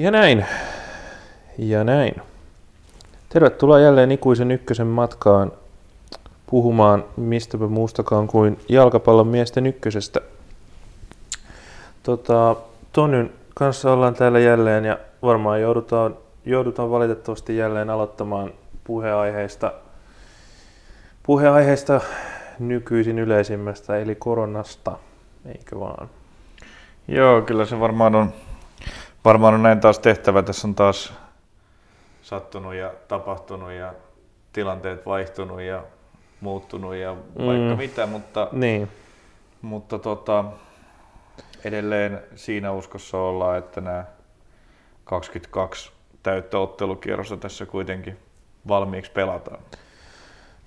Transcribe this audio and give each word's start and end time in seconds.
Ja 0.00 0.10
näin. 0.10 0.46
Ja 1.58 1.84
näin. 1.84 2.14
Tervetuloa 3.28 3.80
jälleen 3.80 4.12
ikuisen 4.12 4.50
ykkösen 4.50 4.86
matkaan 4.86 5.52
puhumaan 6.46 7.04
mistäpä 7.16 7.66
muustakaan 7.66 8.26
kuin 8.26 8.58
jalkapallon 8.68 9.26
miesten 9.26 9.66
ykkösestä. 9.66 10.20
Tota, 12.02 12.56
Tonyn 12.92 13.30
kanssa 13.54 13.92
ollaan 13.92 14.14
täällä 14.14 14.38
jälleen 14.38 14.84
ja 14.84 14.98
varmaan 15.22 15.60
joudutaan, 15.60 16.16
joudutaan 16.46 16.90
valitettavasti 16.90 17.56
jälleen 17.56 17.90
aloittamaan 17.90 18.52
puheaiheista, 18.84 19.72
puheaiheista 21.22 22.00
nykyisin 22.58 23.18
yleisimmästä 23.18 23.96
eli 23.96 24.14
koronasta, 24.14 24.98
eikö 25.46 25.80
vaan? 25.80 26.08
Joo, 27.08 27.42
kyllä 27.42 27.64
se 27.64 27.80
varmaan 27.80 28.14
on, 28.14 28.32
varmaan 29.24 29.54
on 29.54 29.62
näin 29.62 29.80
taas 29.80 29.98
tehtävä. 29.98 30.42
Tässä 30.42 30.68
on 30.68 30.74
taas 30.74 31.12
sattunut 32.22 32.74
ja 32.74 32.92
tapahtunut 33.08 33.72
ja 33.72 33.94
tilanteet 34.52 35.06
vaihtunut 35.06 35.60
ja 35.60 35.82
muuttunut 36.40 36.94
ja 36.94 37.16
vaikka 37.38 37.74
mm. 37.74 37.76
mitä, 37.76 38.06
mutta, 38.06 38.48
niin. 38.52 38.88
mutta 39.62 39.98
tota, 39.98 40.44
edelleen 41.64 42.22
siinä 42.34 42.72
uskossa 42.72 43.18
ollaan, 43.18 43.58
että 43.58 43.80
nämä 43.80 44.04
22 45.04 45.92
täyttä 46.22 46.58
ottelukierrosta 46.58 47.36
tässä 47.36 47.66
kuitenkin 47.66 48.16
valmiiksi 48.68 49.12
pelataan. 49.12 49.60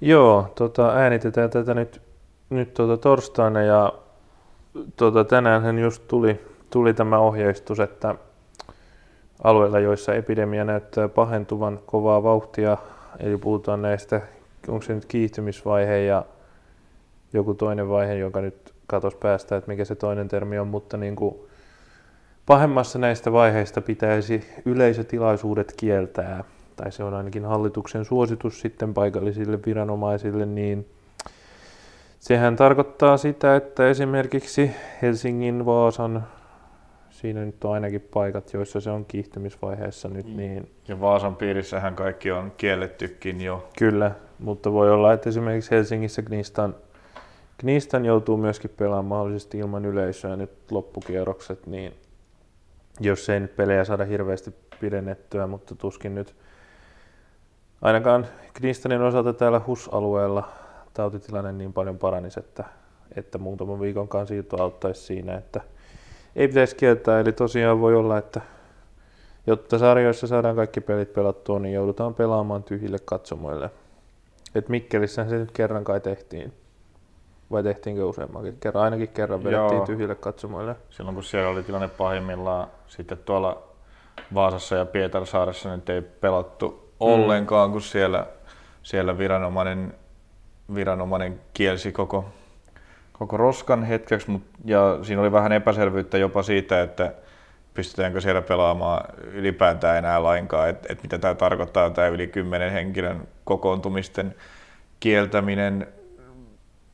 Joo, 0.01 0.51
tota, 0.55 0.89
äänitetään 0.89 1.49
tätä 1.49 1.73
nyt, 1.73 2.01
nyt 2.49 2.73
tota 2.73 2.97
torstaina 2.97 3.61
ja 3.61 3.93
tota, 4.95 5.23
tänään 5.23 5.79
just 5.79 6.07
tuli, 6.07 6.39
tuli 6.69 6.93
tämä 6.93 7.17
ohjeistus, 7.17 7.79
että 7.79 8.15
alueilla, 9.43 9.79
joissa 9.79 10.13
epidemia 10.13 10.65
näyttää 10.65 11.07
pahentuvan 11.07 11.79
kovaa 11.85 12.23
vauhtia, 12.23 12.77
eli 13.19 13.37
puhutaan 13.37 13.81
näistä, 13.81 14.21
onko 14.67 14.81
se 14.81 14.93
nyt 14.93 15.05
kiihtymisvaihe 15.05 15.99
ja 15.99 16.25
joku 17.33 17.53
toinen 17.53 17.89
vaihe, 17.89 18.15
joka 18.15 18.41
nyt 18.41 18.73
katos 18.87 19.15
päästä, 19.15 19.57
että 19.57 19.71
mikä 19.71 19.85
se 19.85 19.95
toinen 19.95 20.27
termi 20.27 20.59
on, 20.59 20.67
mutta 20.67 20.97
niin 20.97 21.15
kuin 21.15 21.35
pahemmassa 22.45 22.99
näistä 22.99 23.31
vaiheista 23.31 23.81
pitäisi 23.81 24.45
yleisötilaisuudet 24.65 25.73
kieltää, 25.77 26.43
tai 26.75 26.91
se 26.91 27.03
on 27.03 27.13
ainakin 27.13 27.45
hallituksen 27.45 28.05
suositus 28.05 28.61
sitten 28.61 28.93
paikallisille 28.93 29.59
viranomaisille, 29.65 30.45
niin 30.45 30.87
sehän 32.19 32.55
tarkoittaa 32.55 33.17
sitä, 33.17 33.55
että 33.55 33.89
esimerkiksi 33.89 34.71
Helsingin, 35.01 35.65
Vaasan, 35.65 36.23
siinä 37.23 37.45
nyt 37.45 37.63
on 37.63 37.73
ainakin 37.73 38.01
paikat, 38.13 38.53
joissa 38.53 38.81
se 38.81 38.89
on 38.89 39.05
kiihtymisvaiheessa 39.05 40.09
nyt. 40.09 40.27
Mm. 40.27 40.37
Niin... 40.37 40.71
Ja 40.87 41.01
Vaasan 41.01 41.35
piirissähän 41.35 41.95
kaikki 41.95 42.31
on 42.31 42.51
kiellettykin 42.57 43.41
jo. 43.41 43.69
Kyllä, 43.77 44.11
mutta 44.39 44.71
voi 44.71 44.91
olla, 44.91 45.13
että 45.13 45.29
esimerkiksi 45.29 45.71
Helsingissä 45.71 46.21
Knistan, 46.21 46.75
Knistan 47.57 48.05
joutuu 48.05 48.37
myöskin 48.37 48.71
pelaamaan 48.77 49.05
mahdollisesti 49.05 49.57
ilman 49.57 49.85
yleisöä 49.85 50.35
nyt 50.35 50.51
loppukierrokset, 50.71 51.67
niin 51.67 51.93
jos 52.99 53.29
ei 53.29 53.39
nyt 53.39 53.55
pelejä 53.55 53.85
saada 53.85 54.05
hirveästi 54.05 54.53
pidennettyä, 54.79 55.47
mutta 55.47 55.75
tuskin 55.75 56.15
nyt 56.15 56.35
ainakaan 57.81 58.27
Knistanin 58.53 59.01
osalta 59.01 59.33
täällä 59.33 59.61
HUS-alueella 59.67 60.49
tautitilanne 60.93 61.51
niin 61.51 61.73
paljon 61.73 61.97
paranisi, 61.97 62.39
että, 62.39 62.63
että 63.15 63.37
muutaman 63.37 63.79
viikon 63.79 64.27
siirto 64.27 64.63
auttaisi 64.63 65.01
siinä, 65.01 65.35
että 65.35 65.61
ei 66.35 66.47
pitäisi 66.47 66.75
kieltää. 66.75 67.19
Eli 67.19 67.31
tosiaan 67.31 67.81
voi 67.81 67.95
olla, 67.95 68.17
että 68.17 68.41
jotta 69.47 69.77
sarjoissa 69.77 70.27
saadaan 70.27 70.55
kaikki 70.55 70.81
pelit 70.81 71.13
pelattua, 71.13 71.59
niin 71.59 71.73
joudutaan 71.73 72.15
pelaamaan 72.15 72.63
tyhjille 72.63 72.99
katsomoille. 73.05 73.69
Et 74.55 74.69
Mikkelissä 74.69 75.29
se 75.29 75.37
nyt 75.37 75.51
kerran 75.51 75.83
kai 75.83 75.99
tehtiin. 75.99 76.53
Vai 77.51 77.63
tehtiinkö 77.63 78.05
useammankin? 78.05 78.57
Kerran, 78.59 78.83
ainakin 78.83 79.07
kerran 79.07 79.43
vedettiin 79.43 79.77
Joo. 79.77 79.85
tyhjille 79.85 80.15
katsomoille. 80.15 80.75
Silloin 80.89 81.15
kun 81.15 81.23
siellä 81.23 81.49
oli 81.49 81.63
tilanne 81.63 81.87
pahimmillaan, 81.87 82.67
sitten 82.87 83.17
tuolla 83.17 83.63
Vaasassa 84.33 84.75
ja 84.75 84.85
Pietarsaaressa 84.85 85.75
nyt 85.75 85.89
ei 85.89 86.01
pelattu 86.01 86.69
mm. 86.69 86.77
ollenkaan, 86.99 87.71
kun 87.71 87.81
siellä, 87.81 88.25
siellä 88.83 89.17
viranomainen, 89.17 89.93
viranomainen 90.75 91.41
kielsi 91.53 91.91
koko 91.91 92.25
koko 93.23 93.37
roskan 93.37 93.83
hetkeksi, 93.83 94.31
mut, 94.31 94.43
ja 94.65 94.99
siinä 95.01 95.21
oli 95.21 95.31
vähän 95.31 95.51
epäselvyyttä 95.51 96.17
jopa 96.17 96.43
siitä, 96.43 96.81
että 96.81 97.13
pystytäänkö 97.73 98.21
siellä 98.21 98.41
pelaamaan 98.41 99.05
ylipäätään 99.31 99.97
enää 99.97 100.23
lainkaan, 100.23 100.69
että 100.69 100.87
et 100.91 101.03
mitä 101.03 101.17
tämä 101.17 101.35
tarkoittaa, 101.35 101.89
tämä 101.89 102.07
yli 102.07 102.27
kymmenen 102.27 102.71
henkilön 102.71 103.27
kokoontumisten 103.43 104.35
kieltäminen. 104.99 105.87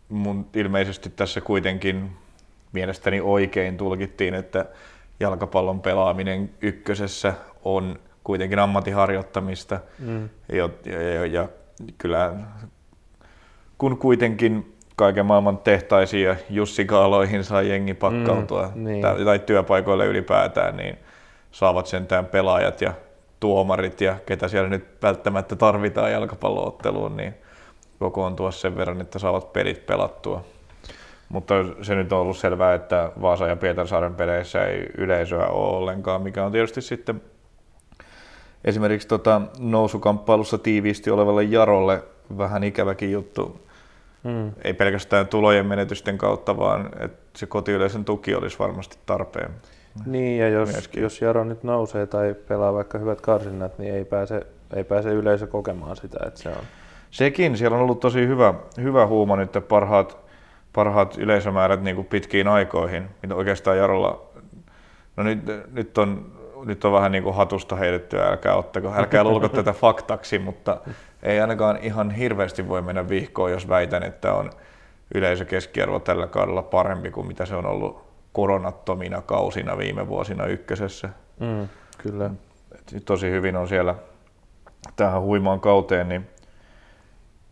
Mun 0.10 0.46
ilmeisesti 0.54 1.10
tässä 1.10 1.42
kuitenkin 1.42 2.12
mielestäni 2.72 3.22
oikein 3.22 3.78
tulkittiin, 3.78 4.34
että 4.34 4.66
jalkapallon 5.20 5.82
pelaaminen 5.82 6.50
ykkösessä 6.62 7.34
on 7.64 8.00
kuitenkin 8.24 8.60
ammattiharjoittamista. 8.60 9.80
Mm. 10.00 10.30
Ja, 10.52 10.70
ja, 10.86 11.02
ja, 11.02 11.26
ja 11.26 11.50
kyllä 11.98 12.34
kun 13.78 13.98
kuitenkin 13.98 14.79
kaiken 15.00 15.26
maailman 15.26 15.58
tehtaisiin 15.58 16.26
ja 16.26 16.36
Jussi-kaaloihin 16.50 17.44
saa 17.44 17.62
jengi 17.62 17.94
pakkautua, 17.94 18.72
mm, 18.76 18.84
niin. 18.84 19.02
tai, 19.02 19.26
tai 19.26 19.40
työpaikoille 19.40 20.06
ylipäätään, 20.06 20.78
niin 20.78 20.98
saavat 21.52 21.88
sentään 21.88 22.26
pelaajat 22.26 22.82
ja 22.82 22.94
tuomarit 23.40 24.02
ja 24.02 24.16
ketä 24.26 24.48
siellä 24.48 24.70
nyt 24.70 24.86
välttämättä 25.02 25.56
tarvitaan 25.56 26.12
jalkapallootteluun, 26.12 27.18
niin 27.18 27.34
kokoontua 28.00 28.52
sen 28.52 28.78
verran, 28.78 29.02
että 29.02 29.20
saavat 29.20 29.54
pelit 29.54 29.86
pelattua. 29.86 30.44
Mutta 31.30 31.54
se 31.82 31.96
nyt 31.96 32.14
on 32.14 32.20
ollut 32.20 32.38
selvää, 32.38 32.74
että 32.74 33.12
Vaasa 33.22 33.48
ja 33.48 33.56
Pietarsaaren 33.56 34.16
peleissä 34.16 34.66
ei 34.66 34.86
yleisöä 34.98 35.48
ole 35.48 35.78
ollenkaan, 35.78 36.22
mikä 36.22 36.46
on 36.46 36.52
tietysti 36.52 36.82
sitten 36.82 37.22
esimerkiksi 38.66 39.08
tota 39.08 39.42
nousukamppailussa 39.60 40.58
tiiviisti 40.58 41.12
olevalle 41.12 41.44
Jarolle 41.44 42.04
vähän 42.38 42.64
ikäväkin 42.64 43.12
juttu. 43.12 43.69
Mm. 44.24 44.52
Ei 44.64 44.74
pelkästään 44.74 45.28
tulojen 45.28 45.66
menetysten 45.66 46.18
kautta, 46.18 46.58
vaan 46.58 46.90
että 47.00 47.40
se 47.40 47.46
kotiyleisön 47.46 48.06
tuki 48.06 48.36
olisi 48.36 48.60
varmasti 48.60 48.98
tarpeen. 49.06 49.52
Niin, 50.06 50.40
ja 50.40 50.50
jos, 50.50 50.90
jos 50.96 51.22
Jaro 51.22 51.44
nyt 51.44 51.64
nousee 51.64 52.06
tai 52.06 52.36
pelaa 52.48 52.74
vaikka 52.74 52.98
hyvät 52.98 53.22
karsinnat, 53.22 53.80
niin 53.80 53.94
ei 53.94 54.06
pääse, 54.06 54.48
ei 54.76 54.84
pääse 54.84 55.10
yleisö 55.10 55.48
kokemaan 55.48 55.96
sitä, 55.96 56.20
että 56.28 56.40
se 56.40 56.50
on. 56.50 56.64
Sekin, 57.12 57.58
siellä 57.58 57.78
on 57.78 57.84
ollut 57.84 58.00
tosi 58.00 58.28
hyvä, 58.28 58.54
hyvä 58.82 59.08
huuma 59.08 59.36
nyt, 59.36 59.46
että 59.46 59.62
parhaat, 59.62 60.18
parhaat 60.74 61.18
yleisömäärät 61.18 61.82
niin 61.82 61.96
kuin 61.96 62.08
pitkiin 62.08 62.48
aikoihin, 62.48 63.04
mitä 63.22 63.36
oikeastaan 63.36 63.78
Jarolla, 63.78 64.26
no 65.18 65.24
nyt, 65.24 65.40
nyt 65.72 65.98
on 65.98 66.39
nyt 66.66 66.86
on 66.86 66.94
vähän 66.94 67.12
niin 67.12 67.24
kuin 67.24 67.36
hatusta 67.36 67.76
heitettyä, 67.76 68.28
älkää 68.28 68.56
ottako, 68.56 68.94
älkää 68.96 69.24
luulko 69.24 69.50
tätä 69.60 69.74
faktaksi, 69.74 70.40
mutta 70.40 70.78
ei 71.24 71.42
ainakaan 71.42 71.78
ihan 71.82 72.12
hirveästi 72.12 72.68
voi 72.68 72.82
mennä 72.82 73.10
vihkoon, 73.10 73.52
jos 73.52 73.70
väitän, 73.70 74.04
että 74.04 74.34
on 74.34 74.52
yleisökeskiarvo 75.16 76.00
tällä 76.00 76.28
kaudella 76.28 76.62
parempi 76.62 77.12
kuin 77.12 77.28
mitä 77.28 77.46
se 77.46 77.56
on 77.56 77.66
ollut 77.66 78.10
koronattomina 78.34 79.22
kausina 79.22 79.78
viime 79.78 80.08
vuosina 80.08 80.46
ykkösessä. 80.46 81.10
Mm, 81.40 81.68
kyllä. 81.98 82.30
Et 82.72 83.06
tosi 83.06 83.30
hyvin 83.32 83.56
on 83.56 83.68
siellä 83.68 83.96
tähän 84.96 85.22
huimaan 85.22 85.60
kauteen, 85.60 86.10
niin 86.10 86.28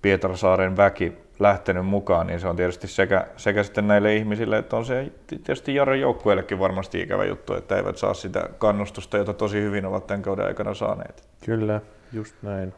Pietarsaaren 0.02 0.78
väki 0.78 1.18
lähtenyt 1.40 1.86
mukaan, 1.86 2.28
niin 2.28 2.40
se 2.40 2.48
on 2.48 2.56
tietysti 2.56 2.88
sekä, 2.88 3.28
sekä 3.38 3.64
sitten 3.64 3.88
näille 3.88 4.16
ihmisille, 4.16 4.58
että 4.58 4.78
on 4.78 4.86
se 4.86 5.12
tietysti 5.28 5.76
Jaron 5.76 6.00
joukkueellekin 6.00 6.60
varmasti 6.60 7.02
ikävä 7.02 7.26
juttu, 7.26 7.54
että 7.54 7.76
eivät 7.76 7.98
saa 7.98 8.14
sitä 8.14 8.50
kannustusta, 8.58 9.18
jota 9.18 9.34
tosi 9.34 9.62
hyvin 9.62 9.86
ovat 9.86 10.08
tämän 10.08 10.22
kauden 10.22 10.46
aikana 10.46 10.74
saaneet. 10.74 11.28
Kyllä, 11.46 11.82
just 12.14 12.36
näin. 12.42 12.74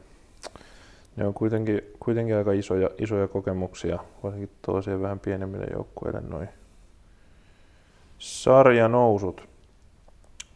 Ne 1.16 1.28
on 1.28 1.34
kuitenkin, 1.34 1.82
kuitenkin 2.00 2.36
aika 2.36 2.52
isoja, 2.52 2.90
isoja 2.98 3.28
kokemuksia, 3.28 4.00
varsinkin 4.24 4.50
toiseen 4.62 5.02
vähän 5.02 5.20
pienemmille 5.20 5.66
joukkueille 5.74 6.22
noin 6.22 6.50
sarjanousut. 8.18 9.50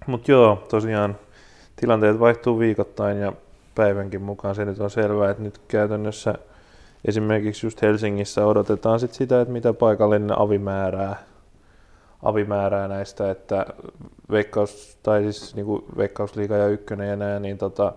Mutta 0.07 0.31
joo, 0.31 0.65
tosiaan 0.69 1.17
tilanteet 1.75 2.19
vaihtuu 2.19 2.59
viikoittain 2.59 3.17
ja 3.17 3.33
päivänkin 3.75 4.21
mukaan 4.21 4.55
se 4.55 4.65
nyt 4.65 4.79
on 4.79 4.89
selvää, 4.89 5.31
että 5.31 5.43
nyt 5.43 5.61
käytännössä 5.67 6.35
esimerkiksi 7.05 7.65
just 7.65 7.81
Helsingissä 7.81 8.45
odotetaan 8.45 8.99
sit 8.99 9.13
sitä, 9.13 9.41
että 9.41 9.53
mitä 9.53 9.73
paikallinen 9.73 10.39
avi 10.39 10.57
määrää, 10.57 11.15
avi 12.23 12.45
määrää 12.45 12.87
näistä, 12.87 13.31
että 13.31 13.65
veikkaus, 14.31 14.99
tai 15.03 15.21
siis 15.21 15.55
niin 15.55 15.65
kuin 15.65 15.85
veikkausliiga 15.97 16.57
ja 16.57 16.67
ykkönen 16.67 17.09
ja 17.09 17.15
nää, 17.15 17.39
niin 17.39 17.57
tota, 17.57 17.93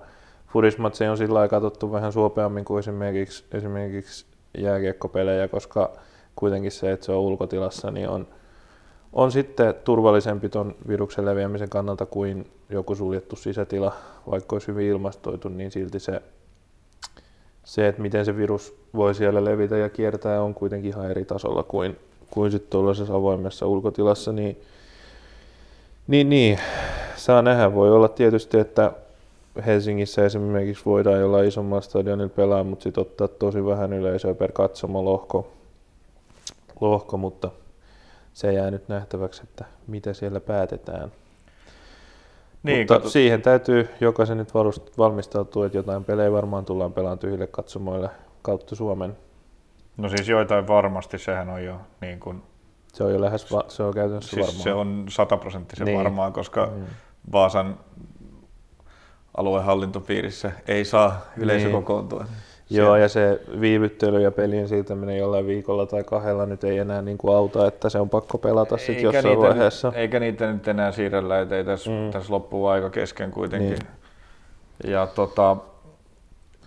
Fudismatse 0.47 1.11
on 1.11 1.17
sillä 1.17 1.35
lailla 1.35 1.49
katsottu 1.49 1.93
vähän 1.93 2.12
suopeammin 2.12 2.64
kuin 2.64 2.79
esimerkiksi, 2.79 3.44
esimerkiksi 3.53 4.26
jääkiekkopelejä, 4.58 5.49
koska 5.49 5.93
kuitenkin 6.37 6.73
se, 6.73 6.93
että 6.93 7.06
se 7.06 7.12
on 7.12 7.19
ulkotilassa, 7.19 7.91
niin 7.91 8.08
on, 8.08 8.26
on 9.12 9.32
sitten 9.32 9.75
turvallisempi 9.85 10.49
ton 10.49 10.75
viruksen 10.88 11.25
leviämisen 11.25 11.69
kannalta 11.69 12.06
kuin 12.06 12.50
joku 12.70 12.94
suljettu 12.94 13.37
sisätila, 13.37 13.93
vaikka 14.31 14.55
olisi 14.55 14.69
hyvin 14.69 14.87
ilmastoitu, 14.87 15.49
niin 15.49 15.70
silti 15.70 16.00
se, 16.00 16.23
se 17.64 17.88
että 17.88 18.03
miten 18.03 18.25
se 18.25 18.37
virus 18.37 18.86
voi 18.96 19.14
siellä 19.14 19.44
levitä 19.44 19.76
ja 19.76 19.88
kiertää, 19.88 20.43
on 20.43 20.54
kuitenkin 20.54 20.88
ihan 20.88 21.10
eri 21.10 21.25
tasolla 21.25 21.62
kuin, 21.62 21.96
kuin 22.31 22.50
sitten 22.50 22.70
tuollaisessa 22.70 23.14
avoimessa 23.14 23.66
ulkotilassa, 23.66 24.32
niin, 24.32 24.60
niin, 26.06 26.28
niin 26.28 26.58
saa 27.16 27.43
nähdä. 27.43 27.75
Voi 27.75 27.93
olla 27.93 28.08
tietysti, 28.08 28.58
että 28.58 28.93
Helsingissä 29.66 30.25
esimerkiksi 30.25 30.84
voidaan 30.84 31.20
jollain 31.20 31.48
isommalla 31.48 31.81
stadionilla 31.81 32.32
pelaa, 32.37 32.64
mutta 32.64 32.82
sitten 32.82 33.02
ottaa 33.02 33.28
tosi 33.28 33.64
vähän 33.64 33.93
yleisöä 33.93 34.34
per 34.34 34.52
katsoma 34.52 35.04
lohko, 35.04 35.52
lohko, 36.81 37.16
mutta 37.16 37.50
se 38.34 38.52
jää 38.52 38.70
nyt 38.70 38.88
nähtäväksi, 38.88 39.43
että 39.44 39.64
mitä 39.87 40.12
siellä 40.12 40.40
päätetään. 40.40 41.12
Niin, 42.62 42.87
Mutta 42.93 43.08
siihen 43.08 43.43
täytyy 43.43 43.88
jokaisen 44.00 44.38
nyt 44.38 44.54
valmistautua, 44.98 45.66
että 45.66 45.78
jotain 45.78 46.04
pelejä 46.04 46.32
varmaan 46.32 46.64
tullaan 46.64 46.93
pelaamaan 46.93 47.19
tyhjille 47.19 47.46
katsomoille 47.46 48.10
kautta 48.46 48.75
Suomen. 48.75 49.16
No 49.96 50.08
siis 50.08 50.28
joitain 50.28 50.69
varmasti, 50.69 51.19
sehän 51.19 51.48
on 51.48 51.64
jo 51.64 51.81
niin 52.00 52.20
kuin... 52.20 52.43
Se 52.93 53.04
on 53.04 53.12
jo 53.12 53.20
lähes, 53.20 53.52
va- 53.52 53.64
se 53.69 53.82
on 53.82 53.94
käytännössä 53.94 54.31
siis 54.31 54.46
varmaan. 54.46 54.62
Se 54.62 54.72
on 54.72 55.04
sataprosenttisen 55.08 55.84
niin. 55.84 55.98
varmaa, 55.98 56.31
koska 56.31 56.66
mm. 56.66 56.84
Vaasan 57.32 57.78
aluehallintopiirissä 59.37 60.52
ei 60.69 60.84
saa 60.84 61.20
yleisö 61.37 61.66
niin. 61.66 61.75
kokoontua. 61.75 62.25
Joo, 62.70 62.96
ja 62.96 63.08
se 63.08 63.40
viivyttely 63.60 64.22
ja 64.22 64.31
pelin 64.31 64.69
siirtäminen 64.69 65.19
jollain 65.19 65.46
viikolla 65.46 65.87
tai 65.87 66.04
kahdella 66.04 66.46
nyt 66.46 66.64
ei 66.64 66.78
enää 66.78 67.02
niin 67.02 67.19
kuin 67.19 67.37
auta, 67.37 67.66
että 67.66 67.88
se 67.88 67.98
on 67.98 68.10
pakko 68.10 68.38
pelata 68.38 68.76
sitten 68.76 69.02
jossain 69.02 69.25
niitä 69.25 69.40
vaiheessa. 69.40 69.88
Nyt, 69.88 69.96
eikä 69.96 70.20
niitä 70.20 70.52
nyt 70.52 70.69
enää 70.69 70.93
siirrellä, 70.93 71.40
että 71.40 71.56
ei 71.56 71.64
tässä, 71.64 71.90
mm. 71.90 72.10
tässä 72.10 72.32
loppuu 72.32 72.66
aika 72.66 72.90
kesken 72.90 73.31
kuitenkin. 73.31 73.78
Niin. 73.78 74.93
Ja 74.93 75.06
tota, 75.06 75.56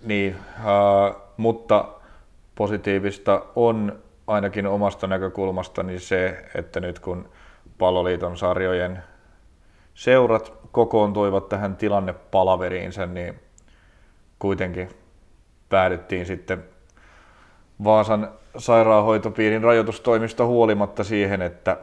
niin, 0.03 0.35
äh, 0.57 1.15
mutta 1.39 1.86
positiivista 2.56 3.41
on 3.56 4.00
ainakin 4.27 4.68
omasta 4.68 5.07
näkökulmasta 5.07 5.83
niin 5.83 6.00
se, 6.00 6.45
että 6.56 6.80
nyt 6.80 7.00
kun 7.00 7.30
Palloliiton 7.77 8.38
sarjojen 8.38 9.03
seurat 9.94 10.53
kokoontuivat 10.71 11.50
tähän 11.50 11.75
tilannepalaveriinsa, 11.75 13.06
niin 13.06 13.39
kuitenkin 14.39 14.89
päädyttiin 15.69 16.25
sitten 16.25 16.63
Vaasan 17.83 18.31
sairaanhoitopiirin 18.57 19.63
rajoitustoimista 19.63 20.45
huolimatta 20.45 21.03
siihen, 21.03 21.41
että 21.41 21.77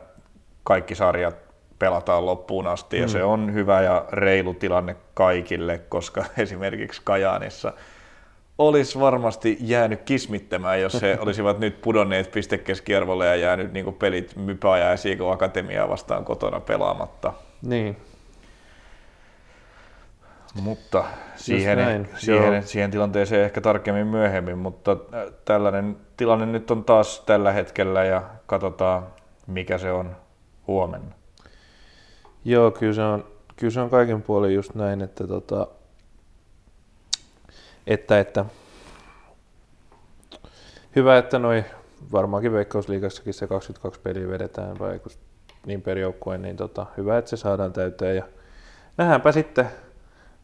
kaikki 0.65 0.95
sarjat 0.95 1.37
pelataan 1.79 2.27
loppuun 2.27 2.67
asti 2.67 2.97
ja 2.97 3.03
mm. 3.07 3.09
se 3.09 3.25
on 3.25 3.55
hyvä 3.55 3.83
ja 3.83 4.05
reilu 4.13 4.55
tilanne 4.55 4.97
kaikille, 5.15 5.79
koska 5.79 6.25
esimerkiksi 6.39 7.01
Kajaanissa 7.05 7.73
olisi 8.59 9.01
varmasti 9.01 9.57
jäänyt 9.61 10.03
kismittämään, 10.03 10.81
jos 10.81 11.03
he 11.03 11.19
olisivat 11.23 11.59
nyt 11.59 11.81
pudonneet 11.81 12.31
pistekeskiarvolle 12.31 13.27
ja 13.27 13.37
jäänyt 13.37 13.73
niin 13.73 13.95
pelit 13.95 14.37
Mypä 14.37 14.79
ja 14.79 14.97
Siiko 14.97 15.31
Akatemiaa 15.31 15.89
vastaan 15.89 16.25
kotona 16.25 16.61
pelaamatta. 16.61 17.33
Niin, 17.63 17.97
mutta 20.63 21.05
siihen, 21.37 21.79
näin, 21.79 22.09
siihen, 22.17 22.63
siihen 22.63 22.91
tilanteeseen 22.91 23.45
ehkä 23.45 23.61
tarkemmin 23.61 24.07
myöhemmin, 24.07 24.59
mutta 24.59 24.97
tällainen 25.45 25.97
tilanne 26.17 26.47
nyt 26.47 26.71
on 26.71 26.85
taas 26.85 27.21
tällä 27.21 27.53
hetkellä 27.53 28.05
ja 28.05 28.23
katsotaan 28.47 29.07
mikä 29.47 29.79
se 29.79 29.93
on 29.93 30.17
huomenna. 30.67 31.15
Joo, 32.45 32.71
kyllä 32.71 32.93
se 32.93 33.03
on, 33.03 33.25
kyllä 33.57 33.71
se 33.71 33.81
on 33.81 33.91
kaiken 33.91 34.23
puolin 34.23 34.55
just 34.55 34.75
näin, 34.75 35.03
että, 35.03 35.27
tota, 35.27 35.67
että, 37.87 38.21
että 38.21 38.45
hyvä, 40.97 41.19
että 41.19 41.39
noi 41.39 41.65
varmaankin 42.13 42.53
Veikkausliigassakin 42.53 43.35
se 43.35 43.47
22 43.47 44.01
peliä 44.01 44.29
vedetään 44.29 44.79
vai 44.79 45.01
niin 45.67 45.83
per 45.83 45.99
joukkueen, 45.99 46.43
niin 46.43 46.57
tota, 46.57 46.87
hyvä, 46.97 47.19
että 47.19 47.29
se 47.29 47.37
saadaan 47.37 47.73
täyteen. 47.73 48.17
Ja 48.17 48.23
nähdäänpä 48.97 49.33
sitten. 49.33 49.67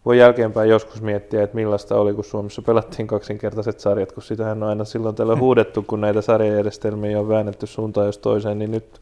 Voi 0.05 0.19
jälkeenpäin 0.19 0.71
joskus 0.71 1.03
miettiä, 1.03 1.43
että 1.43 1.57
millaista 1.57 1.97
oli, 1.97 2.15
kun 2.15 2.25
Suomessa 2.25 2.63
pelattiin 2.63 3.07
kaksinkertaiset 3.07 3.81
sarjat, 3.81 4.13
kun 4.13 4.23
sitähän 4.23 4.63
on 4.63 4.69
aina 4.69 4.85
silloin 4.85 5.15
tällä 5.15 5.37
huudettu, 5.37 5.83
kun 5.83 6.01
näitä 6.01 6.21
sarjajärjestelmiä 6.21 7.21
on 7.21 7.29
väännetty 7.29 7.67
suuntaan 7.67 8.07
jos 8.07 8.19
toiseen, 8.19 8.59
niin 8.59 8.71
nyt 8.71 9.01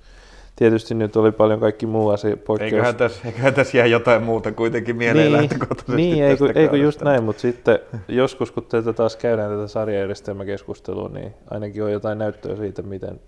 tietysti 0.57 0.95
nyt 0.95 1.17
oli 1.17 1.33
paljon 1.33 1.61
kaikki 1.61 1.87
muu 1.87 2.09
asia 2.09 2.37
poikkeus. 2.37 2.73
Eiköhän 2.73 2.97
tässä, 2.97 3.21
eiköhän 3.25 3.55
tässä 3.55 3.79
jää 3.79 3.87
jotain 3.87 4.23
muuta 4.23 4.53
kuitenkin 4.53 4.97
mieleen 4.97 5.33
niin, 5.33 5.41
lähtökohtaisesti 5.41 5.97
Niin, 5.97 6.25
eikö, 6.25 6.53
eikö 6.55 6.77
just 6.77 7.03
näin, 7.03 7.25
mutta 7.25 7.43
sitten 7.43 7.79
joskus 8.09 8.51
kun 8.51 8.65
tätä 8.65 8.93
taas 8.93 9.17
käydään 9.17 9.51
tätä 9.51 9.67
sarjajärjestelmäkeskustelua, 9.69 11.09
niin 11.09 11.35
ainakin 11.51 11.85
on 11.85 11.93
jotain 11.93 12.19
näyttöä 12.19 12.57
siitä, 12.57 12.83
miten, 12.83 13.21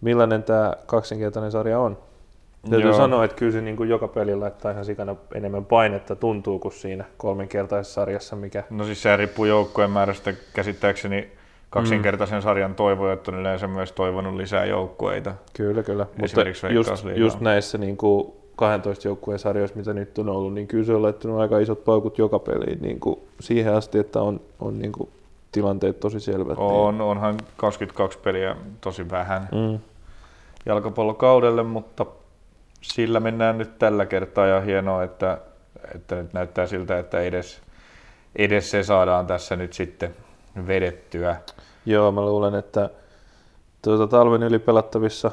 millainen 0.00 0.42
tämä 0.42 0.72
kaksinkertainen 0.86 1.52
sarja 1.52 1.78
on. 1.78 1.98
Täytyy 2.70 2.88
Joo. 2.88 2.96
sanoa, 2.96 3.24
että 3.24 3.36
kyllä 3.36 3.52
se 3.52 3.60
niin 3.60 3.76
kuin 3.76 3.88
joka 3.88 4.08
peli 4.08 4.36
laittaa 4.36 4.70
ihan 4.70 4.84
sikana 4.84 5.16
enemmän 5.34 5.64
painetta 5.64 6.16
tuntuu 6.16 6.58
kuin 6.58 6.72
siinä 6.72 7.04
kolminkertaisessa 7.16 7.94
sarjassa. 7.94 8.36
Mikä... 8.36 8.64
No 8.70 8.84
siis 8.84 9.02
se 9.02 9.16
riippuu 9.16 9.44
joukkueen 9.44 9.90
määrästä. 9.90 10.34
Käsittääkseni 10.54 11.32
kaksinkertaisen 11.74 12.38
mm. 12.38 12.42
sarjan 12.42 12.74
toivojat 12.74 13.28
on 13.28 13.34
yleensä 13.34 13.66
myös 13.66 13.92
toivonut 13.92 14.34
lisää 14.34 14.64
joukkueita. 14.64 15.34
Kyllä, 15.56 15.82
kyllä. 15.82 16.06
Mutta 16.18 16.68
just, 16.70 17.04
just 17.16 17.40
näissä 17.40 17.78
niin 17.78 17.96
kuin 17.96 18.32
12 18.56 19.08
joukkueen 19.08 19.38
sarjoissa, 19.38 19.76
mitä 19.76 19.92
nyt 19.92 20.18
on 20.18 20.28
ollut, 20.28 20.54
niin 20.54 20.66
kyllä 20.66 20.84
se 20.84 20.94
on 20.94 21.02
laittanut 21.02 21.40
aika 21.40 21.58
isot 21.58 21.84
paukut 21.84 22.18
joka 22.18 22.38
peliin 22.38 22.82
niin 22.82 23.00
kuin 23.00 23.20
siihen 23.40 23.74
asti, 23.74 23.98
että 23.98 24.22
on, 24.22 24.40
on 24.60 24.78
niin 24.78 24.92
kuin 24.92 25.08
tilanteet 25.52 26.00
tosi 26.00 26.20
selvät. 26.20 26.58
On, 26.58 26.94
niin. 26.94 27.02
onhan 27.02 27.36
22 27.56 28.18
peliä 28.18 28.56
tosi 28.80 29.10
vähän 29.10 29.48
mm. 29.52 29.78
jalkapallokaudelle, 30.66 31.62
mutta 31.62 32.06
sillä 32.80 33.20
mennään 33.20 33.58
nyt 33.58 33.78
tällä 33.78 34.06
kertaa 34.06 34.46
ja 34.46 34.60
hienoa, 34.60 35.02
että, 35.02 35.38
että 35.94 36.16
nyt 36.16 36.32
näyttää 36.32 36.66
siltä, 36.66 36.98
että 36.98 37.20
edes, 37.20 37.60
edes 38.36 38.70
se 38.70 38.82
saadaan 38.82 39.26
tässä 39.26 39.56
nyt 39.56 39.72
sitten 39.72 40.14
vedettyä. 40.66 41.36
Joo, 41.86 42.12
mä 42.12 42.20
luulen, 42.20 42.54
että 42.54 42.90
tuota, 43.82 44.06
talven 44.06 44.42
yli 44.42 44.58
pelattavissa 44.58 45.30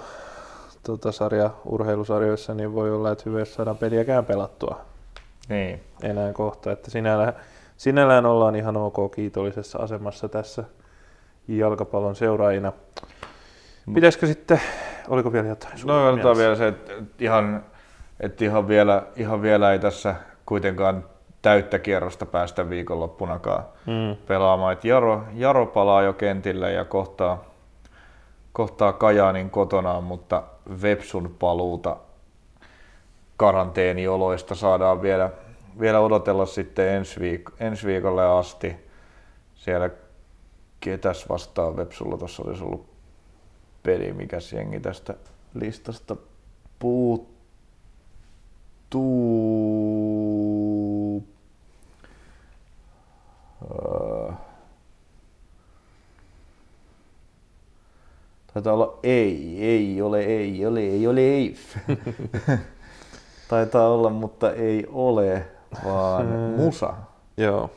tuota, 0.86 1.12
sarja, 1.12 1.50
urheilusarjoissa 1.66 2.54
niin 2.54 2.74
voi 2.74 2.92
olla, 2.92 3.12
että 3.12 3.30
hyvä 3.30 3.46
saadaan 3.46 3.78
peliäkään 3.78 4.26
pelattua. 4.26 4.82
Niin. 5.50 5.84
Enää 6.04 6.34
kohta, 6.34 6.72
että 6.72 6.92
sinällään, 6.92 7.34
sinällään 7.78 8.26
ollaan 8.26 8.56
ihan 8.56 8.78
ok 8.78 8.96
kiitollisessa 9.16 9.80
asemassa 9.80 10.30
tässä 10.30 10.64
jalkapallon 11.48 12.16
seuraajina. 12.16 12.74
Pitäisikö 13.94 14.28
sitten 14.28 14.62
Oliko 15.08 15.34
vielä 15.34 15.48
jotain? 15.48 15.74
No 15.86 16.10
otetaan 16.10 16.38
vielä 16.38 16.56
se, 16.56 16.68
että 16.68 16.94
ihan, 17.20 17.64
että 18.20 18.46
ihan, 18.46 18.68
vielä, 18.68 19.04
ihan 19.16 19.42
vielä 19.42 19.72
ei 19.72 19.80
tässä 19.80 20.16
kuitenkaan 20.46 21.06
täyttä 21.42 21.80
kierrosta 21.80 22.26
päästä 22.26 22.70
viikonloppunakaan 22.70 23.64
mm. 23.86 24.16
pelaamaan. 24.28 24.74
Et 24.74 24.86
Jaro, 24.86 25.24
Jaro 25.34 25.66
palaa 25.66 26.02
jo 26.02 26.14
kentille 26.14 26.72
ja 26.72 26.86
kohtaa, 26.86 27.44
kohtaa 28.54 28.94
Kajaanin 28.94 29.50
kotonaan, 29.50 30.04
mutta 30.04 30.44
Vepsun 30.82 31.36
paluuta 31.40 31.98
karanteenioloista 33.38 34.56
saadaan 34.56 35.02
vielä, 35.02 35.30
vielä 35.80 36.00
odotella 36.00 36.46
sitten 36.46 36.88
ensi, 36.88 37.20
viik- 37.20 37.54
ensi 37.60 37.88
viikolle 37.88 38.26
asti. 38.26 38.76
Siellä 39.56 39.90
ketäs 40.80 41.30
vastaan 41.30 41.78
Vepsulla 41.78 42.18
tuossa 42.18 42.44
olisi 42.46 42.64
ollut 42.64 42.86
peli, 43.84 44.14
mikä 44.14 44.38
jengi 44.56 44.80
tästä 44.80 45.14
listasta 45.54 46.16
puuttuu. 46.80 47.42
Taitaa 58.54 58.74
olla 58.74 59.00
ei, 59.04 59.58
ei 59.60 60.02
ole, 60.02 60.20
ei 60.20 60.66
ole, 60.66 60.80
ei 60.80 61.08
ole, 61.08 61.20
ei. 61.20 61.56
Taitaa 63.50 63.88
olla, 63.88 64.10
mutta 64.10 64.54
ei 64.54 64.88
ole, 64.92 65.46
vaan 65.86 66.26
musa. 66.26 66.94
Joo. 67.38 67.70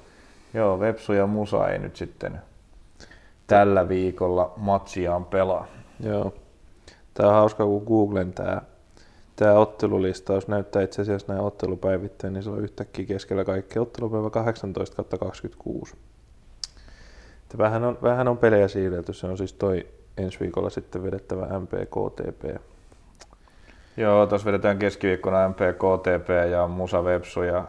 Joo, 0.54 0.80
Vepsu 0.80 1.12
ja 1.12 1.26
Musa 1.26 1.68
ei 1.68 1.78
nyt 1.78 1.96
sitten 1.96 2.40
tällä 3.46 3.88
viikolla 3.88 4.52
matsiaan 4.56 5.24
pelaa. 5.24 5.66
Joo. 6.00 6.34
Tämä 7.14 7.28
on 7.28 7.34
hauska, 7.34 7.64
kun 7.64 7.84
Googlen 7.84 8.32
tämä, 8.32 8.62
tämä 9.36 9.52
ottelulistaus 9.52 10.48
näyttää 10.48 10.82
itse 10.82 11.02
asiassa 11.02 11.32
näin 11.32 11.44
ottelupäivittäin, 11.44 12.32
niin 12.32 12.42
se 12.42 12.50
on 12.50 12.60
yhtäkkiä 12.60 13.06
keskellä 13.06 13.44
kaikkea 13.44 13.82
ottelupäivä 13.82 14.30
18 14.30 15.04
26. 15.18 15.96
Että 17.42 17.58
vähän, 17.58 17.84
on, 17.84 17.98
vähän 18.02 18.28
on 18.28 18.38
pelejä 18.38 18.68
siirrelty, 18.68 19.12
se 19.12 19.26
on 19.26 19.38
siis 19.38 19.52
toi 19.52 19.86
ensi 20.18 20.40
viikolla 20.40 20.70
sitten 20.70 21.02
vedettävä 21.02 21.46
MPKTP. 21.46 22.60
Joo, 23.96 24.26
tuossa 24.26 24.46
vedetään 24.46 24.78
keskiviikkona 24.78 25.48
MP, 25.48 25.58
KTP 25.58 26.50
ja 26.50 26.66
Musa 26.66 27.04
Vepsu 27.04 27.42
ja 27.42 27.64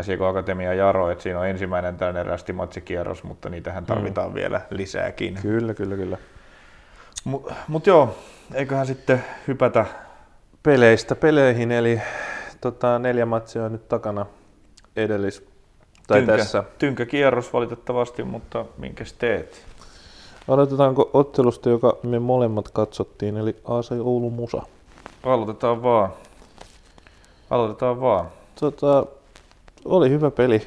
SJK 0.00 0.22
Akatemia 0.22 0.74
Jaro, 0.74 1.10
että 1.10 1.22
siinä 1.22 1.40
on 1.40 1.46
ensimmäinen 1.46 1.96
tällainen 1.96 2.26
rästimatsikierros, 2.26 3.24
mutta 3.24 3.48
niitähän 3.48 3.86
tarvitaan 3.86 4.28
mm. 4.28 4.34
vielä 4.34 4.60
lisääkin. 4.70 5.38
Kyllä, 5.42 5.74
kyllä, 5.74 5.96
kyllä. 5.96 6.18
Mutta 7.24 7.54
mut 7.68 7.86
joo, 7.86 8.18
eiköhän 8.54 8.86
sitten 8.86 9.24
hypätä 9.48 9.86
peleistä 10.62 11.14
peleihin, 11.14 11.72
eli 11.72 12.00
tota, 12.60 12.98
neljä 12.98 13.26
matsia 13.26 13.64
on 13.64 13.72
nyt 13.72 13.88
takana 13.88 14.26
edellis. 14.96 15.48
Tai 16.06 16.18
tynkä, 16.18 16.36
tässä. 16.36 16.64
tynkä 16.78 17.06
kierros 17.06 17.52
valitettavasti, 17.52 18.24
mutta 18.24 18.64
minkäs 18.78 19.12
teet? 19.12 19.64
Aloitetaanko 20.48 21.10
ottelusta, 21.12 21.70
joka 21.70 21.96
me 22.02 22.18
molemmat 22.18 22.68
katsottiin, 22.68 23.36
eli 23.36 23.56
AC 23.64 23.92
Oulu 23.92 24.30
Musa? 24.30 24.62
Aloitetaan 25.22 25.82
vaan. 25.82 26.10
Aloitetaan 27.50 28.00
vaan. 28.00 28.26
Tota, 28.60 29.06
oli 29.84 30.10
hyvä 30.10 30.30
peli. 30.30 30.62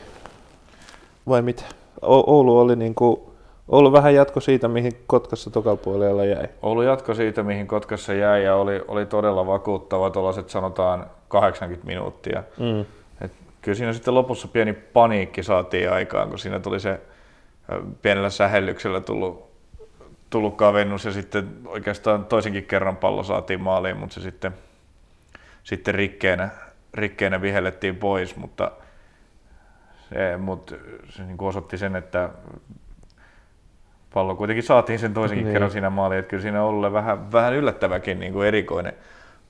Vai 1.28 1.42
mitä? 1.42 1.64
O- 2.02 2.36
Oulu 2.36 2.60
oli 2.60 2.76
niinku, 2.76 3.32
Oulu 3.70 3.92
vähän 3.92 4.16
jatko 4.16 4.40
siitä, 4.40 4.68
mihin 4.68 4.92
Kotkassa 5.08 5.50
tokalla 5.50 6.26
jäi. 6.26 6.48
Oulu 6.62 6.82
jatko 6.82 7.14
siitä, 7.14 7.44
mihin 7.44 7.68
Kotkassa 7.68 8.14
jäi 8.14 8.44
ja 8.44 8.56
oli, 8.56 8.82
oli 8.88 9.06
todella 9.06 9.48
vakuuttava 9.48 10.10
tuollaiset 10.10 10.50
sanotaan 10.50 11.06
80 11.28 11.88
minuuttia. 11.88 12.44
Mm. 12.60 12.86
Et 13.22 13.32
kyllä 13.62 13.76
siinä 13.76 13.94
sitten 13.94 14.16
lopussa 14.16 14.48
pieni 14.48 14.74
paniikki 14.74 15.44
saatiin 15.44 15.92
aikaan, 15.92 16.30
kun 16.30 16.40
siinä 16.40 16.60
tuli 16.60 16.80
se 16.80 17.00
pienellä 18.02 18.30
sähellyksellä 18.30 19.02
tullut, 19.02 19.51
tullut 20.32 20.58
kavennus 20.58 21.06
ja 21.06 21.12
sitten 21.12 21.50
oikeastaan 21.66 22.26
toisenkin 22.26 22.66
kerran 22.66 22.98
pallo 22.98 23.24
saatiin 23.24 23.62
maaliin, 23.62 23.98
mutta 23.98 24.14
se 24.14 24.22
sitten, 24.22 24.54
sitten 25.64 25.96
rikkeenä, 25.96 26.50
rikkeenä 26.94 27.42
vihellettiin 27.42 27.96
pois, 27.96 28.36
mutta 28.36 28.72
se, 30.10 30.38
mutta 30.38 30.76
se 31.10 31.24
niin 31.24 31.38
osoitti 31.40 31.78
sen, 31.78 31.96
että 31.96 32.30
pallo 34.14 34.36
kuitenkin 34.36 34.64
saatiin 34.64 35.00
sen 35.00 35.14
toisenkin 35.14 35.46
niin. 35.46 35.54
kerran 35.54 35.72
siinä 35.72 35.90
maaliin, 35.90 36.20
että 36.20 36.30
kyllä 36.30 36.42
siinä 36.42 36.64
oli 36.64 36.94
vähän, 36.94 37.32
vähän 37.32 37.54
yllättäväkin 37.54 38.20
niin 38.20 38.34
kuin 38.34 38.48
erikoinen 38.48 38.94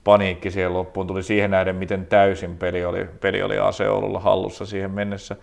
paniikki 0.04 0.50
siihen 0.50 0.74
loppuun. 0.74 1.06
Tuli 1.06 1.22
siihen 1.22 1.50
nähden, 1.50 1.76
miten 1.76 2.06
täysin 2.06 2.56
peli 2.56 2.84
oli, 2.84 3.08
peli 3.20 3.42
oli 3.42 3.58
Aseolulla 3.58 4.20
hallussa 4.20 4.66
siihen 4.66 4.90
mennessä. 4.90 5.36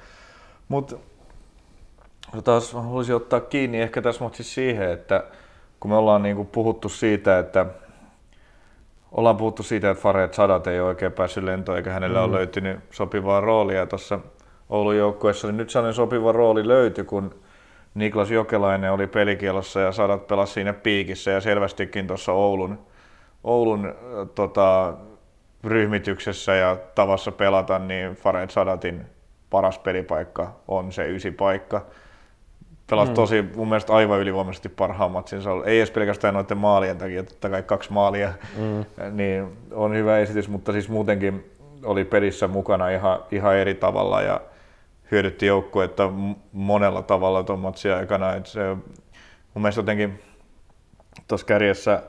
Mutta 0.68 0.96
taas 2.44 2.74
haluaisin 2.74 3.16
ottaa 3.16 3.40
kiinni 3.40 3.82
ehkä 3.82 4.02
tässä 4.02 4.30
siis 4.34 4.54
siihen, 4.54 4.92
että 4.92 5.24
kun 5.80 5.92
me 5.92 5.98
ollaan 5.98 6.24
niin 6.24 6.36
kuin 6.36 6.48
puhuttu 6.48 6.90
siitä, 6.90 7.40
että 7.40 7.66
ollaan 9.12 9.38
puhuttu 9.38 9.64
siitä, 9.64 9.90
että 9.90 10.02
Fared 10.02 10.34
Sadat 10.34 10.68
ei 10.68 10.80
oikein 10.80 11.12
päässyt 11.12 11.44
lentoon 11.44 11.78
eikä 11.78 11.94
hänellä 11.94 12.20
mm. 12.20 12.26
ole 12.26 12.38
löytynyt 12.38 12.80
sopivaa 12.92 13.42
roolia 13.42 13.86
tuossa 13.86 14.20
Oulun 14.70 14.98
joukkueessa, 14.98 15.48
niin 15.48 15.58
nyt 15.58 15.70
sellainen 15.70 15.94
sopiva 15.94 16.32
rooli 16.32 16.68
löytyi, 16.68 17.04
kun 17.04 17.36
Niklas 17.94 18.32
Jokelainen 18.32 18.92
oli 18.92 19.08
pelikielossa 19.08 19.80
ja 19.80 19.92
Sadat 19.92 20.28
pelasi 20.28 20.54
siinä 20.54 20.74
piikissä 20.74 21.32
ja 21.32 21.42
selvästikin 21.42 22.08
tuossa 22.08 22.32
Oulun, 22.32 22.80
Oulun 23.44 23.86
äh, 23.86 23.94
tota, 24.36 24.94
ryhmityksessä 25.64 26.56
ja 26.56 26.78
tavassa 26.96 27.32
pelata, 27.32 27.80
niin 27.80 28.16
Fared 28.16 28.50
Sadatin 28.50 29.06
paras 29.50 29.80
pelipaikka 29.80 30.56
on 30.68 30.92
se 30.92 31.10
ysi 31.10 31.32
paikka. 31.32 31.86
Pelasi 32.90 33.12
mm. 33.12 33.16
tosi 33.16 33.42
mun 33.56 33.70
mielestä 33.70 33.94
aivan 33.94 34.20
ylivoimaisesti 34.20 34.70
parhaan 34.70 35.12
matsinsa. 35.12 35.50
Ei 35.66 35.78
edes 35.78 35.92
pelkästään 35.92 36.34
noiden 36.34 36.58
maalien 36.58 36.98
takia, 36.98 37.24
totta 37.24 37.50
kai 37.50 37.64
kaksi 37.64 37.94
maalia, 37.94 38.34
mm. 38.58 38.86
niin 39.12 39.58
on 39.72 39.96
hyvä 39.96 40.20
esitys, 40.20 40.50
mutta 40.50 40.72
siis 40.72 40.90
muutenkin 40.90 41.52
oli 41.84 42.06
pelissä 42.06 42.48
mukana 42.48 42.90
ihan, 42.90 43.20
ihan 43.32 43.56
eri 43.56 43.76
tavalla 43.76 44.22
ja 44.22 44.42
hyödytti 45.12 45.46
joukkuetta 45.46 46.12
monella 46.52 47.02
tavalla 47.02 47.44
tuon 47.44 47.60
matsin 47.60 47.94
aikana. 47.94 48.34
Et 48.34 48.46
se, 48.46 48.60
mun 49.54 49.62
mielestä 49.62 49.80
jotenkin 49.80 50.22
tuossa 51.28 51.48
kärjessä 51.48 52.04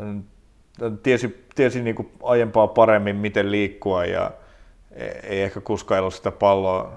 äh, 0.00 0.92
tiesi, 1.02 1.46
tiesi 1.54 1.82
niin 1.82 1.96
kuin 1.96 2.12
aiempaa 2.22 2.66
paremmin, 2.66 3.16
miten 3.16 3.50
liikkua 3.50 4.04
ja 4.04 4.30
ei 5.22 5.42
ehkä 5.42 5.60
kuskailu 5.60 6.10
sitä 6.10 6.30
palloa, 6.30 6.92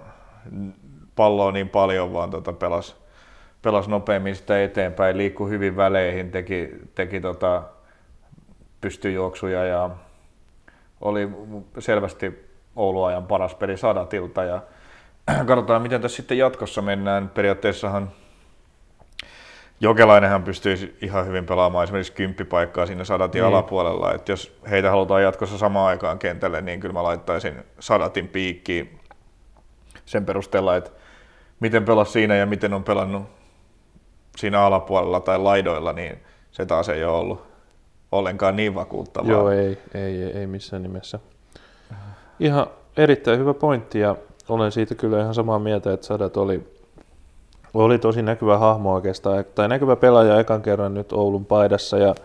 palloa 1.19 1.51
niin 1.51 1.69
paljon, 1.69 2.13
vaan 2.13 2.29
tota 2.29 2.53
pelas, 2.53 2.95
pelas 3.61 3.87
nopeammin 3.87 4.35
sitä 4.35 4.63
eteenpäin, 4.63 5.17
liikkui 5.17 5.49
hyvin 5.49 5.75
väleihin, 5.75 6.31
teki, 6.31 6.69
teki 6.95 7.21
tota, 7.21 7.63
pystyjuoksuja 8.81 9.63
ja 9.63 9.89
oli 11.01 11.29
selvästi 11.79 12.49
Ouluajan 12.75 13.27
paras 13.27 13.55
peli 13.55 13.77
sadatilta 13.77 14.43
ja 14.43 14.61
katsotaan 15.47 15.81
miten 15.81 16.01
tässä 16.01 16.15
sitten 16.15 16.37
jatkossa 16.37 16.81
mennään. 16.81 17.29
Periaatteessahan 17.29 18.11
Jokelainenhan 19.79 20.43
pystyisi 20.43 20.97
ihan 21.01 21.25
hyvin 21.25 21.45
pelaamaan 21.45 21.83
esimerkiksi 21.83 22.13
kymppipaikkaa 22.13 22.85
siinä 22.85 23.03
sadatin 23.03 23.39
niin. 23.39 23.47
alapuolella. 23.47 24.13
että 24.13 24.31
jos 24.31 24.59
heitä 24.69 24.89
halutaan 24.89 25.23
jatkossa 25.23 25.57
samaan 25.57 25.87
aikaan 25.87 26.19
kentälle, 26.19 26.61
niin 26.61 26.79
kyllä 26.79 26.93
mä 26.93 27.03
laittaisin 27.03 27.63
sadatin 27.79 28.27
piikkiin 28.27 28.99
sen 30.05 30.25
perusteella, 30.25 30.75
että 30.75 30.91
miten 31.59 31.85
pelasi 31.85 32.11
siinä 32.11 32.35
ja 32.35 32.45
miten 32.45 32.73
on 32.73 32.83
pelannut 32.83 33.23
siinä 34.37 34.61
alapuolella 34.61 35.19
tai 35.19 35.39
laidoilla, 35.39 35.93
niin 35.93 36.17
se 36.51 36.65
taas 36.65 36.89
ei 36.89 37.03
ole 37.03 37.17
ollut 37.17 37.49
ollenkaan 38.11 38.55
niin 38.55 38.75
vakuuttavaa. 38.75 39.31
Joo, 39.31 39.49
ei, 39.49 39.77
ei, 39.93 40.23
ei 40.23 40.47
missään 40.47 40.83
nimessä. 40.83 41.19
Ihan 42.39 42.67
erittäin 42.97 43.39
hyvä 43.39 43.53
pointti 43.53 43.99
ja 43.99 44.15
olen 44.49 44.71
siitä 44.71 44.95
kyllä 44.95 45.21
ihan 45.21 45.33
samaa 45.33 45.59
mieltä, 45.59 45.93
että 45.93 46.07
Sadat 46.07 46.37
oli, 46.37 46.73
oli 47.73 47.99
tosi 47.99 48.21
näkyvä 48.21 48.57
hahmo 48.57 48.93
oikeastaan, 48.93 49.45
tai 49.55 49.67
näkyvä 49.67 49.95
pelaaja 49.95 50.39
ekan 50.39 50.61
kerran 50.61 50.93
nyt 50.93 51.13
Oulun 51.13 51.45
paidassa 51.45 51.97
ja 51.97 52.15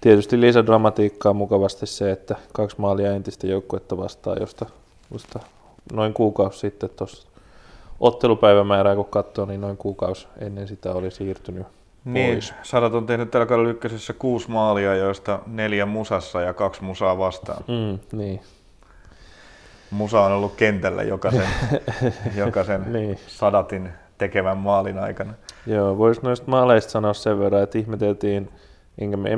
tietysti 0.00 0.40
lisädramatiikkaa 0.40 1.32
mukavasti 1.32 1.86
se, 1.86 2.10
että 2.10 2.36
kaksi 2.52 2.76
maalia 2.78 3.12
entistä 3.12 3.46
joukkuetta 3.46 3.96
vastaan, 3.96 4.36
josta, 4.40 4.66
josta 5.12 5.40
noin 5.92 6.14
kuukausi 6.14 6.58
sitten 6.58 6.90
tuossa 6.96 7.29
ottelupäivämäärää 8.00 8.96
kun 8.96 9.04
katsoo, 9.04 9.46
niin 9.46 9.60
noin 9.60 9.76
kuukausi 9.76 10.28
ennen 10.38 10.68
sitä 10.68 10.92
oli 10.92 11.10
siirtynyt 11.10 11.66
niin, 12.04 12.34
pois. 12.34 12.54
Sadat 12.62 12.94
on 12.94 13.06
tehnyt 13.06 13.30
tällä 13.30 13.46
kaudella 13.46 13.70
ykkösessä 13.70 14.12
kuusi 14.12 14.50
maalia, 14.50 14.94
joista 14.94 15.38
neljä 15.46 15.86
musassa 15.86 16.40
ja 16.40 16.54
kaksi 16.54 16.84
musaa 16.84 17.18
vastaan. 17.18 17.64
Mm, 17.68 18.18
niin. 18.18 18.40
Musa 19.90 20.20
on 20.20 20.32
ollut 20.32 20.54
kentällä 20.56 21.02
jokaisen, 21.02 21.48
jokaisen 22.36 22.92
niin. 22.92 23.18
sadatin 23.26 23.90
tekevän 24.18 24.56
maalin 24.56 24.98
aikana. 24.98 25.34
Joo, 25.66 25.98
voisi 25.98 26.20
noista 26.22 26.50
maaleista 26.50 26.90
sanoa 26.90 27.14
sen 27.14 27.38
verran, 27.38 27.62
että 27.62 27.78
ihmeteltiin, 27.78 28.48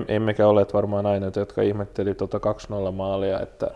emmekä 0.08 0.46
ole 0.46 0.66
varmaan 0.74 1.06
aina, 1.06 1.30
jotka 1.36 1.62
ihmetteli 1.62 2.14
tuota 2.14 2.40
2-0 2.88 2.92
maalia, 2.92 3.40
että, 3.40 3.70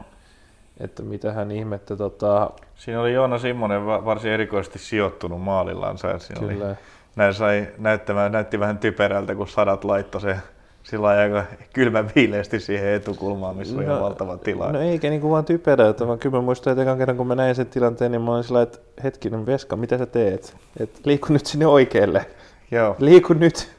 että 0.80 1.02
mitä 1.02 1.32
hän 1.32 1.50
ihmettä. 1.50 1.96
Tota... 1.96 2.50
Siinä 2.74 3.00
oli 3.00 3.12
Joona 3.12 3.38
Simmonen 3.38 3.86
varsin 3.86 4.32
erikoisesti 4.32 4.78
sijoittunut 4.78 5.42
maalillansa. 5.42 6.18
Siinä 6.18 6.48
Kyllä. 6.48 6.66
Oli, 6.66 6.74
näin 7.16 7.34
sai 7.34 7.68
näyttämään, 7.78 8.32
näytti 8.32 8.60
vähän 8.60 8.78
typerältä, 8.78 9.34
kun 9.34 9.48
sadat 9.48 9.84
laittoi 9.84 10.20
se 10.20 10.36
sillä 10.82 11.08
aika 11.08 11.44
kylmän 11.72 12.10
viileästi 12.14 12.60
siihen 12.60 12.88
etukulmaan, 12.88 13.56
missä 13.56 13.76
no, 13.76 13.92
oli 13.92 14.00
valtava 14.00 14.36
tila. 14.36 14.72
No 14.72 14.80
eikä 14.80 15.10
niinku 15.10 15.30
vaan 15.30 15.44
typerältä, 15.44 16.06
vaan 16.06 16.18
kyllä 16.18 16.36
mä 16.36 16.42
muistan, 16.42 16.70
että 16.70 16.82
ekan 16.82 16.98
kerran 16.98 17.16
kun 17.16 17.26
mä 17.26 17.34
näin 17.34 17.54
sen 17.54 17.66
tilanteen, 17.66 18.12
niin 18.12 18.22
mä 18.22 18.32
olin 18.32 18.44
sillä 18.44 18.62
että 18.62 18.78
hetkinen 19.04 19.46
Veska, 19.46 19.76
mitä 19.76 19.98
sä 19.98 20.06
teet? 20.06 20.56
Et 20.80 20.90
liiku 21.04 21.32
nyt 21.32 21.46
sinne 21.46 21.66
oikealle. 21.66 22.26
Joo. 22.70 22.96
Liiku 22.98 23.32
nyt. 23.32 23.76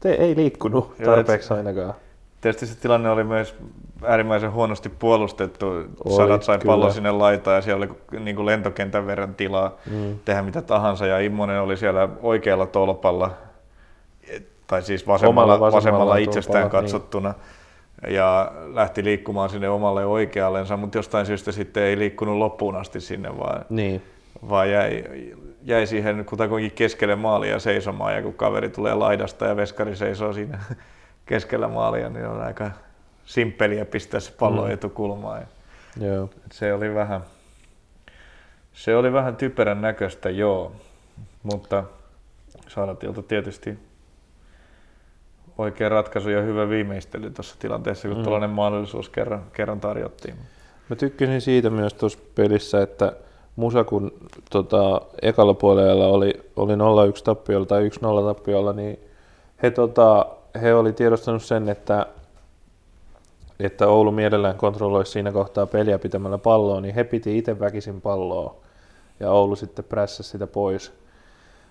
Te 0.00 0.12
ei 0.12 0.36
liikkunut 0.36 0.96
tarpeeksi 1.04 1.52
Joo, 1.52 1.58
ainakaan. 1.58 1.94
Tietysti 2.46 2.66
se 2.66 2.80
tilanne 2.80 3.10
oli 3.10 3.24
myös 3.24 3.56
äärimmäisen 4.04 4.52
huonosti 4.52 4.88
puolustettu. 4.88 5.66
Sadat 6.16 6.42
sai 6.42 6.58
kyllä. 6.58 6.72
pallon 6.72 6.92
sinne 6.92 7.10
laitaan 7.10 7.54
ja 7.54 7.62
siellä 7.62 7.86
oli 7.86 8.20
niin 8.20 8.36
kuin 8.36 8.46
lentokentän 8.46 9.06
verran 9.06 9.34
tilaa 9.34 9.72
mm. 9.90 10.18
tehdä 10.24 10.42
mitä 10.42 10.62
tahansa. 10.62 11.06
Ja 11.06 11.18
Immonen 11.18 11.60
oli 11.60 11.76
siellä 11.76 12.08
oikealla 12.22 12.66
tolpalla 12.66 13.30
tai 14.66 14.82
siis 14.82 15.06
vasemmalla, 15.06 15.52
vasemmalla, 15.52 15.76
vasemmalla 15.76 16.16
itsestään 16.16 16.64
niin. 16.64 16.70
katsottuna. 16.70 17.34
Niin. 18.02 18.14
Ja 18.14 18.52
lähti 18.74 19.04
liikkumaan 19.04 19.50
sinne 19.50 19.68
omalle 19.68 20.04
oikeallensa, 20.04 20.76
mutta 20.76 20.98
jostain 20.98 21.26
syystä 21.26 21.52
sitten 21.52 21.82
ei 21.82 21.98
liikkunut 21.98 22.36
loppuun 22.36 22.76
asti 22.76 23.00
sinne, 23.00 23.38
vaan, 23.38 23.64
niin. 23.68 24.02
vaan 24.48 24.70
jäi, 24.70 25.04
jäi 25.62 25.86
siihen 25.86 26.24
kutakuinkin 26.24 26.72
keskelle 26.72 27.16
maalia 27.16 27.58
seisomaan. 27.58 28.14
Ja 28.14 28.22
kun 28.22 28.34
kaveri 28.34 28.68
tulee 28.68 28.94
laidasta 28.94 29.46
ja 29.46 29.56
veskari 29.56 29.96
seisoo 29.96 30.32
siinä 30.32 30.58
keskellä 31.26 31.68
maalia, 31.68 32.08
niin 32.08 32.26
on 32.26 32.40
aika 32.40 32.70
simppeliä 33.24 33.84
pistää 33.84 34.20
se 34.20 34.32
pallo 34.32 34.64
mm. 34.64 34.70
etukulmaan. 34.70 35.46
Joo. 36.00 36.30
Se 36.52 36.72
oli 36.72 36.94
vähän, 36.94 37.20
se 38.72 38.96
oli 38.96 39.12
vähän 39.12 39.36
typerän 39.36 39.80
näköistä, 39.80 40.30
joo, 40.30 40.72
mutta 41.42 41.84
Saadatilta 42.68 43.22
tietysti 43.22 43.78
oikea 45.58 45.88
ratkaisu 45.88 46.30
ja 46.30 46.42
hyvä 46.42 46.68
viimeistely 46.68 47.30
tuossa 47.30 47.56
tilanteessa, 47.58 48.08
kun 48.08 48.16
mm. 48.16 48.22
tällainen 48.22 48.50
mahdollisuus 48.50 49.08
kerran, 49.08 49.42
kerran 49.52 49.80
tarjottiin. 49.80 50.36
Mä 50.88 50.96
tykkäsin 50.96 51.40
siitä 51.40 51.70
myös 51.70 51.94
tuossa 51.94 52.18
pelissä, 52.34 52.82
että 52.82 53.12
Musa 53.56 53.84
kun 53.84 54.12
tota, 54.50 55.00
ekalla 55.22 55.54
puolella 55.54 56.06
oli, 56.06 56.32
oli 56.56 56.74
0-1 56.74 56.76
tappiolla 57.24 57.66
tai 57.66 57.88
1-0 57.88 58.34
tappiolla, 58.34 58.72
niin 58.72 58.98
he, 59.62 59.70
tota, 59.70 60.26
he 60.56 60.74
oli 60.74 60.92
tiedostanut 60.92 61.42
sen, 61.42 61.68
että, 61.68 62.06
että 63.60 63.88
Oulu 63.88 64.12
mielellään 64.12 64.56
kontrolloisi 64.56 65.12
siinä 65.12 65.32
kohtaa 65.32 65.66
peliä 65.66 65.98
pitämällä 65.98 66.38
palloa, 66.38 66.80
niin 66.80 66.94
he 66.94 67.04
piti 67.04 67.38
itse 67.38 67.60
väkisin 67.60 68.00
palloa 68.00 68.56
ja 69.20 69.30
Oulu 69.30 69.56
sitten 69.56 69.84
prässäsi 69.84 70.30
sitä 70.30 70.46
pois. 70.46 70.92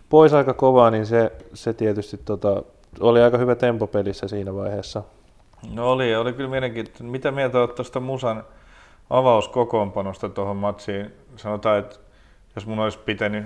Pois 0.09 0.33
aika 0.33 0.53
kovaa, 0.53 0.91
niin 0.91 1.05
se, 1.05 1.31
se 1.53 1.73
tietysti 1.73 2.17
tota, 2.17 2.63
oli 2.99 3.21
aika 3.21 3.37
hyvä 3.37 3.55
tempo 3.55 3.87
pelissä 3.87 4.27
siinä 4.27 4.55
vaiheessa. 4.55 5.03
No 5.73 5.91
oli, 5.91 6.15
oli 6.15 6.33
kyllä 6.33 6.49
mielenkiintoista. 6.49 7.03
Mitä 7.03 7.31
mieltä 7.31 7.59
olet 7.59 7.75
tuosta 7.75 7.99
Musan 7.99 8.43
avauskokoonpanosta 9.09 10.29
tuohon 10.29 10.57
matsiin? 10.57 11.13
Sanotaan, 11.35 11.79
että 11.79 11.95
jos 12.55 12.67
mun 12.67 12.79
olisi 12.79 12.99
pitänyt 12.99 13.45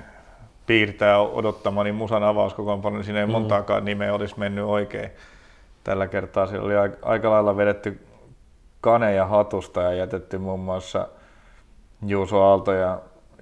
piirtää 0.69 1.19
odottamani 1.19 1.91
Musan 1.91 2.23
avauskokoonpano, 2.23 2.95
niin 2.95 3.03
siinä 3.03 3.19
ei 3.19 3.25
mm. 3.25 3.31
montaakaan 3.31 3.85
nimeä 3.85 4.13
olisi 4.13 4.39
mennyt 4.39 4.65
oikein. 4.65 5.09
Tällä 5.83 6.07
kertaa 6.07 6.47
siellä 6.47 6.65
oli 6.65 6.95
aika 7.01 7.29
lailla 7.29 7.57
vedetty 7.57 7.99
kaneja 8.81 9.25
hatusta 9.25 9.81
ja 9.81 9.93
jätetty 9.93 10.37
muun 10.37 10.59
muassa 10.59 11.07
Juuso 12.05 12.43
Aalto 12.43 12.73
ja 12.73 12.99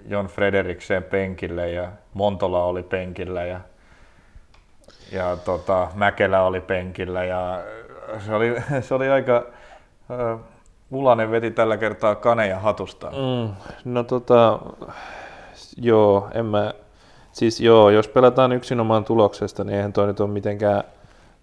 Jon 0.08 0.28
Frederiksen 0.28 1.04
penkille 1.04 1.72
ja 1.72 1.92
Montola 2.14 2.64
oli 2.64 2.84
penkillä 2.84 3.46
ja, 3.46 3.60
ja 5.12 5.38
tota, 5.46 5.88
Mäkelä 5.96 6.42
oli 6.42 6.62
penkillä 6.62 7.24
ja 7.24 7.64
se 8.26 8.36
oli, 8.36 8.56
se 8.82 8.94
oli 8.94 9.10
aika... 9.10 9.46
Uh, 10.10 10.40
Ulanen 10.92 11.32
veti 11.32 11.52
tällä 11.52 11.78
kertaa 11.78 12.16
kaneja 12.16 12.60
hatusta. 12.60 13.08
Mm, 13.08 13.54
no 13.86 14.04
tota, 14.04 14.60
joo, 15.78 16.30
en 16.34 16.46
mä, 16.46 16.74
siis 17.38 17.62
joo, 17.62 17.90
jos 17.90 18.08
pelataan 18.08 18.52
yksinomaan 18.52 19.06
tuloksesta, 19.06 19.64
niin 19.64 19.76
eihän 19.76 19.94
toi 19.94 20.08
nyt 20.08 20.20
ole 20.20 20.30
mitenkään, 20.30 20.84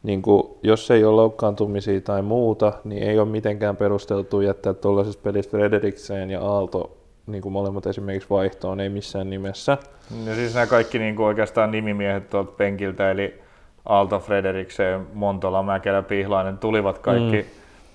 niin 0.03 0.23
kuin, 0.23 0.43
jos 0.63 0.91
ei 0.91 1.05
ole 1.05 1.17
loukkaantumisia 1.17 2.01
tai 2.01 2.23
muuta, 2.23 2.73
niin 2.85 3.03
ei 3.03 3.19
ole 3.19 3.29
mitenkään 3.29 3.77
perusteltu 3.77 4.41
jättää 4.41 4.75
tuollaisesta 4.75 5.23
pelistä 5.23 5.51
Frederikseen 5.51 6.31
ja 6.31 6.41
Aalto 6.41 6.97
niin 7.27 7.43
kuin 7.43 7.53
molemmat 7.53 7.87
esimerkiksi 7.87 8.31
vaihtoon, 8.31 8.81
ei 8.81 8.89
missään 8.89 9.31
nimessä. 9.31 9.79
Ja 10.27 10.35
siis 10.35 10.55
nämä 10.55 10.67
kaikki 10.67 10.99
niin 10.99 11.17
kuin 11.17 11.27
oikeastaan 11.27 11.71
nimimiehet 11.71 12.31
tuolta 12.31 12.53
penkiltä, 12.53 13.11
eli 13.11 13.41
Aalto, 13.87 14.19
Frederikseen, 14.19 15.07
Montola, 15.13 15.63
Mäkelä, 15.63 16.03
Pihlainen, 16.03 16.59
tulivat 16.59 16.99
kaikki, 16.99 17.43
mm. 17.43 17.49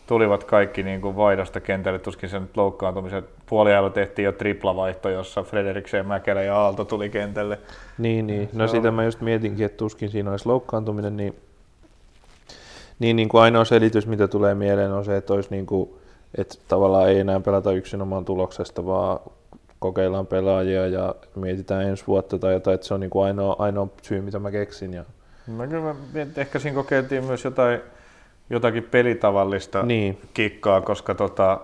tulivat 0.08 0.44
kaikki 0.44 0.84
niin 0.84 1.02
kuin 1.02 1.16
vaidasta 1.16 1.60
kentälle, 1.60 2.00
tuskin 2.00 2.30
sen 2.30 2.50
loukkaantumisen 2.56 3.24
puoliajalla 3.50 3.90
tehtiin 3.90 4.24
jo 4.24 4.32
triplavaihto, 4.32 5.10
jossa 5.10 5.44
Frederikseen, 5.44 6.06
Mäkelä 6.06 6.42
ja 6.42 6.56
Aalto 6.56 6.86
tuli 6.86 7.10
kentälle. 7.10 7.60
Niin, 7.98 8.28
niin. 8.28 8.50
no 8.54 8.68
sitä 8.68 8.92
mä 8.92 9.04
just 9.04 9.22
mietinkin, 9.22 9.66
että 9.66 9.78
tuskin 9.78 10.10
siinä 10.10 10.32
olisi 10.32 10.50
loukkaantuminen, 10.50 11.18
niin, 11.18 11.36
niin, 13.00 13.16
niin 13.16 13.30
kuin 13.30 13.42
ainoa 13.42 13.66
selitys, 13.66 14.08
mitä 14.08 14.28
tulee 14.28 14.56
mieleen, 14.56 14.92
on 14.92 15.06
se, 15.06 15.18
että 15.18 15.34
olisi 15.34 15.50
niin 15.52 15.66
kuin 15.66 15.90
että 16.38 16.56
tavallaan 16.68 17.10
ei 17.10 17.20
enää 17.20 17.40
pelata 17.40 17.72
yksinomaan 17.72 18.26
tuloksesta, 18.26 18.86
vaan 18.86 19.20
kokeillaan 19.80 20.28
pelaajia 20.28 20.88
ja 20.88 21.16
mietitään 21.36 21.84
ensi 21.84 22.04
vuotta 22.08 22.40
tai 22.40 22.54
jotain, 22.54 22.76
että 22.76 22.88
se 22.88 22.94
on 22.94 23.00
niin 23.00 23.10
kuin 23.10 23.26
ainoa, 23.26 23.56
ainoa 23.60 23.88
syy, 24.02 24.22
mitä 24.22 24.40
mä 24.40 24.52
keksin. 24.52 24.94
Ja... 24.94 25.06
Mä 25.48 25.68
kyllä 25.68 25.84
mä, 25.84 25.96
ehkä 26.38 26.60
siinä 26.60 26.76
kokeiltiin 26.76 27.24
myös 27.24 27.44
jotain, 27.44 27.80
jotakin 28.50 28.84
pelitavallista 28.84 29.84
niin. 29.84 30.22
kikkaa, 30.34 30.82
koska 30.82 31.16
tota, 31.16 31.60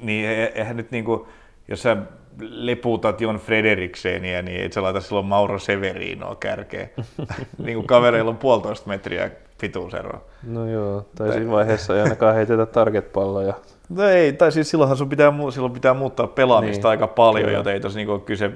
niin 0.00 0.28
e-, 0.28 0.52
eihän 0.54 0.76
nyt 0.76 0.90
niinku, 0.90 1.28
jos 1.68 1.82
sä 1.82 1.96
lepuutat 2.40 3.20
Jon 3.20 3.36
Frederikseniä, 3.36 4.42
niin 4.42 4.64
et 4.64 4.72
sä 4.72 4.82
laita 4.82 5.00
silloin 5.00 5.26
Mauro 5.26 5.58
Severinoa 5.58 6.34
kärkeen. 6.34 6.90
niin 7.64 7.76
kuin 7.76 7.86
kavereilla 7.86 8.30
on 8.30 8.36
puolitoista 8.36 8.88
metriä 8.88 9.30
pituusero. 9.60 10.24
No 10.42 10.70
joo, 10.70 11.06
tai 11.14 11.32
siinä 11.32 11.50
vaiheessa 11.50 11.96
ei 11.96 12.02
ainakaan 12.02 12.34
heitetä 12.34 12.66
target-palloja. 12.66 13.54
No 13.88 14.08
ei, 14.08 14.32
tai 14.32 14.52
siis 14.52 14.70
silloinhan 14.70 14.96
sun 14.96 15.08
pitää, 15.08 15.32
silloin 15.50 15.72
pitää 15.72 15.94
muuttaa 15.94 16.26
pelaamista 16.26 16.88
niin, 16.88 16.90
aika 16.90 17.06
paljon, 17.06 17.44
kyllä. 17.44 17.58
joten 17.58 17.72
ei 17.72 17.80
tosi 17.80 17.96
niinku 17.96 18.18
kyse, 18.18 18.50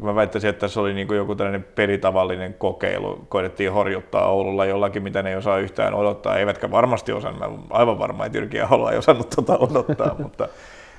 mä 0.00 0.14
väittäisin, 0.14 0.50
että 0.50 0.60
tässä 0.60 0.80
oli 0.80 0.94
niinku 0.94 1.14
joku 1.14 1.34
tällainen 1.34 1.66
pelitavallinen 1.74 2.54
kokeilu, 2.54 3.24
koitettiin 3.28 3.72
horjuttaa 3.72 4.30
Oululla 4.30 4.64
jollakin, 4.64 5.02
mitä 5.02 5.22
ne 5.22 5.30
ei 5.30 5.36
osaa 5.36 5.58
yhtään 5.58 5.94
odottaa, 5.94 6.38
eivätkä 6.38 6.70
varmasti 6.70 7.12
osannut, 7.12 7.40
mä 7.40 7.66
aivan 7.70 7.98
varma, 7.98 8.26
että 8.26 8.38
Jyrki 8.38 8.60
Ahola 8.60 8.92
ei 8.92 8.98
osannut 8.98 9.30
tuota 9.30 9.58
odottaa, 9.58 10.14
mutta 10.22 10.48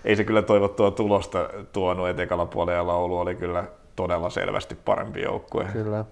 ei 0.05 0.15
se 0.15 0.23
kyllä 0.23 0.41
toivottua 0.41 0.91
tulosta 0.91 1.49
tuonut, 1.73 2.09
että 2.09 2.23
ekalla 2.23 2.45
puolella 2.45 2.95
Oulu 2.95 3.17
oli 3.17 3.35
kyllä 3.35 3.63
todella 3.95 4.29
selvästi 4.29 4.75
parempi 4.85 5.21
joukkue. 5.21 5.65
Kyllä. 5.73 6.05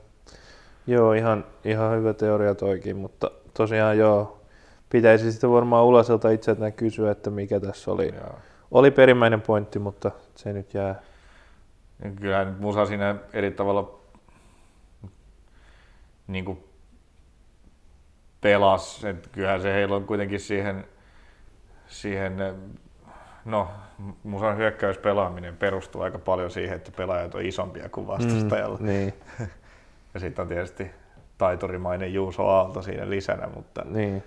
Joo, 0.87 1.13
ihan, 1.13 1.45
ihan 1.65 1.97
hyvä 1.97 2.13
teoria 2.13 2.55
toikin, 2.55 2.97
mutta 2.97 3.31
tosiaan 3.53 3.97
joo, 3.97 4.37
pitäisi 4.89 5.31
sitten 5.31 5.51
varmaan 5.51 5.85
Ulaselta 5.85 6.29
itseltään 6.29 6.73
kysyä, 6.73 7.11
että 7.11 7.29
mikä 7.29 7.59
tässä 7.59 7.91
oli. 7.91 8.13
Joo. 8.15 8.35
Oli 8.71 8.91
perimmäinen 8.91 9.41
pointti, 9.41 9.79
mutta 9.79 10.11
se 10.35 10.53
nyt 10.53 10.73
jää. 10.73 10.95
Kyllähän 12.21 12.55
Musa 12.59 12.85
siinä 12.85 13.15
eri 13.33 13.51
tavalla 13.51 13.99
niin 16.27 16.45
kuin 16.45 16.63
pelas. 18.41 19.05
että 19.05 19.29
kyllähän 19.31 19.61
se 19.61 19.73
heillä 19.73 19.95
on 19.95 20.05
kuitenkin 20.05 20.39
siihen, 20.39 20.85
siihen 21.87 22.37
no, 23.45 23.69
Musan 24.23 24.57
hyökkäyspelaaminen 24.57 25.57
perustuu 25.57 26.01
aika 26.01 26.19
paljon 26.19 26.51
siihen, 26.51 26.75
että 26.75 26.91
pelaajat 26.91 27.35
on 27.35 27.45
isompia 27.45 27.89
kuin 27.89 28.07
vastustajalla. 28.07 28.77
Mm, 28.77 28.85
niin. 28.85 29.13
Ja 30.13 30.19
sitten 30.19 30.43
on 30.43 30.47
tietysti 30.47 30.91
taiturimainen 31.37 32.13
Juuso 32.13 32.47
Aalto 32.47 32.81
siinä 32.81 33.09
lisänä, 33.09 33.47
mutta, 33.55 33.81
niin. 33.85 34.23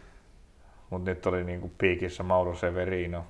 mutta 0.91 1.11
nyt 1.11 1.27
oli 1.27 1.45
niin 1.45 1.61
kuin 1.61 1.73
piikissä 1.79 2.23
Mauro 2.23 2.55
Severino. 2.55 3.25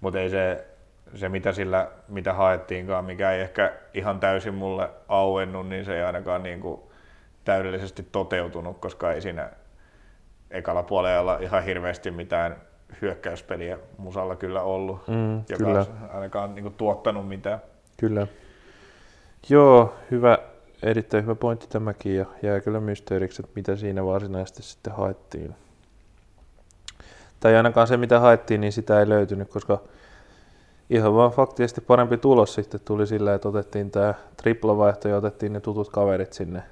Mutta 0.00 0.20
ei 0.20 0.30
se, 0.30 0.66
se 1.14 1.28
mitä 1.28 1.52
sillä, 1.52 1.90
mitä 2.08 2.32
haettiinkaan, 2.32 3.04
mikä 3.04 3.32
ei 3.32 3.40
ehkä 3.40 3.72
ihan 3.94 4.20
täysin 4.20 4.54
mulle 4.54 4.90
auennut, 5.08 5.68
niin 5.68 5.84
se 5.84 5.96
ei 5.96 6.02
ainakaan 6.02 6.42
niin 6.42 6.60
kuin 6.60 6.80
täydellisesti 7.44 8.08
toteutunut, 8.12 8.78
koska 8.78 9.12
ei 9.12 9.20
siinä 9.20 9.50
ekalla 10.50 10.82
puolella 10.82 11.38
ihan 11.40 11.64
hirveästi 11.64 12.10
mitään 12.10 12.56
hyökkäyspeliä 13.02 13.78
musalla 13.98 14.36
kyllä 14.36 14.62
ollut, 14.62 15.08
mm, 15.08 15.36
joka 15.36 15.64
kyllä. 15.64 15.86
ainakaan 16.12 16.54
niin 16.54 16.62
kuin, 16.62 16.74
tuottanut 16.74 17.28
mitään. 17.28 17.58
Kyllä. 17.96 18.26
Joo, 19.48 19.94
hyvä, 20.10 20.38
erittäin 20.82 21.22
hyvä 21.22 21.34
pointti 21.34 21.66
tämäkin 21.66 22.16
ja 22.16 22.26
jää 22.42 22.60
kyllä 22.60 22.80
mysteeriksi, 22.80 23.42
että 23.42 23.52
mitä 23.54 23.76
siinä 23.76 24.04
varsinaisesti 24.04 24.62
sitten 24.62 24.92
haettiin. 24.92 25.54
Tai 27.40 27.56
ainakaan 27.56 27.86
se, 27.86 27.96
mitä 27.96 28.20
haettiin, 28.20 28.60
niin 28.60 28.72
sitä 28.72 29.00
ei 29.00 29.08
löytynyt, 29.08 29.48
koska 29.48 29.82
ihan 30.92 31.14
vaan 31.14 31.30
faktisesti 31.30 31.80
parempi 31.80 32.16
tulos 32.16 32.54
sitten 32.54 32.80
tuli 32.84 33.06
sillä, 33.06 33.34
että 33.34 33.48
otettiin 33.48 33.90
tämä 33.90 34.14
triplavaihto 34.36 35.08
ja 35.08 35.16
otettiin 35.16 35.52
ne 35.52 35.60
tutut 35.60 35.88
kaverit 35.88 36.32
sinne 36.32 36.62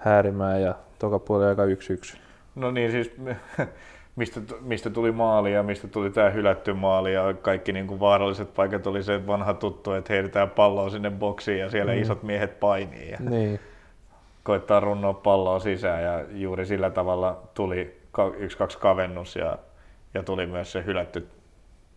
häärimään 0.00 0.62
ja 0.62 0.74
toka 0.98 1.18
puoli 1.18 1.44
aika 1.44 1.64
yksi 1.64 1.92
yksi. 1.92 2.18
No 2.54 2.70
niin, 2.70 2.90
siis 2.90 3.12
mistä, 4.16 4.40
mistä 4.60 4.90
tuli 4.90 5.12
maali 5.12 5.52
ja 5.52 5.62
mistä 5.62 5.88
tuli 5.88 6.10
tämä 6.10 6.30
hylätty 6.30 6.72
maali 6.72 7.14
ja 7.14 7.34
kaikki 7.42 7.72
niin 7.72 7.86
kuin 7.86 8.00
vaaralliset 8.00 8.54
paikat 8.54 8.86
oli 8.86 9.02
se 9.02 9.26
vanha 9.26 9.54
tuttu, 9.54 9.92
että 9.92 10.12
heitetään 10.12 10.50
palloa 10.50 10.90
sinne 10.90 11.10
boksiin 11.10 11.58
ja 11.58 11.70
siellä 11.70 11.92
mm. 11.92 12.02
isot 12.02 12.22
miehet 12.22 12.60
painii 12.60 13.10
ja 13.10 13.18
niin. 13.20 13.60
koittaa 14.42 14.80
runnoa 14.80 15.14
palloa 15.14 15.58
sisään 15.58 16.02
ja 16.02 16.24
juuri 16.30 16.66
sillä 16.66 16.90
tavalla 16.90 17.42
tuli 17.54 18.00
yksi 18.36 18.58
kaksi 18.58 18.78
kavennus 18.78 19.36
ja, 19.36 19.58
ja 20.14 20.22
tuli 20.22 20.46
myös 20.46 20.72
se 20.72 20.84
hylätty, 20.84 21.28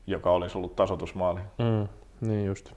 joka 0.07 0.31
olisi 0.31 0.57
ollut 0.57 0.75
tasotusmaali. 0.75 1.39
Mm. 1.57 1.87
Niin 2.21 2.45
just. 2.45 2.71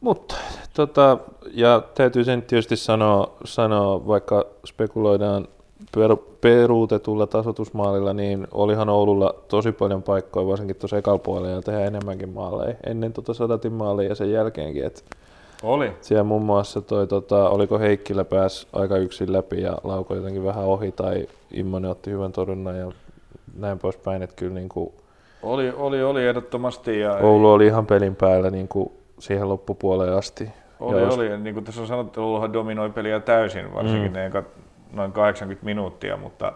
Mutta, 0.00 0.34
tota, 0.74 1.18
ja 1.52 1.82
täytyy 1.94 2.24
sen 2.24 2.42
tietysti 2.42 2.76
sanoa, 2.76 3.36
sanoa 3.44 4.06
vaikka 4.06 4.46
spekuloidaan 4.66 5.48
per, 5.94 6.16
peruutetulla 6.40 7.26
tasotusmaalilla, 7.26 8.12
niin 8.12 8.46
olihan 8.52 8.88
Oululla 8.88 9.34
tosi 9.48 9.72
paljon 9.72 10.02
paikkoja, 10.02 10.46
varsinkin 10.46 10.76
tuossa 10.76 10.98
ekalla 10.98 11.18
puolella, 11.18 11.62
tehdä 11.62 11.84
enemmänkin 11.84 12.28
maaleja 12.28 12.74
ennen 12.86 13.12
tuota 13.12 13.34
sadatin 13.34 13.72
maalia 13.72 14.08
ja 14.08 14.14
sen 14.14 14.32
jälkeenkin. 14.32 14.84
Et 14.84 15.04
oli. 15.62 15.92
Siellä 16.00 16.24
muun 16.24 16.42
muassa 16.42 16.80
toi, 16.80 17.06
tota, 17.06 17.48
oliko 17.48 17.78
Heikkilä 17.78 18.24
pääs 18.24 18.66
aika 18.72 18.96
yksin 18.96 19.32
läpi 19.32 19.62
ja 19.62 19.78
lauko 19.84 20.14
jotenkin 20.14 20.44
vähän 20.44 20.64
ohi 20.64 20.92
tai 20.92 21.26
Immonen 21.50 21.90
otti 21.90 22.10
hyvän 22.10 22.32
torjunnan 22.32 22.78
ja 22.78 22.92
näin 23.56 23.78
poispäin, 23.78 24.22
että 24.22 24.36
kyllä 24.36 24.54
niin 24.54 24.68
kuin 24.68 24.92
oli, 25.42 25.72
oli, 25.76 26.02
oli 26.02 26.26
ehdottomasti. 26.26 27.00
Ja 27.00 27.12
Oulu 27.16 27.52
oli 27.52 27.66
ihan 27.66 27.86
pelin 27.86 28.16
päällä 28.16 28.50
niin 28.50 28.68
kuin 28.68 28.92
siihen 29.18 29.48
loppupuoleen 29.48 30.12
asti. 30.12 30.48
Oli, 30.80 31.02
Ja 31.02 31.08
oli. 31.08 31.38
Niin 31.38 31.54
kuin 31.54 31.64
tässä 31.64 31.80
on 31.80 31.86
sanottu, 31.86 32.22
Ouluhan 32.22 32.52
dominoi 32.52 32.90
peliä 32.90 33.20
täysin, 33.20 33.74
varsinkin 33.74 34.10
Mm. 34.10 34.14
ne 34.14 34.30
noin 34.92 35.12
80 35.12 35.64
minuuttia, 35.64 36.16
mutta, 36.16 36.52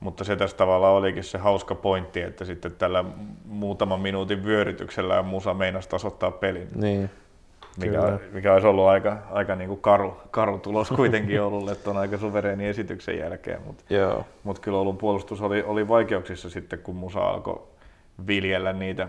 mutta 0.00 0.24
se 0.24 0.36
tässä 0.36 0.56
tavallaan 0.56 0.94
olikin 0.94 1.24
se 1.24 1.38
hauska 1.38 1.74
pointti, 1.74 2.20
että 2.20 2.44
sitten 2.44 2.72
tällä 2.72 3.04
muutaman 3.44 4.00
minuutin 4.00 4.44
vyörytyksellä 4.44 5.22
Musa 5.22 5.54
meinasi 5.54 5.88
tasoittaa 5.88 6.30
pelin, 6.30 6.68
Niin, 6.74 7.10
mikä, 7.76 7.90
Kyllä. 7.90 8.18
mikä 8.32 8.52
olisi 8.52 8.66
ollut 8.66 8.86
aika, 8.86 9.18
aika 9.30 9.54
niin 9.54 9.68
kuin 9.68 9.80
karu, 9.80 10.16
karu 10.30 10.58
tulos 10.58 10.88
kuitenkin 10.96 11.42
Oululle 11.42 11.74
tuon 11.74 11.96
aika 11.96 12.18
suvereeni 12.18 12.66
esityksen 12.66 13.18
jälkeen, 13.18 13.62
mutta 13.62 13.84
mutta 14.44 14.62
kyllä 14.62 14.78
Oulun 14.78 14.98
puolustus 14.98 15.42
oli, 15.42 15.62
oli 15.62 15.88
vaikeuksissa 15.88 16.50
sitten, 16.50 16.78
kun 16.78 16.96
Musa 16.96 17.20
alkoi 17.20 17.62
viljellä 18.26 18.72
niitä 18.72 19.08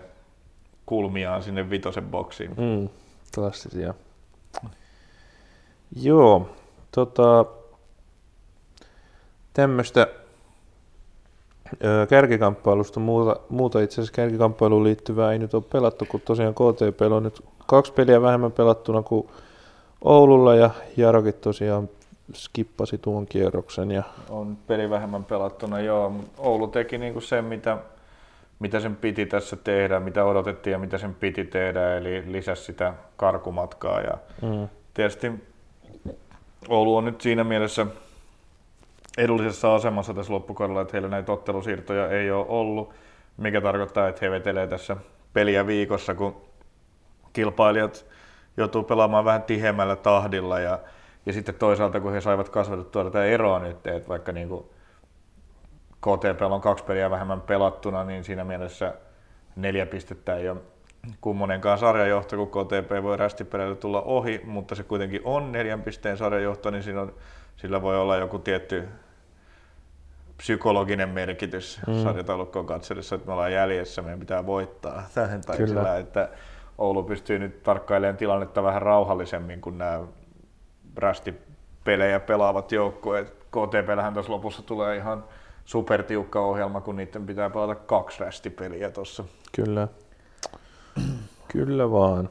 kulmiaan 0.86 1.42
sinne 1.42 1.70
vitosen 1.70 2.04
boksiin. 2.04 2.50
Mm, 2.50 2.88
klassisia. 3.34 3.94
Joo, 6.02 6.50
tota, 6.92 7.44
tämmöistä 9.52 10.06
kärkikamppailusta 12.08 13.00
muuta, 13.00 13.36
muuta 13.48 13.80
itse 13.80 13.94
asiassa 13.94 14.12
kärkikamppailuun 14.12 14.84
liittyvää 14.84 15.32
ei 15.32 15.38
nyt 15.38 15.54
ole 15.54 15.62
pelattu, 15.72 16.04
kun 16.08 16.20
tosiaan 16.20 16.54
KTP 16.54 17.00
on 17.12 17.22
nyt 17.22 17.44
kaksi 17.66 17.92
peliä 17.92 18.22
vähemmän 18.22 18.52
pelattuna 18.52 19.02
kuin 19.02 19.28
Oululla 20.04 20.54
ja 20.54 20.70
Jarokin 20.96 21.34
tosiaan 21.34 21.88
skippasi 22.34 22.98
tuon 22.98 23.26
kierroksen 23.26 23.90
ja 23.90 24.02
On 24.30 24.58
peli 24.66 24.90
vähemmän 24.90 25.24
pelattuna, 25.24 25.80
joo, 25.80 26.12
Oulu 26.38 26.68
teki 26.68 26.98
niinku 26.98 27.20
sen, 27.20 27.44
mitä, 27.44 27.78
mitä 28.58 28.80
sen 28.80 28.96
piti 28.96 29.26
tässä 29.26 29.56
tehdä, 29.56 30.00
mitä 30.00 30.24
odotettiin 30.24 30.72
ja 30.72 30.78
mitä 30.78 30.98
sen 30.98 31.14
piti 31.14 31.44
tehdä, 31.44 31.96
eli 31.96 32.32
lisäsi 32.32 32.64
sitä 32.64 32.94
karkumatkaa. 33.16 34.00
Ja 34.00 34.18
mm, 34.42 34.68
tietysti 34.94 35.32
Oulu 36.68 36.96
on 36.96 37.04
nyt 37.04 37.20
siinä 37.20 37.44
mielessä 37.44 37.86
edullisessa 39.18 39.74
asemassa 39.74 40.14
tässä 40.14 40.32
loppukaudella, 40.32 40.80
että 40.80 40.92
heillä 40.92 41.08
näitä 41.08 41.32
ottelusiirtoja 41.32 42.08
ei 42.08 42.30
ole 42.30 42.46
ollut, 42.48 42.94
mikä 43.36 43.60
tarkoittaa, 43.60 44.08
että 44.08 44.20
he 44.24 44.30
vetelee 44.30 44.66
tässä 44.66 44.96
peliä 45.32 45.66
viikossa, 45.66 46.14
kun 46.14 46.36
kilpailijat 47.32 48.06
joutuu 48.56 48.82
pelaamaan 48.82 49.24
vähän 49.24 49.42
tiheämmällä 49.42 49.96
tahdilla 49.96 50.60
ja, 50.60 50.78
ja 51.26 51.32
sitten 51.32 51.54
toisaalta 51.54 52.00
kun 52.00 52.12
he 52.12 52.20
saivat 52.20 52.48
kasvatettua 52.48 53.04
tätä 53.04 53.24
eroa 53.24 53.58
nyt, 53.58 53.86
että 53.86 54.08
vaikka 54.08 54.32
niin 54.32 54.48
kuin 54.48 54.64
KTP 56.00 56.42
on 56.42 56.60
kaksi 56.60 56.84
peliä 56.84 57.10
vähemmän 57.10 57.40
pelattuna, 57.40 58.04
niin 58.04 58.24
siinä 58.24 58.44
mielessä 58.44 58.94
neljä 59.56 59.86
pistettä 59.86 60.36
ei 60.36 60.48
ole 60.48 60.60
kummonenkaan 61.20 61.78
sarjajohto, 61.78 62.46
kun 62.46 62.64
KTP 62.64 63.02
voi 63.02 63.16
rästipeleillä 63.16 63.76
tulla 63.76 64.02
ohi, 64.02 64.40
mutta 64.44 64.74
se 64.74 64.82
kuitenkin 64.82 65.20
on 65.24 65.52
neljän 65.52 65.82
pisteen 65.82 66.16
sarjajohto, 66.16 66.70
niin 66.70 66.82
siinä 66.82 67.00
on, 67.00 67.14
sillä 67.60 67.82
voi 67.82 67.98
olla 68.00 68.16
joku 68.16 68.38
tietty 68.38 68.88
psykologinen 70.36 71.08
merkitys 71.08 71.80
Mm. 71.86 72.02
sarjataulukkoon 72.02 72.66
katsellessa, 72.66 73.14
että 73.14 73.26
me 73.26 73.32
ollaan 73.32 73.52
jäljessä, 73.52 74.02
meidän 74.02 74.20
pitää 74.20 74.46
voittaa. 74.46 75.02
Tai 75.46 75.56
Kyllä. 75.56 75.68
sillä, 75.68 75.96
että 75.98 76.28
Oulu 76.78 77.02
pystyy 77.02 77.38
nyt 77.38 77.62
tarkkailemaan 77.62 78.16
tilannetta 78.16 78.62
vähän 78.62 78.82
rauhallisemmin, 78.82 79.60
kun 79.60 79.78
nämä 79.78 80.00
rästipelejä 80.96 82.20
pelaavat 82.20 82.72
joukkueet. 82.72 83.30
KTPllähän 83.30 84.14
tässä 84.14 84.32
lopussa 84.32 84.62
tulee 84.62 84.96
ihan 84.96 85.24
supertiukka 85.64 86.40
ohjelma, 86.40 86.80
kun 86.80 86.96
niiden 86.96 87.26
pitää 87.26 87.50
pelata 87.50 87.74
kaksi 87.74 88.20
rästipeliä 88.20 88.90
tuossa, 88.90 89.24
kyllä. 89.56 89.88
Kyllä 91.48 91.90
vaan. 91.90 92.28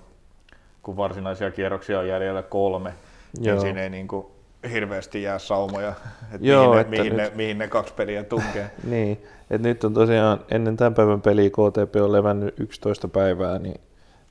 kun 0.83 0.97
varsinaisia 0.97 1.51
kierroksia 1.51 1.99
on 1.99 2.07
jäljellä 2.07 2.41
kolme. 2.43 2.93
Joo. 3.39 3.53
Niin 3.55 3.61
siinä 3.61 3.81
ei 3.81 3.89
niin 3.89 4.07
kuin 4.07 4.25
hirveästi 4.71 5.23
jää 5.23 5.39
saumoja, 5.39 5.93
että 6.33 6.47
Joo, 6.47 6.61
mihin, 6.63 6.75
ne, 6.75 6.81
että 6.81 6.91
mihin, 6.91 7.17
nyt- 7.17 7.31
ne, 7.31 7.31
mihin 7.35 7.57
ne 7.57 7.67
kaksi 7.67 7.93
peliä 7.93 8.23
tunkee. 8.23 8.71
Niin, 8.83 9.23
että 9.49 9.67
nyt 9.67 9.83
on 9.83 9.93
tosiaan 9.93 10.39
ennen 10.51 10.77
tämän 10.77 10.93
päivän 10.93 11.21
peliä 11.21 11.49
KTP 11.49 11.95
on 12.01 12.11
levännyt 12.11 12.59
11 12.59 13.07
päivää, 13.07 13.59
niin 13.59 13.81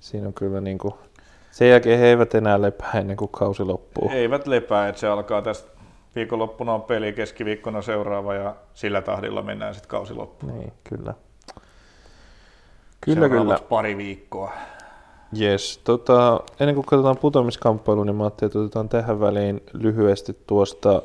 siinä 0.01 0.27
on 0.27 0.35
kyllä 0.35 0.61
niin 0.61 0.79
kuin, 0.79 0.95
sen 1.51 1.69
jälkeen 1.71 1.99
he 1.99 2.07
eivät 2.07 2.35
enää 2.35 2.63
lepää 2.63 2.91
ennen 2.95 3.17
kuin 3.17 3.31
kausi 3.33 3.63
loppuu. 3.63 4.11
Eivät 4.13 4.47
lepää, 4.47 4.89
että 4.89 5.01
se 5.01 5.07
alkaa 5.09 5.43
tästä 5.43 5.71
viikonloppuna 6.17 6.75
on 6.75 6.83
peli, 6.83 7.13
keskiviikkona 7.13 7.83
seuraava 7.83 8.35
ja 8.35 8.55
sillä 8.75 9.03
tahdilla 9.03 9.43
mennään 9.43 9.75
sitten 9.75 9.91
kausi 9.91 10.15
loppuun. 10.15 10.59
Niin, 10.59 10.73
kyllä. 10.85 11.15
Kyllä, 13.01 13.21
Seuraavat 13.29 13.59
kyllä. 13.59 13.69
pari 13.69 13.97
viikkoa. 13.97 14.53
Yes. 15.41 15.81
Tota, 15.85 16.41
ennen 16.61 16.75
kuin 16.75 16.87
katsotaan 16.87 17.17
putoamiskamppailu, 17.17 18.05
niin 18.05 18.17
mä 18.17 18.23
ajattelin, 18.25 18.49
että 18.49 18.59
otetaan 18.59 18.89
tähän 18.89 19.21
väliin 19.21 19.63
lyhyesti 19.73 20.37
tuosta 20.47 21.03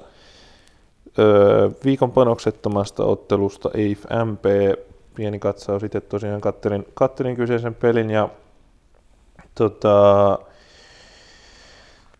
ö, 1.19 1.71
viikon 1.85 2.11
panoksettomasta 2.11 3.05
ottelusta 3.05 3.69
EIF 3.73 4.05
MP. 4.25 4.45
Pieni 5.15 5.39
katsaus 5.39 5.83
itse 5.83 6.01
tosiaan 6.01 6.41
kattelin, 6.41 6.87
kattelin 6.93 7.35
kyseisen 7.35 7.75
pelin 7.75 8.09
ja 8.09 8.29
tota, 9.55 10.39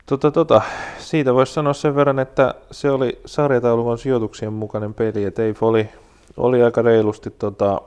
tota, 0.06 0.32
tota, 0.32 0.62
siitä 0.98 1.34
voisi 1.34 1.54
sanoa 1.54 1.74
sen 1.74 1.96
verran, 1.96 2.20
että 2.20 2.56
se 2.72 2.92
oli 2.92 3.20
sarjataulukon 3.26 3.98
sijoituksien 3.98 4.54
mukainen 4.54 4.94
peli, 4.94 5.24
että 5.24 5.44
EIF 5.44 5.64
oli, 5.64 5.90
oli 6.38 6.64
aika 6.64 6.82
reilusti, 6.82 7.30
tota, 7.30 7.82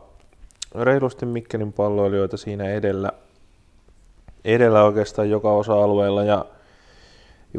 reilusti 0.74 1.26
Mikkelin 1.26 1.72
palloilijoita 1.72 2.37
siinä 2.37 2.64
edellä, 2.64 3.12
edellä 4.47 4.85
oikeastaan 4.85 5.31
joka 5.31 5.53
osa-alueella. 5.53 6.25
Ja 6.25 6.45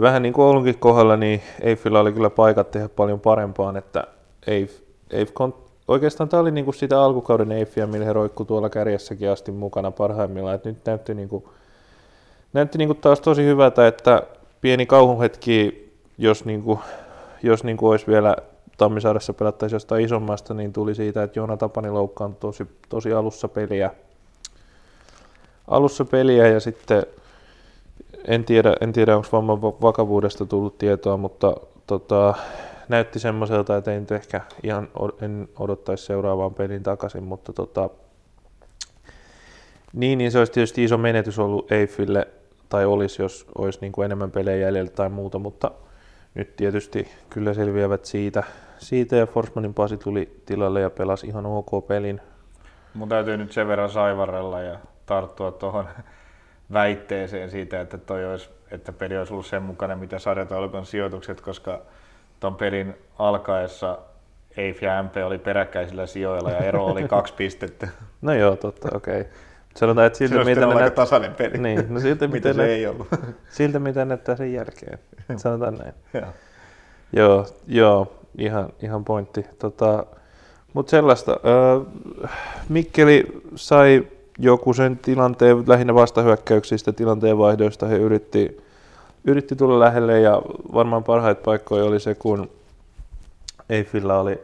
vähän 0.02 0.22
niin 0.22 0.34
kuin 0.34 0.46
Oulunkin 0.46 0.80
kohdalla, 0.80 1.18
niin 1.18 1.42
Eiffillä 1.62 2.00
oli 2.00 2.14
kyllä 2.14 2.30
paikat 2.30 2.72
tehdä 2.72 2.90
paljon 2.90 3.20
parempaan, 3.20 3.78
että 3.78 4.04
Eiff, 4.48 4.82
Eiff 5.12 5.32
oikeastaan 5.88 6.30
tämä 6.30 6.42
oli 6.42 6.52
niin 6.52 6.66
kuin 6.66 6.76
sitä 6.76 7.02
alkukauden 7.02 7.52
Eiffiä, 7.52 7.88
millä 7.88 8.06
he 8.06 8.14
roikku 8.14 8.46
tuolla 8.46 8.70
kärjessäkin 8.70 9.30
asti 9.30 9.52
mukana 9.52 9.92
parhaimmillaan, 9.92 10.56
että 10.56 10.70
nyt 10.70 10.86
näytti, 10.86 11.14
niin 11.14 11.30
kuin, 11.30 11.44
näytti 12.54 12.78
niin 12.78 12.88
kuin 12.88 12.98
taas 12.98 13.22
tosi 13.22 13.44
hyvältä, 13.44 13.88
että 13.88 14.24
pieni 14.62 14.86
kauhuhetki, 14.86 15.88
jos, 16.18 16.46
niin 16.46 16.64
kuin, 16.64 16.80
jos 17.44 17.64
niin 17.64 17.78
kuin 17.78 17.90
olisi 17.90 18.08
vielä 18.08 18.36
Tammisaaressa 18.78 19.34
pelattaisi 19.34 19.76
jostain 19.76 20.06
isommasta, 20.06 20.54
niin 20.54 20.74
tuli 20.74 20.96
siitä, 20.96 21.24
että 21.24 21.40
Joona 21.40 21.58
Tapani 21.58 21.90
loukkaantui 21.90 22.40
tosi, 22.40 22.68
tosi 22.90 23.14
alussa 23.14 23.48
peliä, 23.48 23.92
alussa 25.68 26.06
peliä 26.06 26.48
ja 26.48 26.60
sitten 26.60 27.04
en 28.26 28.46
tiedä, 28.46 28.74
en 28.82 28.94
tiedä 28.94 29.16
onko 29.16 29.28
vamman 29.32 29.62
va- 29.62 29.82
vakavuudesta 29.82 30.46
tullut 30.46 30.78
tietoa, 30.78 31.18
mutta 31.18 31.54
tota, 31.88 32.34
näytti 32.90 33.20
semmoiselta, 33.20 33.78
että 33.78 33.94
ei 33.94 34.00
nyt 34.00 34.12
ehkä 34.12 34.42
ihan 34.64 34.88
en 35.22 35.50
odottaisi 35.60 36.06
seuraavaan 36.06 36.54
pelin 36.54 36.84
takaisin, 36.84 37.24
mutta 37.24 37.54
tota, 37.54 37.90
niin, 39.94 40.18
niin 40.18 40.32
se 40.32 40.40
olisi 40.40 40.52
tietysti 40.52 40.84
iso 40.84 40.98
menetys 40.98 41.40
ollut 41.40 41.72
Eiffille, 41.72 42.28
tai 42.70 42.86
olisi, 42.86 43.22
jos 43.22 43.46
olisi 43.58 43.80
niin 43.82 43.92
kuin 43.92 44.06
enemmän 44.06 44.32
pelejä 44.32 44.58
jäljellä 44.58 44.92
tai 44.92 45.10
muuta, 45.10 45.40
mutta 45.40 45.72
nyt 46.34 46.56
tietysti 46.56 47.08
kyllä 47.30 47.54
selviävät 47.54 48.06
siitä, 48.06 48.44
siitä 48.78 49.16
ja 49.16 49.26
Forsmanin 49.26 49.74
Pasi 49.74 49.98
tuli 49.98 50.42
tilalle 50.46 50.82
ja 50.82 50.90
pelasi 50.90 51.28
ihan 51.28 51.46
ok 51.46 51.88
pelin. 51.88 52.22
Mun 52.94 53.10
täytyy 53.10 53.38
nyt 53.38 53.52
sen 53.52 53.68
verran 53.68 53.90
saivarella 53.90 54.62
ja 54.62 54.80
tarttua 55.08 55.52
tuohon 55.52 55.88
väitteeseen 56.74 57.52
siitä, 57.52 57.82
että, 57.82 57.98
toi 57.98 58.26
olisi, 58.26 58.50
että 58.72 58.94
peli 58.94 59.18
olisi 59.18 59.34
ollut 59.34 59.46
sen 59.46 59.64
mukainen, 59.64 60.00
mitä 60.00 60.20
sarjataulukon 60.20 60.86
sijoitukset, 60.86 61.42
koska 61.42 61.82
ton 62.40 62.56
pelin 62.56 62.96
alkaessa 63.20 63.98
Eif 64.58 64.84
ja 64.84 65.04
MP 65.04 65.16
oli 65.26 65.38
peräkkäisillä 65.38 66.06
sijoilla 66.06 66.52
ja 66.52 66.58
ero 66.58 66.86
oli 66.86 67.08
kaksi 67.18 67.34
pistettä. 67.34 67.88
No 68.22 68.34
joo, 68.34 68.56
totta, 68.56 68.90
okei. 68.94 69.22
Okay. 69.22 69.34
Sanotaan, 69.76 70.08
että 70.08 70.20
Se 70.20 70.28
siltä 70.28 70.42
olla 70.42 70.68
aika 70.68 70.80
näyt... 70.80 70.96
tasainen 70.96 71.36
peli. 71.36 71.58
Niin, 71.58 71.94
no 71.94 72.00
siltä 72.00 72.28
mitä 72.38 72.54
se 72.54 72.62
ne... 72.62 72.68
ei 72.68 72.88
ollut. 72.88 73.08
Siltä 73.50 73.80
mitä 73.80 74.06
näyttää 74.06 74.36
sen 74.36 74.54
jälkeen. 74.54 75.00
Sanotaan 75.36 75.76
näin. 75.76 75.94
Joo. 76.14 76.26
Joo, 77.14 77.48
joo 77.68 78.16
ihan, 78.38 78.70
ihan 78.82 79.06
pointti. 79.06 79.46
Tota, 79.60 80.06
Mutta 80.74 80.90
sellaista. 80.90 81.40
Mikkeli 82.70 83.42
sai 83.56 84.08
joku 84.40 84.74
sen 84.74 84.98
tilanteen, 84.98 85.64
lähinnä 85.68 85.96
vastahyökkäyksistä, 85.96 86.92
tilanteen 86.94 87.38
vaihdoista 87.38 87.86
he 87.86 87.98
yritti, 87.98 88.64
yritti 89.26 89.56
tulla 89.56 89.80
lähelle 89.80 90.20
ja 90.20 90.42
varmaan 90.74 91.04
parhaita 91.04 91.42
paikkoja 91.46 91.86
oli 91.86 92.00
se, 92.00 92.16
kun 92.16 92.50
Eiffillä 93.70 94.20
oli, 94.20 94.40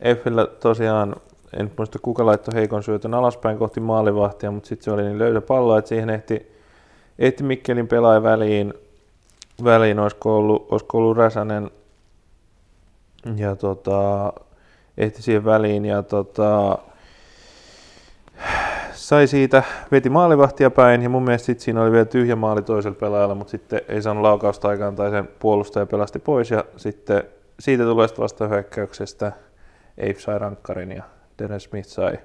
Eiffillä 0.00 0.46
tosiaan, 0.46 1.16
en 1.58 1.72
muista 1.76 1.98
kuka 1.98 2.26
laittoi 2.26 2.54
heikon 2.54 2.82
syötön 2.82 3.14
alaspäin 3.14 3.58
kohti 3.58 3.80
maalivahtia, 3.80 4.50
mutta 4.50 4.68
sitten 4.68 4.84
se 4.84 4.90
oli 4.90 5.02
niin 5.02 5.18
löysä 5.18 5.40
pallo, 5.40 5.78
että 5.78 5.88
siihen 5.88 6.10
ehti, 6.10 6.52
ehti 7.18 7.42
Mikkelin 7.42 7.88
pelaaja 7.88 8.22
väliin, 8.22 8.74
väliin 9.64 9.98
olisiko 9.98 10.36
ollut, 10.36 10.66
olisiko 10.70 10.98
ollut 10.98 11.16
Räsänen 11.16 11.70
ja 13.36 13.56
tota, 13.56 14.32
ehti 14.98 15.22
siihen 15.22 15.44
väliin 15.44 15.84
ja 15.84 16.02
tota, 16.02 16.78
sai 19.06 19.26
siitä, 19.26 19.62
veti 19.92 20.10
maalivahtia 20.10 20.70
päin 20.70 21.02
ja 21.02 21.08
mun 21.08 21.22
mielestä 21.22 21.46
sit 21.46 21.60
siinä 21.60 21.82
oli 21.82 21.92
vielä 21.92 22.04
tyhjä 22.04 22.36
maali 22.36 22.62
toisella 22.62 22.96
pelaajalla, 23.00 23.34
mutta 23.34 23.50
sitten 23.50 23.80
ei 23.88 24.02
saanut 24.02 24.22
laukausta 24.22 24.68
aikaan 24.68 24.96
tai 24.96 25.10
sen 25.10 25.28
puolustaja 25.38 25.86
pelasti 25.86 26.18
pois 26.18 26.50
ja 26.50 26.64
sitten 26.76 27.22
siitä 27.60 27.82
tulee 27.82 28.08
vastahyökkäyksestä 28.18 29.32
Abe 30.02 30.14
sai 30.18 30.38
rankkarin 30.38 30.92
ja 30.92 31.02
Dennis 31.38 31.64
Smith 31.64 31.88
sai 31.88 32.18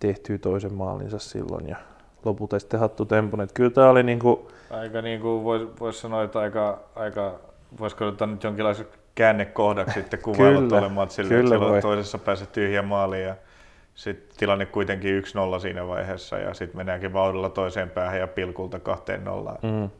tehtyä 0.00 0.38
toisen 0.38 0.74
maalinsa 0.74 1.18
silloin 1.18 1.68
ja 1.68 1.76
lopulta 2.24 2.58
sitten 2.58 2.80
hattu 2.80 3.04
tempun. 3.04 3.40
Että 3.40 3.54
kyllä 3.54 3.70
tämä 3.70 3.90
oli 3.90 4.02
niinku... 4.02 4.50
Aika 4.70 5.02
niin 5.02 5.20
kuin 5.20 5.44
voisi 5.44 5.66
vois 5.80 6.00
sanoa, 6.00 6.22
että 6.22 6.38
aika, 6.38 6.78
aika 6.94 7.34
voisiko 7.80 8.06
ottaa 8.06 8.26
nyt 8.26 8.44
jonkinlaisen 8.44 8.86
käännekohdaksi 9.14 9.94
sitten 9.94 10.20
kuvailla 10.22 10.68
tuolle 10.68 10.88
matsille, 10.88 11.28
kyllä 11.28 11.54
että 11.54 11.80
toisessa 11.82 12.18
päässä 12.18 12.46
tyhjä 12.46 12.82
maali 12.82 13.22
ja 13.22 13.34
sitten 13.94 14.36
tilanne 14.36 14.66
kuitenkin 14.66 15.22
1-0 15.56 15.60
siinä 15.60 15.88
vaiheessa 15.88 16.38
ja 16.38 16.54
sitten 16.54 16.76
mennäänkin 16.76 17.12
vauhdilla 17.12 17.48
toiseen 17.48 17.90
päähän 17.90 18.20
ja 18.20 18.26
pilkulta 18.26 18.78
kahteen 18.78 19.24
nollaan. 19.24 19.58
Mm. 19.62 19.90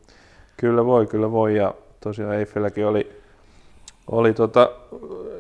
Kyllä 0.57 0.87
voi, 0.87 1.07
kyllä 1.07 1.33
voi 1.33 1.57
ja 1.57 1.75
tosiaan 2.01 2.35
Eiffeläkin 2.35 2.87
oli, 2.87 3.21
oli 4.11 4.33
tota, 4.33 4.71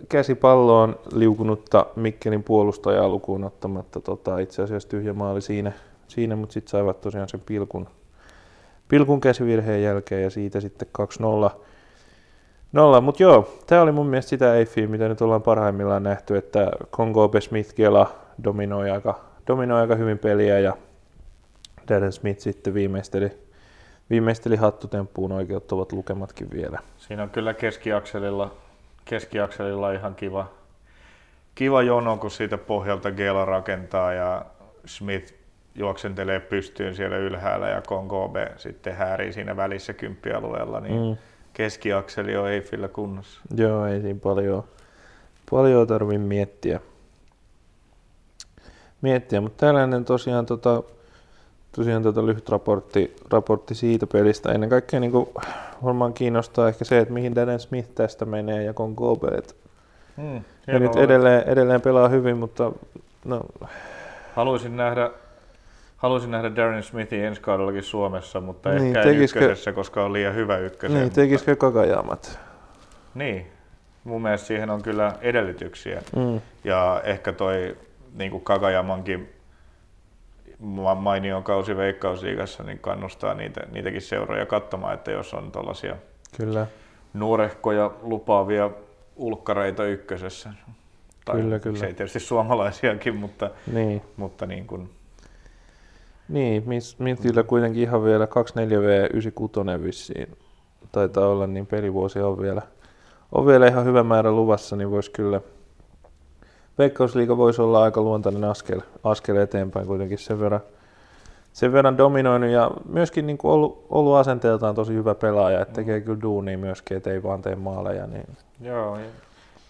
käsipalloon 0.08 0.98
liukunutta 1.12 1.86
Mikkelin 1.96 2.42
puolustajaa 2.42 3.08
lukuun 3.08 3.44
ottamatta 3.44 4.00
tota, 4.00 4.38
itse 4.38 4.62
asiassa 4.62 4.88
tyhjä 4.88 5.12
maali 5.12 5.40
siinä, 5.40 5.72
siinä 6.08 6.36
mutta 6.36 6.52
sitten 6.52 6.70
saivat 6.70 7.00
tosiaan 7.00 7.28
sen 7.28 7.40
pilkun, 7.46 7.88
pilkun 8.88 9.20
käsivirheen 9.20 9.82
jälkeen 9.82 10.22
ja 10.22 10.30
siitä 10.30 10.60
sitten 10.60 10.88
2-0 11.48 11.50
Nolla, 12.74 13.00
mutta 13.00 13.22
joo, 13.22 13.48
tämä 13.66 13.82
oli 13.82 13.92
mun 13.92 14.06
mielestä 14.06 14.30
sitä 14.30 14.54
Eiffiä, 14.54 14.86
mitä 14.86 15.08
nyt 15.08 15.22
ollaan 15.22 15.42
parhaimmillaan 15.42 16.02
nähty, 16.02 16.36
että 16.36 16.70
Kongo 16.90 17.30
Smith 17.40 17.74
Kela 17.74 18.14
dominoi 18.44 18.90
aika, 18.90 19.20
dominoi 19.46 19.80
aika 19.80 19.94
hyvin 19.94 20.18
peliä 20.18 20.58
ja 20.58 20.76
Darren 21.88 22.12
Smith 22.12 22.40
sitten 22.40 22.74
viimeisteli, 22.74 23.30
viimeisteli 24.10 24.56
hattutemppuun 24.56 25.32
oikeuttavat 25.32 25.92
lukematkin 25.92 26.50
vielä. 26.50 26.78
Siinä 26.98 27.22
on 27.22 27.30
kyllä 27.30 27.54
keskiakselilla, 27.54 28.54
keskiakselilla 29.04 29.92
ihan 29.92 30.14
kiva, 30.14 30.46
kiva 31.54 31.82
jono, 31.82 32.16
kun 32.16 32.30
siitä 32.30 32.58
pohjalta 32.58 33.10
Gela 33.10 33.44
rakentaa 33.44 34.12
ja 34.12 34.44
Smith 34.86 35.34
juoksentelee 35.74 36.40
pystyyn 36.40 36.94
siellä 36.94 37.16
ylhäällä 37.16 37.68
ja 37.68 37.80
Kongo 37.80 38.32
sitten 38.56 38.94
häärii 38.94 39.32
siinä 39.32 39.56
välissä 39.56 39.92
kymppialueella, 39.92 40.80
niin 40.80 41.10
mm 41.10 41.16
keskiakseli 41.54 42.36
on 42.36 42.50
Eiffillä 42.50 42.88
kunnossa. 42.88 43.40
Joo, 43.56 43.86
ei 43.86 44.00
siinä 44.00 44.20
paljon, 44.22 44.64
paljon 45.50 45.86
tarvitse 45.86 46.18
miettiä. 46.18 46.80
miettiä. 49.02 49.40
Mutta 49.40 49.66
tällainen 49.66 50.04
tosiaan, 50.04 50.46
tota, 50.46 50.82
tosiaan 51.76 52.02
tota 52.02 52.26
lyhyt 52.26 52.48
raportti, 52.48 53.16
raportti 53.30 53.74
siitä 53.74 54.06
pelistä. 54.06 54.52
Ennen 54.52 54.70
kaikkea 54.70 55.00
niin 55.00 55.12
kuin, 55.12 55.28
varmaan 55.84 56.14
kiinnostaa 56.14 56.68
ehkä 56.68 56.84
se, 56.84 56.98
että 56.98 57.14
mihin 57.14 57.34
Darren 57.34 57.60
Smith 57.60 57.88
tästä 57.94 58.24
menee 58.24 58.62
ja 58.62 58.74
Kongobe. 58.74 59.42
Hmm, 60.16 60.44
ja 60.66 60.78
nyt 60.78 60.96
edelleen, 60.96 61.48
edelleen 61.48 61.80
pelaa 61.80 62.08
hyvin, 62.08 62.36
mutta 62.36 62.72
no. 63.24 63.40
Haluaisin 64.34 64.76
nähdä 64.76 65.10
Haluaisin 66.04 66.30
nähdä 66.30 66.56
Darren 66.56 66.82
Smithin 66.82 67.24
ensi 67.24 67.40
kaudellakin 67.40 67.82
Suomessa, 67.82 68.40
mutta 68.40 68.70
niin, 68.70 68.86
ehkä 68.86 69.02
tekisikö, 69.02 69.40
ykkösessä, 69.40 69.72
koska 69.72 70.04
on 70.04 70.12
liian 70.12 70.34
hyvä 70.34 70.58
ykkösen. 70.58 71.00
Niin, 71.00 71.10
tekisikö 71.10 71.50
mutta... 71.50 71.66
Kakajamat? 71.66 72.38
Niin, 73.14 73.46
mun 74.04 74.22
mielestä 74.22 74.46
siihen 74.46 74.70
on 74.70 74.82
kyllä 74.82 75.12
edellytyksiä. 75.20 76.02
Mm. 76.16 76.40
Ja 76.64 77.00
ehkä 77.04 77.32
toi 77.32 77.76
niin 78.14 78.30
kuin 78.30 78.44
Kakajamankin 78.44 79.32
mainion 80.96 81.42
kausi 81.42 81.76
Veikkausliigassa 81.76 82.62
niin 82.62 82.78
kannustaa 82.78 83.34
niitä, 83.34 83.60
niitäkin 83.72 84.02
seuroja 84.02 84.46
katsomaan, 84.46 84.94
että 84.94 85.10
jos 85.10 85.34
on 85.34 85.52
tällaisia 85.52 85.96
kyllä. 86.36 86.66
nuorehkoja 87.14 87.90
lupaavia 88.02 88.70
ulkkareita 89.16 89.84
ykkösessä. 89.84 90.50
Tai 91.24 91.36
kyllä, 91.36 91.58
kyllä. 91.58 91.78
Se 91.78 91.86
ei 91.86 91.94
tietysti 91.94 92.20
suomalaisiakin, 92.20 93.16
mutta, 93.16 93.50
niin. 93.72 94.02
mutta 94.16 94.46
niin 94.46 94.66
kuin, 94.66 94.90
niin, 96.28 96.64
Mintillä 96.98 97.42
kuitenkin 97.42 97.82
ihan 97.82 98.04
vielä 98.04 98.24
24V96 99.78 99.82
vissiin 99.82 100.36
taitaa 100.92 101.28
olla, 101.28 101.46
niin 101.46 101.66
pelivuosi 101.66 102.20
on 102.20 102.40
vielä, 102.40 102.62
on 103.32 103.46
vielä 103.46 103.66
ihan 103.66 103.84
hyvä 103.84 104.02
määrä 104.02 104.32
luvassa, 104.32 104.76
niin 104.76 104.90
voisi 104.90 105.10
kyllä 105.10 105.40
Veikkausliiga 106.78 107.36
voisi 107.36 107.62
olla 107.62 107.82
aika 107.82 108.00
luontainen 108.00 108.44
askel, 108.44 108.80
askel 109.04 109.36
eteenpäin 109.36 109.86
kuitenkin 109.86 110.18
sen 110.18 110.40
verran, 110.40 110.60
sen 111.52 111.72
verran 111.72 111.98
dominoinut 111.98 112.50
ja 112.50 112.70
myöskin 112.88 113.26
niin 113.26 113.38
kuin 113.38 113.52
ollut, 113.52 113.86
ollut 113.90 114.16
asenteeltaan 114.16 114.74
tosi 114.74 114.94
hyvä 114.94 115.14
pelaaja, 115.14 115.60
että 115.60 115.74
tekee 115.74 116.00
kyllä 116.00 116.22
duunia 116.22 116.58
myöskin, 116.58 116.96
ettei 116.96 117.22
vaan 117.22 117.42
tee 117.42 117.56
maaleja. 117.56 118.06
Niin. 118.06 118.26
Joo, 118.60 118.98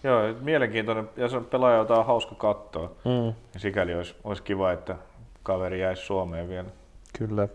joo, 0.03 0.21
mielenkiintoinen 0.41 1.09
ja 1.17 1.29
se 1.29 1.39
pelaaja, 1.39 1.81
on 1.81 2.05
hauska 2.05 2.35
katsoa. 2.35 2.91
Mm. 3.05 3.33
Sikäli 3.57 3.95
olisi, 3.95 4.15
olisi 4.23 4.43
kiva, 4.43 4.71
että 4.71 4.95
kaveri 5.45 5.81
jäisi 5.81 6.05
Suomeen 6.05 6.49
vielä. 6.49 6.69
Kyllä. 7.19 7.47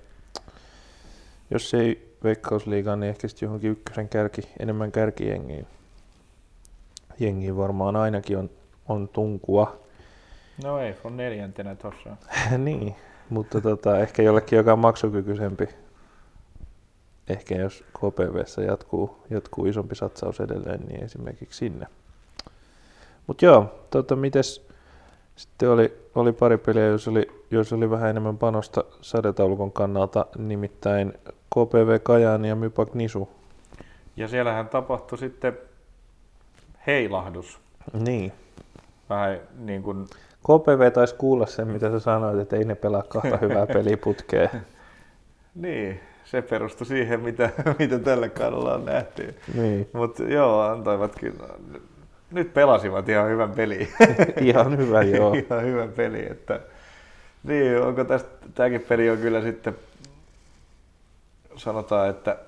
Jos 1.50 1.74
ei 1.74 2.14
veikkausliigaan, 2.24 3.00
niin 3.00 3.10
ehkä 3.10 3.28
sitten 3.28 3.46
johonkin 3.46 3.70
ykkösen 3.70 4.08
kärki, 4.08 4.42
enemmän 4.58 4.92
kärkijengiin. 4.92 5.66
Jengiin 7.18 7.56
varmaan 7.56 7.96
ainakin 7.96 8.38
on, 8.38 8.50
on 8.88 9.08
tunkua. 9.08 9.80
No 10.64 10.78
ei, 10.78 10.94
on 11.04 11.16
neljäntenä 11.16 11.74
tossa. 11.74 12.16
niin, 12.58 12.96
mutta 13.30 13.60
tota, 13.60 13.98
ehkä 13.98 14.22
jollekin, 14.22 14.56
joka 14.56 14.72
on 14.72 14.78
maksukykyisempi. 14.78 15.68
Ehkä 17.28 17.54
jos 17.54 17.84
KPVssä 17.92 18.62
jatkuu, 18.62 19.22
jatkuu 19.30 19.66
isompi 19.66 19.94
satsaus 19.94 20.40
edelleen, 20.40 20.80
niin 20.80 21.04
esimerkiksi 21.04 21.58
sinne. 21.58 21.86
Mutta 23.26 23.44
joo, 23.44 23.86
tota, 23.90 24.16
mites, 24.16 24.66
sitten 25.36 25.70
oli, 25.70 25.99
oli 26.14 26.32
pari 26.32 26.58
peliä, 26.58 26.86
jos 26.86 27.08
oli, 27.08 27.30
jos 27.50 27.72
oli 27.72 27.90
vähän 27.90 28.10
enemmän 28.10 28.38
panosta 28.38 28.84
sadetaulukon 29.00 29.72
kannalta, 29.72 30.26
nimittäin 30.38 31.14
KPV 31.50 32.00
Kajaani 32.02 32.48
ja 32.48 32.56
Mypak 32.56 32.94
Nisu. 32.94 33.28
Ja 34.16 34.28
siellähän 34.28 34.68
tapahtui 34.68 35.18
sitten 35.18 35.58
heilahdus. 36.86 37.60
Niin. 37.92 38.32
Vähän 39.10 39.40
niin 39.58 39.82
kuin... 39.82 40.06
KPV 40.42 40.92
taisi 40.92 41.14
kuulla 41.14 41.46
sen, 41.46 41.68
mitä 41.68 41.90
sä 41.90 42.00
sanoit, 42.00 42.38
että 42.38 42.56
ei 42.56 42.64
ne 42.64 42.74
pelaa 42.74 43.02
kahta 43.02 43.36
hyvää 43.36 43.66
peliputkea. 43.74 44.48
niin, 45.54 46.00
se 46.24 46.42
perustui 46.42 46.86
siihen, 46.86 47.20
mitä, 47.20 47.50
mitä 47.78 47.98
tällä 47.98 48.28
kaudella 48.28 48.74
on 48.74 48.84
nähty. 48.84 49.34
Niin. 49.54 49.88
Mutta 49.92 50.22
joo, 50.22 50.60
antoivat 50.60 51.16
kyllä 51.20 51.46
nyt 52.30 52.54
pelasivat 52.54 53.08
ihan 53.08 53.28
hyvän 53.28 53.50
peli. 53.50 53.88
ihan 54.40 54.76
hyvä, 54.78 55.02
joo. 55.02 55.34
ihan 55.50 55.62
hyvän 55.64 55.92
peli, 55.92 56.26
että 56.30 56.60
niin, 57.44 57.82
onko 57.82 58.04
tästä, 58.04 58.46
tämäkin 58.54 58.80
peli 58.80 59.10
on 59.10 59.18
kyllä 59.18 59.42
sitten, 59.42 59.76
sanotaan, 61.56 62.10
että 62.10 62.38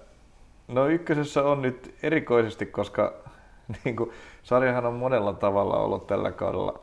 no 0.69 0.87
ykkösessä 0.87 1.43
on 1.45 1.63
nyt 1.63 1.95
erikoisesti, 2.03 2.67
koska 2.67 3.15
niin 3.85 3.97
kuin, 3.97 4.11
sarjahan 4.43 4.87
on 4.87 4.95
monella 4.95 5.33
tavalla 5.33 5.77
ollut 5.77 6.07
tällä 6.07 6.33
kaudella 6.33 6.81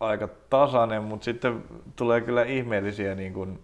aika 0.00 0.28
tasainen, 0.50 1.02
mutta 1.02 1.24
sitten 1.24 1.64
tulee 1.96 2.20
kyllä 2.20 2.42
ihmeellisiä 2.42 3.14
niin 3.14 3.32
kuin, 3.32 3.58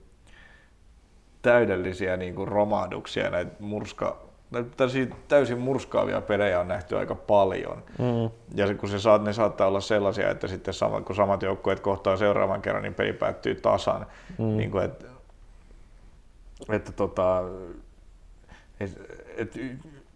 täydellisiä 1.42 2.16
niin 2.16 2.34
kuin 2.34 2.48
romahduksia, 2.48 3.30
näitä 3.30 3.52
murska, 3.58 4.29
täysin 5.28 5.58
murskaavia 5.58 6.20
pelejä 6.20 6.60
on 6.60 6.68
nähty 6.68 6.98
aika 6.98 7.14
paljon. 7.14 7.82
Mm. 7.98 8.30
Ja 8.54 8.74
kun 8.74 8.88
se 8.88 8.98
saat, 8.98 9.24
ne 9.24 9.32
saattaa 9.32 9.66
olla 9.66 9.80
sellaisia, 9.80 10.30
että 10.30 10.48
sitten 10.48 10.74
sama, 10.74 11.00
kun 11.00 11.16
samat 11.16 11.42
joukkueet 11.42 11.80
kohtaa 11.80 12.16
seuraavan 12.16 12.62
kerran, 12.62 12.82
niin 12.82 12.94
peli 12.94 13.12
päättyy 13.12 13.54
tasan. 13.54 14.06
Mm. 14.38 14.56
Niin 14.56 14.70
kuin, 14.70 14.84
että, 14.84 15.06
että 16.68 16.92
tota, 16.92 17.42
et, 18.80 19.00
et 19.36 19.58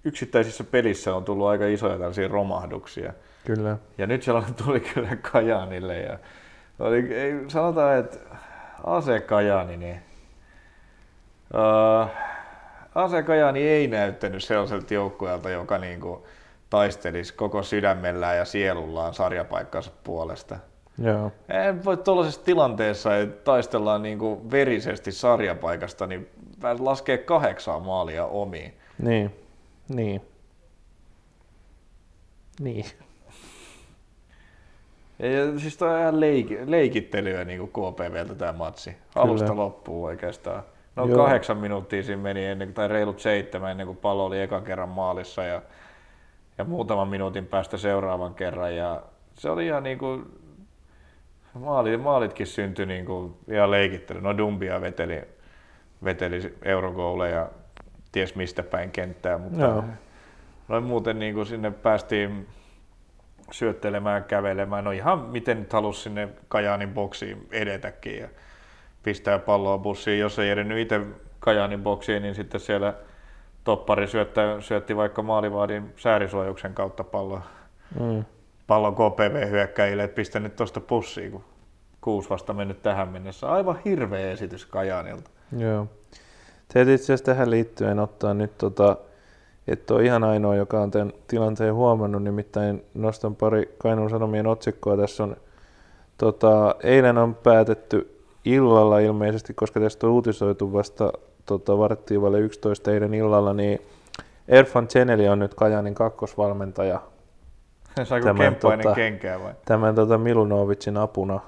yksittäisissä 0.04 0.64
pelissä 0.64 1.14
on 1.14 1.24
tullut 1.24 1.46
aika 1.46 1.66
isoja 1.66 1.98
tällaisia 1.98 2.28
romahduksia. 2.28 3.12
Kyllä. 3.44 3.76
Ja 3.98 4.06
nyt 4.06 4.22
sellainen 4.22 4.54
tuli 4.64 4.80
kyllä 4.80 5.16
Kajaanille. 5.16 5.98
Ja 5.98 6.18
oli, 6.78 7.14
ei, 7.14 7.34
sanotaan, 7.48 7.98
että 7.98 8.18
AC 8.84 9.26
Kajaani, 9.26 9.76
niin 9.76 10.00
uh, 11.54 12.08
Ase 12.94 13.22
Kajani 13.22 13.62
ei 13.68 13.86
näyttänyt 13.86 14.44
sellaiselta 14.44 14.94
joukkueelta, 14.94 15.50
joka 15.50 15.78
niin 15.78 16.00
kuin 16.00 16.22
taistelisi 16.70 17.34
koko 17.34 17.62
sydämellään 17.62 18.36
ja 18.36 18.44
sielullaan 18.44 19.14
sarjapaikkansa 19.14 19.90
puolesta. 20.04 20.58
Joo. 20.98 21.32
Ei 21.48 21.84
voi 21.84 21.96
tuollaisessa 21.96 22.44
tilanteessa, 22.44 23.18
että 23.18 23.44
taistellaan 23.44 24.02
niin 24.02 24.18
kuin 24.18 24.50
verisesti 24.50 25.12
sarjapaikasta, 25.12 26.06
niin 26.06 26.30
laskee 26.78 27.18
kahdeksan 27.18 27.82
maalia 27.82 28.26
omiin. 28.26 28.74
Niin, 28.98 29.30
niin. 29.88 30.20
Niin. 32.60 32.84
Ja, 35.18 35.58
siis 35.58 35.76
toi 35.76 35.94
on 35.94 36.00
ihan 36.00 36.20
leiki, 36.20 36.58
leikittelyä 36.64 37.44
niin 37.44 37.58
kuin 37.58 37.70
KPVltä 37.70 38.34
tämä 38.34 38.52
matsi. 38.52 38.96
Alusta 39.14 39.46
Kyllä. 39.46 39.62
loppuun 39.62 40.08
oikeastaan. 40.08 40.62
No 40.96 41.06
Joo. 41.06 41.16
kahdeksan 41.16 41.58
minuuttia 41.58 42.02
siinä 42.02 42.22
meni 42.22 42.46
ennen, 42.46 42.74
tai 42.74 42.88
reilut 42.88 43.20
seitsemän 43.20 43.70
ennen 43.70 43.86
kuin 43.86 43.96
pallo 43.96 44.24
oli 44.24 44.40
ekan 44.40 44.64
kerran 44.64 44.88
maalissa 44.88 45.42
ja, 45.42 45.62
ja 46.58 46.64
muutaman 46.64 47.08
minuutin 47.08 47.46
päästä 47.46 47.76
seuraavan 47.76 48.34
kerran. 48.34 48.76
Ja 48.76 49.02
se 49.34 49.50
oli 49.50 49.66
ihan 49.66 49.82
niin 49.82 49.98
kuin, 49.98 50.24
maalit, 51.54 52.02
maalitkin 52.02 52.46
syntyi 52.46 52.86
niin 52.86 53.06
kuin 53.06 53.36
ihan 53.48 53.70
leikittely. 53.70 54.20
No 54.20 54.38
Dumbia 54.38 54.80
veteli, 54.80 55.22
veteli 56.04 56.54
eurogooleja 56.62 57.48
ties 58.12 58.34
mistä 58.34 58.62
päin 58.62 58.90
kenttää, 58.90 59.38
mutta 59.38 59.60
Joo. 59.60 59.84
noin 60.68 60.84
muuten 60.84 61.18
niin 61.18 61.34
kuin 61.34 61.46
sinne 61.46 61.70
päästiin 61.70 62.46
syöttelemään, 63.50 64.24
kävelemään. 64.24 64.84
No 64.84 64.90
ihan 64.90 65.18
miten 65.18 65.58
nyt 65.58 65.72
halusi 65.72 66.02
sinne 66.02 66.28
Kajaanin 66.48 66.94
boksiin 66.94 67.48
edetäkin 67.52 68.18
ja 68.18 68.28
pistää 69.04 69.38
palloa 69.38 69.78
bussiin. 69.78 70.18
Jos 70.18 70.38
ei 70.38 70.50
edennyt 70.50 70.78
itse 70.78 71.00
Kajaanin 71.40 71.82
boksiin, 71.82 72.22
niin 72.22 72.34
sitten 72.34 72.60
siellä 72.60 72.94
toppari 73.64 74.06
syöttä, 74.06 74.56
syötti 74.60 74.96
vaikka 74.96 75.22
maalivaadin 75.22 75.92
säärisuojuksen 75.96 76.74
kautta 76.74 77.04
palloa. 77.04 77.42
Mm. 78.00 78.24
Pallon 78.66 78.94
KPV-hyökkäjille, 78.94 80.04
että 80.04 80.14
pistä 80.14 80.40
nyt 80.40 80.56
tuosta 80.56 80.80
pussiin, 80.80 81.32
kun 81.32 81.44
kuusi 82.00 82.30
vasta 82.30 82.52
mennyt 82.52 82.82
tähän 82.82 83.08
mennessä. 83.08 83.48
Aivan 83.48 83.78
hirveä 83.84 84.30
esitys 84.30 84.66
Kajaanilta. 84.66 85.30
Joo. 85.58 85.86
Teet 86.72 86.88
itse 86.88 87.04
asiassa 87.04 87.24
tähän 87.24 87.50
liittyen 87.50 87.98
ottaa 87.98 88.34
nyt 88.34 88.58
tota, 88.58 88.96
että 89.68 89.94
on 89.94 90.04
ihan 90.04 90.24
ainoa, 90.24 90.56
joka 90.56 90.80
on 90.80 90.90
tämän 90.90 91.12
tilanteen 91.26 91.74
huomannut, 91.74 92.22
nimittäin 92.22 92.84
nostan 92.94 93.36
pari 93.36 93.74
Kainuun 93.78 94.10
Sanomien 94.10 94.46
otsikkoa. 94.46 94.96
Tässä 94.96 95.22
on, 95.22 95.36
tota, 96.18 96.74
eilen 96.82 97.18
on 97.18 97.34
päätetty 97.34 98.13
illalla 98.44 98.98
ilmeisesti, 98.98 99.54
koska 99.54 99.80
tästä 99.80 100.06
on 100.06 100.12
uutisoitu 100.12 100.72
vasta 100.72 101.12
tota, 101.46 101.78
varttiin 101.78 102.20
11 102.38 102.92
eilen 102.92 103.14
illalla, 103.14 103.52
niin 103.52 103.78
Erfan 104.48 104.88
Cheneli 104.88 105.28
on 105.28 105.38
nyt 105.38 105.54
Kajanin 105.54 105.94
kakkosvalmentaja. 105.94 107.00
Saiko 108.04 108.26
tämän, 108.26 108.54
tota, 108.54 108.94
kenkää 108.94 109.40
vai? 109.40 109.52
Tämän 109.64 109.94
tota, 109.94 110.18
Milunovicin 110.18 110.96
apuna. 110.96 111.40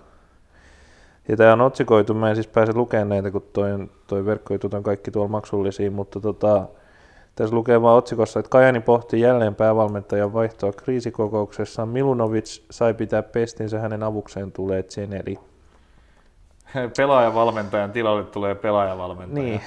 Ja 1.28 1.37
tämä 1.37 1.52
on 1.52 1.61
otsikoitu, 1.61 2.14
mä 2.14 2.30
en 2.30 2.37
siis 2.37 2.46
pääse 2.46 2.72
lukemaan 2.74 3.09
näitä, 3.09 3.30
kun 3.30 3.44
toi, 3.52 3.70
toi 4.06 4.24
verkkoitut 4.24 4.74
on 4.74 4.82
kaikki 4.82 5.11
tuolla 5.11 5.28
maksullisiin, 5.28 5.92
mutta 5.92 6.20
tota, 6.20 6.66
tässä 7.35 7.54
lukee 7.54 7.82
vaan 7.82 7.96
otsikossa, 7.96 8.40
että 8.40 8.50
Kajani 8.50 8.80
pohti 8.80 9.20
jälleen 9.20 9.54
päävalmentajan 9.54 10.32
vaihtoa 10.32 10.72
kriisikokouksessa. 10.72 11.87
Milunovic 11.87 12.62
sai 12.70 12.94
pitää 12.94 13.22
pestinsä, 13.22 13.80
hänen 13.80 14.02
avukseen 14.02 14.52
tulee 14.52 14.82
Zeneli. 14.82 15.38
Pelaajavalmentajan 16.96 17.92
tilalle 17.92 18.24
tulee 18.24 18.54
pelaajavalmentaja. 18.54 19.44
Niin, 19.44 19.60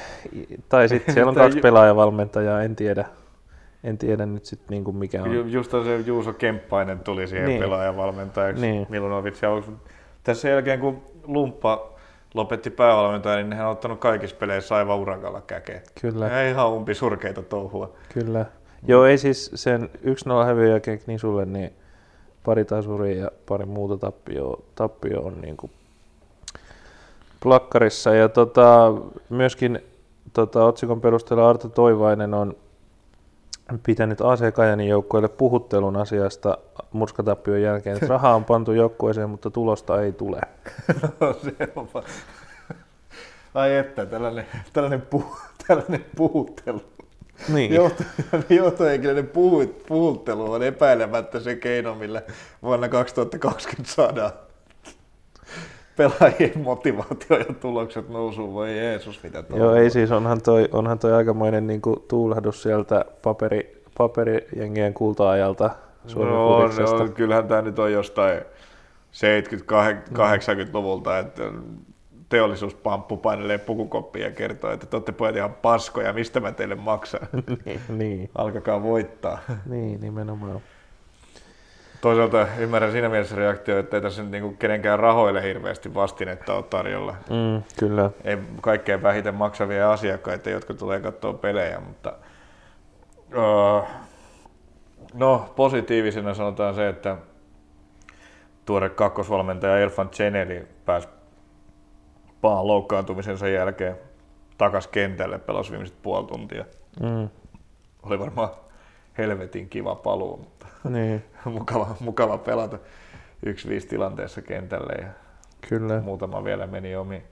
tai 0.70 0.90
sitten 0.90 1.14
siellä 1.14 1.30
on 1.30 1.36
kaksi 1.36 1.60
pelaajavalmentajaa, 1.60 2.62
en 2.62 2.76
tiedä. 2.76 3.06
En 3.84 3.98
tiedä 3.98 4.26
nyt 4.26 4.46
sitten 4.46 4.68
niinku 4.70 4.92
mikä 4.92 5.24
on. 5.24 5.34
Ju, 5.34 5.46
just 5.46 5.72
se 5.72 5.98
Juuso 6.06 6.34
Kemppainen 6.34 7.00
tuli 7.00 7.28
siihen 7.28 7.48
niin. 7.48 7.62
pelaajavalmentajaksi. 7.62 8.62
Niin. 8.62 8.88
Milunovic. 8.90 9.42
Ja 9.42 9.50
tässä 10.24 10.50
jälkeen 10.50 10.80
kun 10.80 11.02
Lumppa 11.24 11.90
lopetti 12.34 12.70
päävalmentaja, 12.70 13.36
niin 13.36 13.54
hän 13.54 13.66
on 13.66 13.72
ottanut 13.72 14.00
kaikissa 14.00 14.36
peleissä 14.36 14.76
aivan 14.76 14.98
urakalla 14.98 15.42
käkeä. 15.42 15.82
Kyllä. 16.02 16.28
Ja 16.28 16.50
ihan 16.50 16.70
umpi 16.70 16.94
surkeita 16.94 17.44
touhua. 17.44 17.94
Kyllä. 18.14 18.46
Joo, 18.88 19.06
ei 19.06 19.18
siis 19.18 19.52
sen 19.56 19.90
1-0 20.44 20.46
häviön 20.46 20.70
jälkeen 20.70 21.00
Knisulle, 21.00 21.46
niin 21.46 21.74
pari 22.44 22.66
tasuria 22.66 23.22
ja 23.22 23.32
pari 23.46 23.66
muuta 23.66 23.98
tappio, 23.98 24.66
tappio 24.76 25.22
on 25.22 25.42
niin 25.42 25.58
kuin 25.58 25.72
plakkarissa. 27.40 28.14
Ja 28.14 28.30
tota, 28.30 28.94
myöskin 29.30 29.80
tota, 30.34 30.66
otsikon 30.66 31.02
perusteella 31.02 31.50
Arto 31.50 31.70
Toivainen 31.70 32.34
on 32.34 32.56
pitänyt 33.84 34.22
AC 34.22 34.54
Kajanin 34.54 34.88
joukkueelle 34.88 35.28
puhuttelun 35.28 35.96
asiasta 35.96 36.58
murskatappion 36.92 37.62
jälkeen, 37.62 37.96
että 37.96 38.08
rahaa 38.08 38.36
on 38.36 38.46
pantu 38.46 38.72
joukkueeseen, 38.72 39.30
mutta 39.30 39.52
tulosta 39.52 40.02
ei 40.02 40.12
tule. 40.12 40.42
se 41.44 41.72
on 41.76 41.90
Ai 43.54 43.76
että, 43.76 44.06
tällainen, 44.06 44.46
tällainen, 44.74 45.02
puh, 45.02 45.42
tällainen 45.68 46.06
puhuttelu. 46.16 46.82
Niin. 47.54 47.74
Johto, 47.74 48.04
johtohenkilöiden 48.50 49.28
puhut, 49.28 49.84
puhuttelu 49.88 50.52
on 50.52 50.64
epäilemättä 50.64 51.40
se 51.40 51.56
keino, 51.56 51.96
millä 51.96 52.22
vuonna 52.64 52.90
2020 52.90 53.92
saadaan 53.94 54.32
pelaajien 56.00 56.62
motivaatio 56.64 57.38
ja 57.38 57.54
tulokset 57.62 58.10
nousuun, 58.10 58.54
voi 58.54 58.78
Jeesus, 58.78 59.24
mitä 59.24 59.44
tuo 59.44 59.58
Joo, 59.58 59.76
ei 59.76 59.90
siis, 59.90 60.12
onhan 60.12 60.42
toi, 60.42 60.70
onhan 60.72 61.00
toi 61.00 61.14
aikamoinen 61.14 61.68
niin 61.68 61.82
kuin, 61.82 61.96
tuulahdus 62.08 62.64
sieltä 62.64 63.06
paperi, 63.22 63.84
paperijengien 63.98 64.94
kulta-ajalta 64.94 65.70
Suomen 66.08 66.34
no, 66.34 66.60
no, 66.60 66.70
kyllähän 67.16 67.48
tämä 67.48 67.62
nyt 67.62 67.80
on 67.80 67.92
jostain 67.92 68.42
70-80-luvulta, 69.12 71.20
että 71.20 71.44
teollisuuspamppu 72.30 73.18
painelee 73.18 73.58
pukukoppia 73.58 74.26
ja 74.26 74.32
kertoo, 74.32 74.72
että 74.72 74.86
te 74.86 74.96
olette 74.96 75.12
pojat 75.12 75.36
ihan 75.36 75.54
paskoja, 75.54 76.14
mistä 76.14 76.40
mä 76.40 76.52
teille 76.52 76.76
maksan. 76.76 77.28
niin, 77.66 77.82
niin. 78.00 78.30
Alkakaa 78.36 78.84
voittaa. 78.84 79.40
niin, 79.66 80.02
nimenomaan. 80.02 80.62
Toisaalta 82.02 82.48
ymmärrän 82.58 82.92
siinä 82.92 83.10
mielessä 83.10 83.36
reaktio, 83.36 83.80
että 83.80 83.98
ei 83.98 84.02
tässä 84.02 84.22
nyt 84.22 84.32
niinku 84.32 84.56
kenenkään 84.60 85.00
rahoille 85.00 85.44
hirveästi 85.44 85.94
vastinetta 85.94 86.56
ole 86.56 86.64
tarjolla. 86.64 87.16
Mm, 87.30 87.64
kyllä. 87.80 88.12
Ei 88.24 88.38
kaikkein 88.62 89.04
vähiten 89.04 89.36
maksavia 89.36 89.92
asiakkaita, 89.92 90.50
jotka 90.50 90.74
tulee 90.74 91.00
katsoa 91.00 91.34
pelejä, 91.34 91.80
mutta 91.80 92.14
uh, 93.36 93.88
no 95.14 95.54
positiivisena 95.56 96.34
sanotaan 96.34 96.76
se, 96.76 96.90
että 96.90 97.18
tuore 98.66 98.90
kakkosvalmentaja 98.90 99.78
Irfan 99.78 100.10
Cheneli 100.10 100.68
pääsi 100.86 101.08
paan 102.42 102.68
loukkaantumisensa 102.68 103.48
jälkeen 103.48 103.98
takas 104.58 104.88
kentälle, 104.88 105.40
pelasi 105.40 105.72
viimeiset 105.72 106.02
puoli 106.02 106.28
tuntia. 106.28 106.66
Mm. 107.02 107.30
Oli 108.04 108.20
varmaan 108.20 108.50
helvetin 109.18 109.70
kiva 109.70 109.96
paluu, 109.96 110.48
niin. 110.90 111.24
mukava, 111.46 111.96
mukava 112.00 112.38
pelata 112.38 112.80
yksi 113.46 113.70
viisi 113.70 113.88
tilanteessa 113.88 114.42
kentälle 114.42 114.94
ja 115.02 115.08
Kyllä. 115.70 116.02
muutama 116.02 116.44
vielä 116.44 116.68
meni 116.68 116.96
omi. 116.96 117.24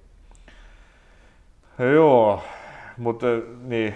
Joo, 1.94 2.44
mutta 2.98 3.28
niin. 3.62 3.96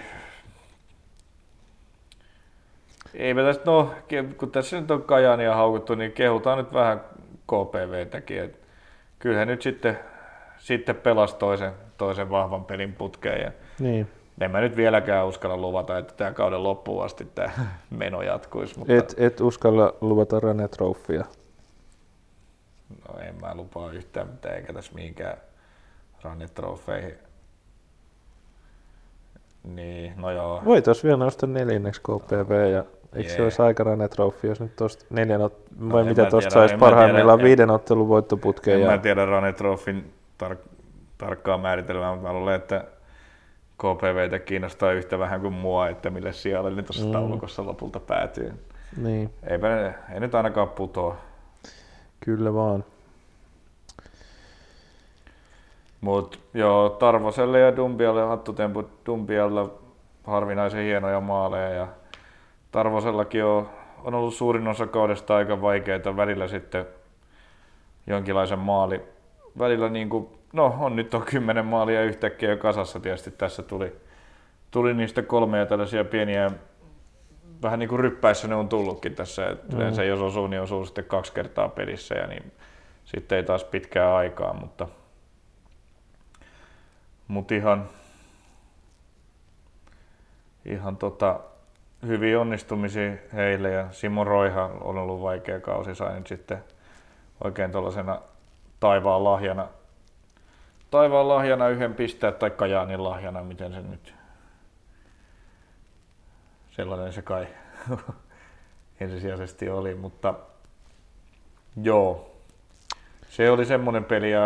Eipä 3.14 3.42
tästä, 3.42 3.62
no, 3.66 3.94
kun 4.36 4.50
tässä 4.50 4.80
nyt 4.80 4.90
on 4.90 5.02
Kajania 5.02 5.54
haukuttu, 5.54 5.94
niin 5.94 6.12
kehutaan 6.12 6.58
nyt 6.58 6.72
vähän 6.72 7.00
KPVtäkin. 7.46 8.42
Et 8.42 8.58
kyllähän 9.18 9.48
nyt 9.48 9.62
sitten, 9.62 9.98
sitten 10.58 10.96
pelasi 10.96 11.36
toisen, 11.36 11.72
toisen 11.98 12.30
vahvan 12.30 12.64
pelin 12.64 12.92
putkeen. 12.92 13.40
Ja 13.40 13.52
niin 13.78 14.08
en 14.40 14.50
mä 14.50 14.60
nyt 14.60 14.76
vieläkään 14.76 15.26
uskalla 15.26 15.56
luvata, 15.56 15.98
että 15.98 16.14
tämä 16.14 16.32
kauden 16.32 16.62
loppuun 16.62 17.04
asti 17.04 17.28
tämä 17.34 17.50
meno 17.90 18.22
jatkuisi. 18.22 18.78
Mutta... 18.78 18.94
Et, 18.94 19.14
et 19.16 19.40
uskalla 19.40 19.94
luvata 20.00 20.40
Rane 20.40 20.68
Trophia? 20.68 21.24
No 23.08 23.20
en 23.20 23.34
mä 23.40 23.54
lupaa 23.54 23.92
yhtään 23.92 24.28
mitään, 24.28 24.56
eikä 24.56 24.72
tässä 24.72 24.92
mihinkään 24.94 25.36
Rane 26.22 26.48
Tropheihin. 26.48 27.14
Niin, 29.64 30.12
no 30.16 30.30
joo. 30.30 30.62
Voitaisiin 30.64 31.04
vielä 31.04 31.24
nostaa 31.24 31.48
neljänneksi 31.48 32.00
KPV 32.00 32.70
ja 32.72 32.84
eikö 33.14 33.28
yeah. 33.28 33.36
se 33.36 33.42
olisi 33.42 33.62
aika 33.62 33.84
Rane 33.84 34.08
Trophy, 34.08 34.48
jos 34.48 34.60
nyt 34.60 34.76
tuosta 34.76 35.04
neljän, 35.10 35.40
ot- 35.40 35.76
no, 35.78 35.92
vai 35.94 36.04
mitä 36.04 36.24
tuosta 36.24 36.50
saisi 36.50 36.76
parhaimmillaan 36.76 37.38
tiedä, 37.38 37.48
viiden 37.48 37.70
ottelun 37.70 38.08
voittoputkeen. 38.08 38.76
En 38.76 38.84
ja... 38.84 38.90
mä 38.90 38.98
tiedä 38.98 39.26
Rane 39.26 39.52
Trophyn 39.52 40.04
tar- 40.44 40.68
tarkkaa 41.18 41.58
määritelmää, 41.58 42.10
mutta 42.10 42.28
mä 42.28 42.34
luulen, 42.34 42.54
että 42.54 42.84
KPVtä 43.82 44.38
kiinnostaa 44.38 44.92
yhtä 44.92 45.18
vähän 45.18 45.40
kuin 45.40 45.54
mua, 45.54 45.88
että 45.88 46.10
mille 46.10 46.32
siellä 46.32 46.70
ne 46.70 46.82
tuossa 46.82 47.06
mm. 47.06 47.12
taulukossa 47.12 47.66
lopulta 47.66 48.00
päätyy. 48.00 48.52
Niin. 48.96 49.30
Eipä 49.42 49.68
ne, 49.68 49.94
ei 50.14 50.20
nyt 50.20 50.34
ainakaan 50.34 50.68
putoa. 50.68 51.16
Kyllä 52.20 52.54
vaan. 52.54 52.84
Mut 56.00 56.40
joo, 56.54 56.88
Tarvoselle 56.88 57.60
ja 57.60 57.76
Dumbialle 57.76 58.22
hattutempu 58.22 58.84
Dumbialla 59.06 59.70
harvinaisen 60.24 60.84
hienoja 60.84 61.20
maaleja 61.20 61.68
ja 61.68 61.88
Tarvosellakin 62.72 63.44
on, 63.44 63.68
on 64.04 64.14
ollut 64.14 64.34
suurin 64.34 64.68
osa 64.68 64.86
kaudesta 64.86 65.36
aika 65.36 65.60
vaikeita 65.60 66.16
välillä 66.16 66.48
sitten 66.48 66.86
jonkinlaisen 68.06 68.58
maali. 68.58 69.02
Välillä 69.58 69.88
niin 69.88 70.08
kuin 70.08 70.28
no 70.52 70.76
on 70.80 70.96
nyt 70.96 71.14
on 71.14 71.22
kymmenen 71.22 71.66
maalia 71.66 72.02
yhtäkkiä 72.02 72.50
jo 72.50 72.56
kasassa 72.56 73.00
tietysti 73.00 73.30
tässä 73.30 73.62
tuli, 73.62 73.96
tuli 74.70 74.94
niistä 74.94 75.22
kolmea 75.22 75.66
tällaisia 75.66 76.04
pieniä, 76.04 76.50
vähän 77.62 77.78
niin 77.78 77.88
kuin 77.88 78.00
ryppäissä 78.00 78.48
ne 78.48 78.54
on 78.54 78.68
tullutkin 78.68 79.14
tässä, 79.14 79.48
että 79.48 79.72
mm. 79.72 79.80
yleensä 79.80 80.04
jos 80.04 80.20
osuu, 80.20 80.46
niin 80.46 80.62
osuu 80.62 80.84
sitten 80.84 81.04
kaksi 81.04 81.32
kertaa 81.32 81.68
pelissä 81.68 82.14
ja 82.14 82.26
niin 82.26 82.52
sitten 83.04 83.36
ei 83.36 83.44
taas 83.44 83.64
pitkää 83.64 84.16
aikaa, 84.16 84.52
mutta, 84.52 84.88
mutta 87.28 87.54
ihan, 87.54 87.88
ihan 90.64 90.96
tota, 90.96 91.40
hyviä 92.06 92.40
onnistumisia 92.40 93.12
heille 93.32 93.70
ja 93.70 93.86
Simo 93.90 94.24
Roiha 94.24 94.64
on 94.80 94.98
ollut 94.98 95.22
vaikea 95.22 95.60
kausi, 95.60 95.94
sai 95.94 96.14
nyt 96.14 96.26
sitten 96.26 96.64
oikein 97.44 97.72
tuollaisena 97.72 98.20
taivaan 98.80 99.24
lahjana, 99.24 99.68
taivaan 100.92 101.28
lahjana 101.28 101.68
yhden 101.68 101.94
pistää 101.94 102.32
tai 102.32 102.50
Kajaanin 102.50 103.04
lahjana, 103.04 103.42
miten 103.42 103.72
se 103.72 103.80
nyt, 103.80 104.14
sellainen 106.70 107.12
se 107.12 107.22
kai 107.22 107.46
ensisijaisesti 109.00 109.70
oli, 109.70 109.94
mutta 109.94 110.34
joo, 111.82 112.30
se 113.28 113.50
oli 113.50 113.66
semmoinen 113.66 114.04
peli 114.04 114.30
ja 114.30 114.40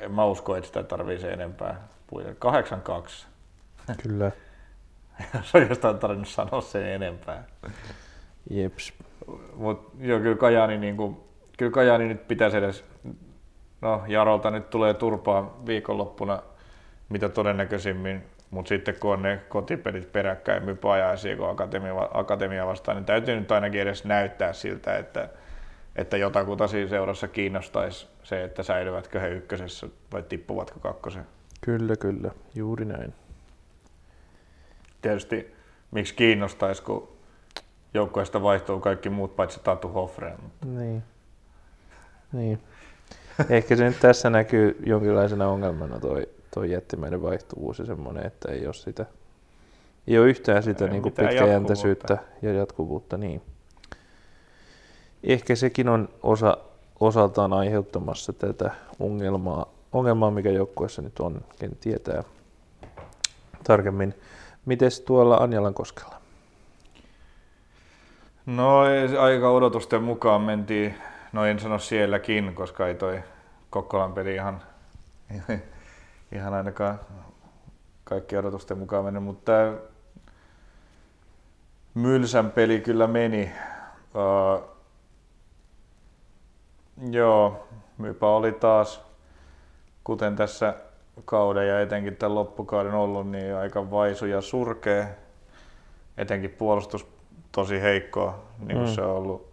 en 0.00 0.12
mä 0.12 0.24
usko, 0.24 0.56
että 0.56 0.66
sitä 0.66 0.82
tarvii 0.82 1.18
se 1.18 1.30
enempää. 1.30 1.88
8-2. 2.12 3.26
Kyllä. 4.02 4.30
Se 5.44 5.58
oikeastaan 5.58 5.98
tarvinnut 5.98 6.28
sanoa 6.28 6.60
sen 6.60 6.86
enempää. 6.86 7.44
Jeps. 8.50 8.92
Mut 9.54 9.92
joo, 10.00 10.20
kyllä 10.20 10.36
Kajani, 10.36 10.78
niin 10.78 10.96
kuin, 10.96 11.20
kyllä 11.58 11.72
Kajani 11.72 12.08
nyt 12.08 12.28
pitäisi 12.28 12.56
edes, 12.56 12.84
no 13.80 14.02
Jarolta 14.06 14.50
nyt 14.50 14.70
tulee 14.70 14.94
turpaa 14.94 15.60
viikonloppuna, 15.66 16.42
mitä 17.08 17.28
todennäköisimmin, 17.28 18.22
mutta 18.50 18.68
sitten 18.68 18.94
kun 19.00 19.12
on 19.12 19.22
ne 19.22 19.40
kotipelit 19.48 20.12
peräkkäin 20.12 20.64
Mypa 20.64 20.96
ja 20.96 21.14
Akatemia, 21.50 22.08
Akatemia 22.14 22.66
vastaan, 22.66 22.96
niin 22.96 23.04
täytyy 23.04 23.40
nyt 23.40 23.52
ainakin 23.52 23.80
edes 23.80 24.04
näyttää 24.04 24.52
siltä, 24.52 24.98
että, 24.98 25.28
että 25.96 26.16
jotakuta 26.16 26.66
siinä 26.66 26.90
seurassa 26.90 27.28
kiinnostaisi 27.28 28.08
se, 28.22 28.44
että 28.44 28.62
säilyvätkö 28.62 29.20
he 29.20 29.28
ykkösessä 29.28 29.86
vai 30.12 30.22
tippuvatko 30.22 30.80
kakkosen. 30.80 31.26
Kyllä, 31.60 31.96
kyllä. 31.96 32.30
Juuri 32.54 32.84
näin. 32.84 33.14
Tietysti 35.02 35.54
miksi 35.90 36.14
kiinnostaisi, 36.14 36.82
kun 36.82 37.08
joukkoista 37.94 38.42
vaihtuu 38.42 38.80
kaikki 38.80 39.10
muut 39.10 39.36
paitsi 39.36 39.60
Tatu 39.64 39.88
Hoffreen. 39.88 40.38
Niin. 40.64 41.02
niin. 42.32 42.60
Ehkä 43.48 43.76
se 43.76 43.84
nyt 43.84 44.00
tässä 44.00 44.30
näkyy 44.30 44.82
jonkinlaisena 44.86 45.48
ongelmana 45.48 46.00
toi, 46.00 46.28
toi 46.54 46.70
jättimäinen 46.70 47.22
vaihtuvuus 47.22 47.78
ja 47.78 47.84
semmoinen, 47.86 48.26
että 48.26 48.52
ei 48.52 48.66
ole 48.66 48.74
sitä 48.74 49.06
ei 50.06 50.18
ole 50.18 50.28
yhtään 50.28 50.62
sitä 50.62 50.86
niin 50.86 51.02
kuin 51.02 51.12
pitkäjänteisyyttä 51.12 52.18
ja 52.42 52.52
jatkuvuutta. 52.52 53.16
Niin. 53.16 53.42
Ehkä 55.24 55.56
sekin 55.56 55.88
on 55.88 56.08
osa, 56.22 56.56
osaltaan 57.00 57.52
aiheuttamassa 57.52 58.32
tätä 58.32 58.70
ongelmaa, 59.00 59.66
ongelmaa, 59.92 60.30
mikä 60.30 60.50
joukkueessa 60.50 61.02
nyt 61.02 61.20
on, 61.20 61.40
ken 61.58 61.76
tietää 61.80 62.24
tarkemmin. 63.64 64.14
Mites 64.66 65.00
tuolla 65.00 65.36
Anjalan 65.36 65.74
koskella? 65.74 66.20
No 68.46 68.80
aika 69.20 69.50
odotusten 69.50 70.02
mukaan 70.02 70.40
mentiin, 70.40 70.94
no 71.32 71.44
en 71.44 71.58
sano 71.58 71.78
sielläkin, 71.78 72.54
koska 72.54 72.88
ei 72.88 72.94
toi 72.94 73.22
Kokkolan 73.70 74.12
peli 74.12 74.34
ihan, 74.34 74.62
ihan 76.32 76.54
ainakaan 76.54 77.00
kaikki 78.04 78.36
odotusten 78.36 78.78
mukaan 78.78 79.04
mennyt, 79.04 79.22
mutta 79.22 79.52
Mylsän 81.94 82.50
peli 82.50 82.80
kyllä 82.80 83.06
meni. 83.06 83.52
Uh, 84.14 84.64
joo, 87.10 87.68
Mypä 87.98 88.26
oli 88.26 88.52
taas, 88.52 89.02
kuten 90.04 90.36
tässä 90.36 90.74
kauden 91.24 91.68
ja 91.68 91.80
etenkin 91.80 92.16
tämän 92.16 92.34
loppukauden 92.34 92.94
ollut, 92.94 93.30
niin 93.30 93.56
aika 93.56 93.90
vaisu 93.90 94.26
ja 94.26 94.40
surkea. 94.40 95.06
Etenkin 96.16 96.50
puolustus 96.50 97.06
tosi 97.52 97.80
heikkoa, 97.80 98.42
niin 98.58 98.78
kuin 98.78 98.88
mm. 98.88 98.94
se 98.94 99.02
on 99.02 99.16
ollut. 99.16 99.49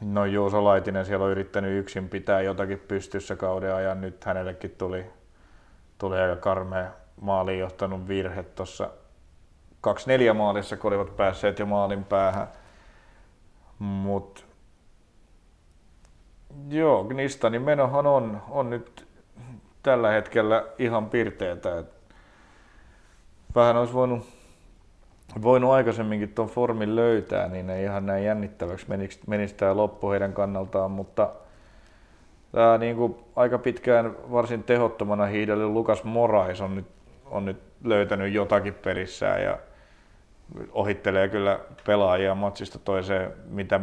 No 0.00 0.24
Juuso 0.24 0.64
Laitinen 0.64 1.06
siellä 1.06 1.24
on 1.24 1.30
yrittänyt 1.30 1.78
yksin 1.78 2.08
pitää 2.08 2.40
jotakin 2.40 2.78
pystyssä 2.78 3.36
kauden 3.36 3.74
ajan. 3.74 4.00
Nyt 4.00 4.24
hänellekin 4.24 4.70
tuli, 4.70 5.06
tuli 5.98 6.18
aika 6.18 6.36
karmea 6.36 6.90
maaliin 7.20 7.58
johtanut 7.58 8.08
virhe 8.08 8.42
tuossa 8.42 8.90
2-4 10.30 10.34
maalissa, 10.34 10.76
kun 10.76 10.88
olivat 10.88 11.16
päässeet 11.16 11.58
jo 11.58 11.66
maalin 11.66 12.04
päähän. 12.04 12.48
Mut 13.78 14.46
joo, 16.68 17.04
Gnistanin 17.04 17.62
menohan 17.62 18.06
on, 18.06 18.42
on 18.50 18.70
nyt 18.70 19.06
tällä 19.82 20.10
hetkellä 20.10 20.66
ihan 20.78 21.10
pirteetä. 21.10 21.84
Vähän 23.54 23.76
olisi 23.76 23.92
voinut, 23.92 24.35
voinut 25.42 25.70
aikaisemminkin 25.70 26.34
tuon 26.34 26.48
formin 26.48 26.96
löytää, 26.96 27.48
niin 27.48 27.70
ei 27.70 27.84
ihan 27.84 28.06
näin 28.06 28.24
jännittäväksi 28.24 28.88
menisi, 28.88 29.20
menisi 29.26 29.54
tämä 29.54 29.76
loppu 29.76 30.10
heidän 30.10 30.32
kannaltaan, 30.32 30.90
mutta 30.90 31.30
tämä 32.52 32.78
niin 32.78 32.96
kuin 32.96 33.16
aika 33.36 33.58
pitkään 33.58 34.16
varsin 34.32 34.62
tehottomana 34.62 35.26
hiidellyt 35.26 35.70
Lukas 35.70 36.04
Morais 36.04 36.60
on 36.60 36.74
nyt, 36.74 36.86
on 37.26 37.44
nyt 37.44 37.62
löytänyt 37.84 38.32
jotakin 38.32 38.74
perissään 38.74 39.42
ja 39.42 39.58
ohittelee 40.72 41.28
kyllä 41.28 41.60
pelaajia 41.86 42.34
matsista 42.34 42.78
toiseen 42.78 43.32
mitä 43.48 43.80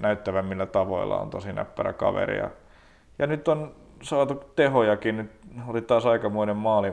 näyttävämmillä 0.00 0.66
tavoilla 0.66 1.20
on 1.20 1.30
tosi 1.30 1.52
näppärä 1.52 1.92
kaveri. 1.92 2.38
Ja, 2.38 2.50
ja 3.18 3.26
nyt 3.26 3.48
on 3.48 3.74
saatu 4.02 4.34
tehojakin. 4.56 5.16
Nyt 5.16 5.30
oli 5.68 5.82
taas 5.82 6.06
aikamoinen 6.06 6.56
maali. 6.56 6.92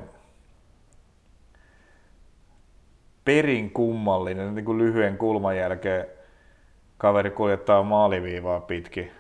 Perin 3.26 3.72
kummallinen, 3.72 4.56
niin 4.56 4.66
kuin 4.66 4.78
lyhyen 4.78 5.18
kulman 5.18 5.58
jälkeen 5.58 6.06
kaveri 6.98 7.30
kuljettaa 7.30 7.84
maaliviivaa 7.84 8.60
pitkin. 8.60 9.12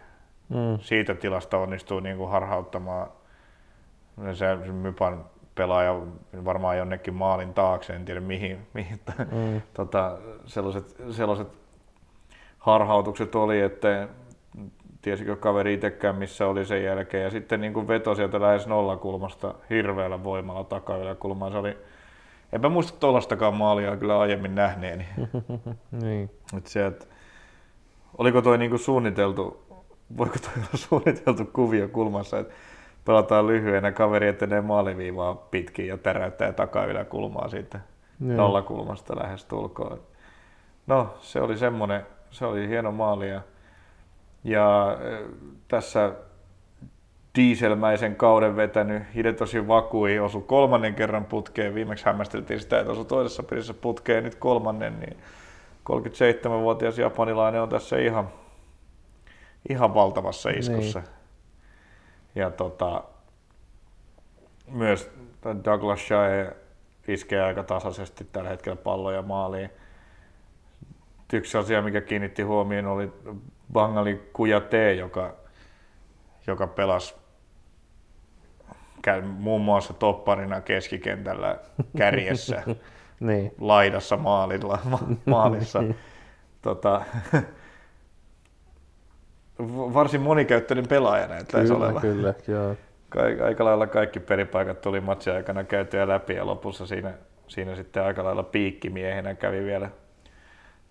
Mm. 0.49 0.79
Siitä 0.79 1.15
tilasta 1.15 1.57
onnistuu 1.57 1.99
niin 1.99 2.17
kuin 2.17 2.29
harhauttamaan 2.29 3.07
se, 4.33 4.55
Mypan 4.55 5.25
pelaaja 5.55 6.01
varmaan 6.45 6.77
jonnekin 6.77 7.13
maalin 7.13 7.53
taakse, 7.53 7.93
en 7.93 8.05
tiedä 8.05 8.19
mihin, 8.19 8.67
mihin 8.73 8.99
mm. 9.17 9.61
tota, 9.73 10.17
sellaiset, 10.45 10.95
sellaiset 11.11 11.47
harhautukset 12.59 13.35
oli, 13.35 13.61
että 13.61 14.07
tiesikö 15.01 15.35
kaveri 15.35 15.73
itsekään 15.73 16.15
missä 16.15 16.47
oli 16.47 16.65
sen 16.65 16.83
jälkeen. 16.83 17.23
Ja 17.23 17.29
sitten 17.29 17.61
niin 17.61 17.73
kuin 17.73 17.87
veto 17.87 18.15
sieltä 18.15 18.41
lähes 18.41 18.67
nollakulmasta 18.67 19.53
hirveällä 19.69 20.23
voimalla 20.23 20.63
takayläkulmaan. 20.63 21.51
Se 21.51 21.57
oli, 21.57 21.77
enpä 22.55 22.69
muista 22.69 22.99
tuollaistakaan 22.99 23.53
maalia 23.53 23.97
kyllä 23.97 24.19
aiemmin 24.19 24.55
nähneeni. 24.55 25.05
niin. 26.01 26.31
Et 26.57 26.67
se, 26.67 26.85
et, 26.85 27.09
oliko 28.17 28.41
toi 28.41 28.57
niin 28.57 28.69
kuin 28.69 28.79
suunniteltu, 28.79 29.63
voiko 30.17 30.35
toi 30.41 30.53
olla 30.55 30.69
suunniteltu 30.73 31.45
kuvio 31.45 31.87
kulmassa, 31.87 32.39
että 32.39 32.53
pelataan 33.05 33.47
lyhyenä, 33.47 33.91
kaveri 33.91 34.27
etenee 34.27 34.61
maaliviivaa 34.61 35.35
pitkin 35.35 35.87
ja 35.87 35.97
täräyttää 35.97 36.53
takayläkulmaa 36.53 37.49
siitä 37.49 37.79
niin. 38.19 38.37
nollakulmasta 38.37 39.15
lähes 39.15 39.45
tulkoon. 39.45 39.99
No, 40.87 41.13
se 41.19 41.41
oli 41.41 41.57
semmoinen, 41.57 42.05
se 42.31 42.45
oli 42.45 42.67
hieno 42.67 42.91
maali 42.91 43.29
ja 43.29 43.41
ja 44.43 44.97
tässä 45.67 46.11
dieselmäisen 47.35 48.15
kauden 48.15 48.55
vetänyt 48.55 49.03
Hidetoshi 49.15 49.67
Vakui 49.67 50.19
osui 50.19 50.41
kolmannen 50.41 50.95
kerran 50.95 51.25
putkeen. 51.25 51.75
Viimeksi 51.75 52.05
hämmästeltiin 52.05 52.59
sitä, 52.59 52.79
että 52.79 52.91
osui 52.91 53.05
toisessa 53.05 53.43
pelissä 53.43 53.73
putkeen 53.73 54.23
nyt 54.23 54.35
kolmannen, 54.35 54.99
niin 54.99 55.17
37-vuotias 55.89 56.97
japanilainen 56.97 57.61
on 57.61 57.69
tässä 57.69 57.97
ihan, 57.97 58.29
ihan 59.69 59.93
valtavassa 59.93 60.49
iskussa. 60.49 60.99
Niin. 60.99 61.09
Ja 62.35 62.51
tota, 62.51 63.03
myös 64.71 65.11
Douglas 65.65 66.07
Shea 66.07 66.51
iskee 67.07 67.41
aika 67.41 67.63
tasaisesti 67.63 68.27
tällä 68.31 68.49
hetkellä 68.49 68.75
palloja 68.75 69.21
maaliin. 69.21 69.69
Yksi 71.33 71.57
asia, 71.57 71.81
mikä 71.81 72.01
kiinnitti 72.01 72.41
huomioon, 72.41 72.85
oli 72.85 73.11
Bangali 73.73 74.29
Kujate, 74.33 74.93
joka, 74.93 75.35
joka 76.47 76.67
pelasi 76.67 77.15
muun 79.21 79.61
muassa 79.61 79.93
topparina 79.93 80.61
keskikentällä 80.61 81.59
kärjessä, 81.97 82.63
niin. 83.19 83.51
laidassa 83.59 84.17
maalilla, 84.17 84.79
ma- 84.83 85.07
maalissa. 85.25 85.83
tota, 86.61 87.01
varsin 89.69 90.21
monikäyttöinen 90.21 90.87
pelaaja 90.87 91.27
näyttäisi 91.27 91.73
kyllä, 91.73 91.85
olevan. 91.85 92.01
Kyllä, 92.01 92.33
joo. 92.47 92.75
Ka- 93.09 93.45
aika 93.45 93.65
lailla 93.65 93.87
kaikki 93.87 94.19
peripaikat 94.19 94.81
tuli 94.81 95.01
matsin 95.01 95.33
aikana 95.33 95.63
käytyä 95.63 96.07
läpi 96.07 96.33
ja 96.33 96.45
lopussa 96.45 96.85
siinä, 96.85 97.13
siinä 97.47 97.75
sitten 97.75 98.03
aika 98.03 98.23
lailla 98.23 98.43
piikkimiehenä 98.43 99.35
kävi 99.35 99.63
vielä 99.63 99.89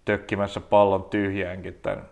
tökkimässä 0.05 0.61
pallon 0.61 1.05
tyhjäänkin 1.05 1.75
tämän 1.83 2.05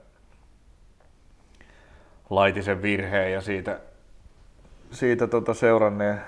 Laitisen 2.31 2.83
virheen 2.83 3.33
ja 3.33 3.41
siitä, 3.41 3.81
siitä 4.93 5.27
tota 5.27 5.55
seuranneen 5.55 6.21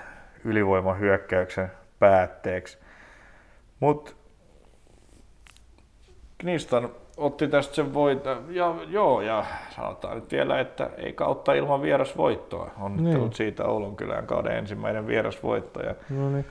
ylivoimahyökkäyksen 0.43 1.71
päätteeksi. 1.99 2.77
Mutta 3.79 4.11
Knistan 6.37 6.89
otti 7.17 7.47
tästä 7.47 7.75
sen 7.75 7.93
voita. 7.93 8.37
Ja, 8.49 8.75
joo, 8.87 9.21
ja 9.21 9.45
sanotaan 9.75 10.15
nyt 10.15 10.31
vielä, 10.31 10.59
että 10.59 10.89
ei 10.97 11.13
kautta 11.13 11.53
ilman 11.53 11.81
vierasvoittoa. 11.81 12.71
Onnittelut 12.79 13.27
niin. 13.27 13.37
siitä 13.37 13.65
Oulun 13.65 13.95
kylän 13.95 14.27
kauden 14.27 14.57
ensimmäinen 14.57 15.07
vierasvoitto. 15.07 15.79
Ja 15.79 15.95
No 16.09 16.29
niin. 16.29 16.45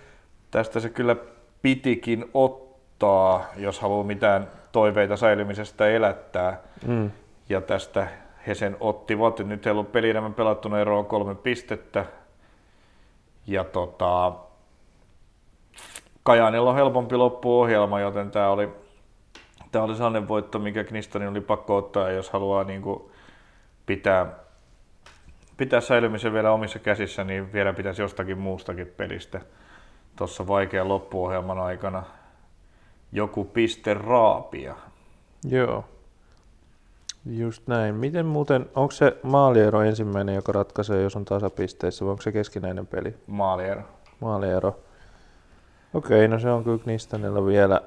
tästä 0.51 0.81
se 0.81 0.89
kyllä 0.89 1.17
pitikin 1.63 2.31
ottaa, 2.35 3.45
jos 3.57 3.81
haluaa 3.81 4.05
mitään 4.05 4.49
toiveita 4.73 5.17
säilymisestä 5.17 5.87
elättää. 5.89 6.61
Mm. 6.87 7.11
Ja 7.49 7.61
tästä 7.61 8.07
he 8.47 8.55
sen 8.55 8.77
ottivat. 8.81 9.39
Nyt 9.39 9.65
heillä 9.65 9.79
on 9.79 9.87
peli 9.87 10.11
enemmän 10.11 10.35
pelattuna 10.35 10.81
ero 10.81 10.99
on 10.99 11.07
kolme 11.07 11.35
pistettä. 11.35 12.05
Ja 13.47 13.65
tota, 13.65 14.33
Kajaanilla 16.23 16.71
on 16.71 16.77
helpompi 16.77 17.17
loppuohjelma, 17.17 18.01
joten 18.01 18.31
tämä 18.31 18.51
oli, 18.51 18.69
tää 19.73 19.83
oli 19.83 19.95
sellainen 19.95 20.29
voitto, 20.29 20.59
mikä 20.59 20.85
Knistonin 20.85 21.29
oli 21.29 21.41
pakko 21.41 21.77
ottaa, 21.77 22.11
jos 22.11 22.31
haluaa 22.31 22.65
niin 22.65 22.83
kuin 22.83 23.03
pitää, 23.87 24.27
pitää 25.57 25.81
säilymisen 25.81 26.33
vielä 26.33 26.53
omissa 26.53 26.79
käsissä, 26.79 27.25
niin 27.25 27.53
vielä 27.53 27.73
pitäisi 27.73 28.03
jostakin 28.03 28.39
muustakin 28.39 28.87
pelistä 28.87 29.41
tuossa 30.17 30.47
vaikean 30.47 30.89
loppuohjelman 30.89 31.59
aikana 31.59 32.03
joku 33.13 33.45
piste 33.45 33.95
raapia. 33.95 34.75
Joo. 35.49 35.85
Just 37.27 37.63
näin. 37.67 37.95
Miten 37.95 38.27
muuten, 38.27 38.67
onko 38.75 38.91
se 38.91 39.17
maaliero 39.23 39.83
ensimmäinen, 39.83 40.35
joka 40.35 40.53
ratkaisee, 40.53 41.03
jos 41.03 41.17
on 41.17 41.25
tasapisteissä, 41.25 42.05
vai 42.05 42.11
onko 42.11 42.23
se 42.23 42.33
keskinäinen 42.33 42.87
peli? 42.87 43.15
Maaliero. 43.27 43.83
Maaliero. 44.21 44.81
Okei, 45.95 46.29
no 46.29 46.39
se 46.39 46.51
on 46.51 46.65
kyllä 46.65 46.79
Knistanilla 46.79 47.47
vielä, 47.47 47.81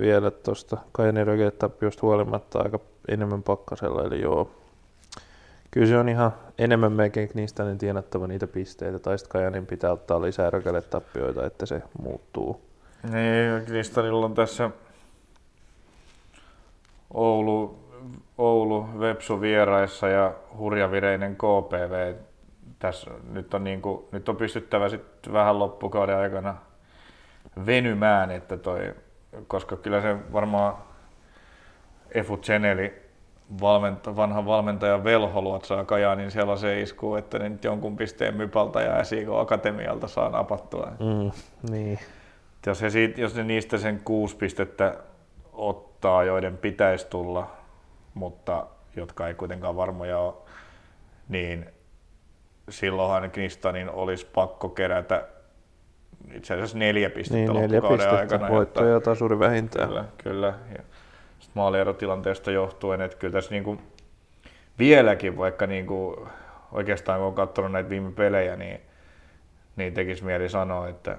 vielä 0.00 0.30
tuosta 0.30 0.76
Kajanin 0.92 1.26
tappiosta 1.58 2.06
huolimatta 2.06 2.58
aika 2.58 2.80
enemmän 3.08 3.42
pakkasella, 3.42 4.04
eli 4.04 4.20
joo. 4.20 4.50
Kyllä 5.70 5.86
se 5.86 5.98
on 5.98 6.08
ihan 6.08 6.32
enemmän 6.58 6.92
melkein 6.92 7.28
Knistanin 7.28 7.78
tienattava 7.78 8.26
niitä 8.26 8.46
pisteitä, 8.46 8.98
tai 8.98 9.18
sitten 9.18 9.32
Kajanin 9.32 9.66
pitää 9.66 9.92
ottaa 9.92 10.22
lisää 10.22 10.50
tappioita, 10.90 11.46
että 11.46 11.66
se 11.66 11.82
muuttuu. 12.02 12.60
Niin, 13.02 13.64
Kristalilla 13.66 14.26
on 14.26 14.34
tässä 14.34 14.70
Oulu, 17.14 17.87
Oulu 18.38 18.88
Vepsu 19.00 19.40
vieraissa 19.40 20.08
ja 20.08 20.32
hurjavireinen 20.58 21.36
KPV. 21.36 22.14
Tässä 22.78 23.10
nyt 23.32 23.54
on, 23.54 23.64
niin 23.64 23.82
kuin, 23.82 24.04
nyt 24.12 24.28
on 24.28 24.36
pystyttävä 24.36 24.88
sitten 24.88 25.32
vähän 25.32 25.58
loppukauden 25.58 26.16
aikana 26.16 26.54
venymään, 27.66 28.30
että 28.30 28.56
toi, 28.56 28.94
koska 29.46 29.76
kyllä 29.76 30.00
se 30.00 30.16
varmaan 30.32 30.74
Efu 32.14 32.36
Ceneli, 32.36 33.08
valmenta, 33.60 34.16
vanha 34.16 34.46
valmentaja 34.46 35.04
Velho 35.04 35.42
luotsaa 35.42 35.84
Kajaanin 35.84 36.30
sellaiseen 36.30 36.82
iskuun, 36.82 37.18
että 37.18 37.38
ne 37.38 37.48
nyt 37.48 37.64
jonkun 37.64 37.96
pisteen 37.96 38.36
Mypalta 38.36 38.80
ja 38.80 39.04
SIK 39.04 39.28
Akatemialta 39.38 40.08
saa 40.08 40.28
napattua. 40.28 40.86
Mm, 40.86 41.30
niin. 41.70 41.98
Jos, 42.66 42.82
he 42.82 42.90
siitä, 42.90 43.20
jos 43.20 43.34
ne 43.34 43.44
niistä 43.44 43.78
sen 43.78 44.00
kuusi 44.04 44.36
pistettä 44.36 44.94
ottaa, 45.52 46.24
joiden 46.24 46.58
pitäisi 46.58 47.06
tulla, 47.06 47.57
mutta 48.18 48.66
jotka 48.96 49.28
ei 49.28 49.34
kuitenkaan 49.34 49.76
varmoja 49.76 50.18
ole, 50.18 50.34
niin 51.28 51.66
silloinhan 52.68 53.30
Knistanin 53.30 53.90
olisi 53.90 54.26
pakko 54.26 54.68
kerätä 54.68 55.28
itse 56.34 56.54
asiassa 56.54 56.78
neljä 56.78 57.10
pistettä 57.10 57.52
Niin, 57.52 57.60
neljä 57.60 57.76
loppukauden 57.76 57.98
pistettä, 57.98 58.34
aikana. 58.34 58.48
voitto 58.48 58.84
ja 58.84 59.00
tasuri 59.00 59.38
vähintään. 59.38 59.88
Kyllä, 59.88 60.04
kyllä. 60.22 60.54
Ja 60.76 60.82
maalierotilanteesta 61.54 62.50
johtuen, 62.50 63.00
että 63.00 63.16
kyllä 63.16 63.32
tässä 63.32 63.50
niinku 63.50 63.78
vieläkin, 64.78 65.36
vaikka 65.36 65.66
niinku 65.66 66.28
oikeastaan 66.72 67.18
kun 67.18 67.26
on 67.26 67.34
katsonut 67.34 67.72
näitä 67.72 67.90
viime 67.90 68.12
pelejä, 68.12 68.56
niin, 68.56 68.80
niin 69.76 69.94
tekisi 69.94 70.24
mieli 70.24 70.48
sanoa, 70.48 70.88
että, 70.88 71.18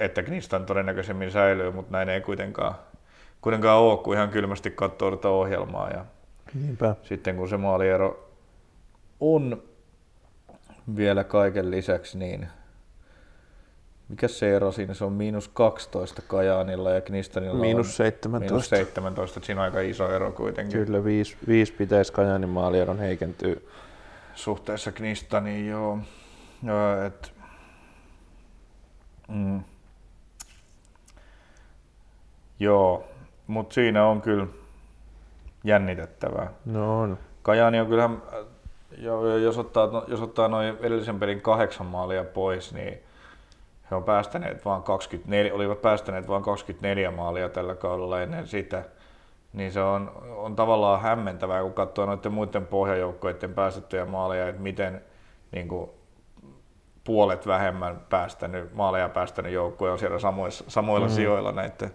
että 0.00 0.22
Knistan 0.22 0.66
todennäköisemmin 0.66 1.30
säilyy, 1.30 1.70
mutta 1.70 1.92
näin 1.92 2.08
ei 2.08 2.20
kuitenkaan, 2.20 2.74
kuitenkaan 3.40 3.78
ole, 3.78 3.98
kun 3.98 4.14
ihan 4.14 4.28
kylmästi 4.28 4.70
katsoo 4.70 5.16
tätä 5.16 5.28
ohjelmaa. 5.28 5.90
Ja 5.90 6.04
Niinpä. 6.54 6.96
sitten 7.02 7.36
kun 7.36 7.48
se 7.48 7.56
maaliero 7.56 8.30
on 9.20 9.62
vielä 10.96 11.24
kaiken 11.24 11.70
lisäksi, 11.70 12.18
niin 12.18 12.48
mikä 14.08 14.28
se 14.28 14.56
ero 14.56 14.72
siinä? 14.72 14.94
Se 14.94 15.04
on 15.04 15.12
miinus 15.12 15.48
12 15.48 16.22
Kajaanilla 16.26 16.90
ja 16.90 17.00
Knistanilla 17.00 17.60
Miinus 17.60 17.86
on 17.86 17.92
17. 17.92 18.38
miinus 18.50 18.68
17. 18.68 19.38
että 19.38 19.46
Siinä 19.46 19.60
on 19.60 19.64
aika 19.64 19.80
iso 19.80 20.10
ero 20.12 20.32
kuitenkin 20.32 20.86
Kyllä, 20.86 21.04
viisi, 21.04 21.36
viisi 21.48 21.72
pitäisi 21.72 22.12
Kajanin 22.12 22.48
maalieron 22.48 22.98
heikentyä. 22.98 23.56
suhteessa 24.34 24.92
Knistaniin. 24.92 25.68
Joo. 25.68 25.98
Joo, 26.62 27.02
et, 27.02 27.32
mm. 29.28 29.60
joo, 32.58 33.09
mutta 33.50 33.74
siinä 33.74 34.06
on 34.06 34.22
kyllä 34.22 34.46
jännitettävää. 35.64 36.50
No 36.66 37.00
on. 37.00 37.18
Kajaani 37.42 37.80
on 37.80 37.86
kyllähän, 37.86 38.22
äh, 38.32 38.44
jo- 38.98 39.36
jos 39.36 39.58
ottaa, 39.58 39.86
no, 39.86 40.04
jos 40.08 40.22
ottaa 40.22 40.48
noin 40.48 40.76
edellisen 40.80 41.18
pelin 41.18 41.40
kahdeksan 41.40 41.86
maalia 41.86 42.24
pois, 42.24 42.74
niin 42.74 42.98
he 43.90 43.96
on 43.96 44.04
päästäneet 44.04 44.64
vaan 44.64 44.82
24, 44.82 45.54
olivat 45.54 45.82
päästäneet 45.82 46.28
vain 46.28 46.42
24 46.42 47.10
maalia 47.10 47.48
tällä 47.48 47.74
kaudella 47.74 48.22
ennen 48.22 48.46
sitä. 48.46 48.84
Niin 49.52 49.72
se 49.72 49.80
on, 49.80 50.12
on 50.36 50.56
tavallaan 50.56 51.00
hämmentävää, 51.00 51.62
kun 51.62 51.72
katsoo 51.72 52.06
noiden 52.06 52.32
muiden 52.32 52.66
pohjajoukkoiden 52.66 53.54
päästettyjä 53.54 54.04
maaleja, 54.04 54.48
että 54.48 54.62
miten 54.62 55.02
niin 55.52 55.68
kuin, 55.68 55.90
puolet 57.04 57.46
vähemmän 57.46 58.00
päästänyt, 58.08 58.74
maaleja 58.74 59.08
päästänyt 59.08 59.52
joukkue 59.52 59.90
on 59.90 59.98
siellä 59.98 60.18
samoissa, 60.18 60.64
samoilla 60.68 61.06
mm. 61.06 61.12
sijoilla 61.12 61.52
näiden, 61.52 61.90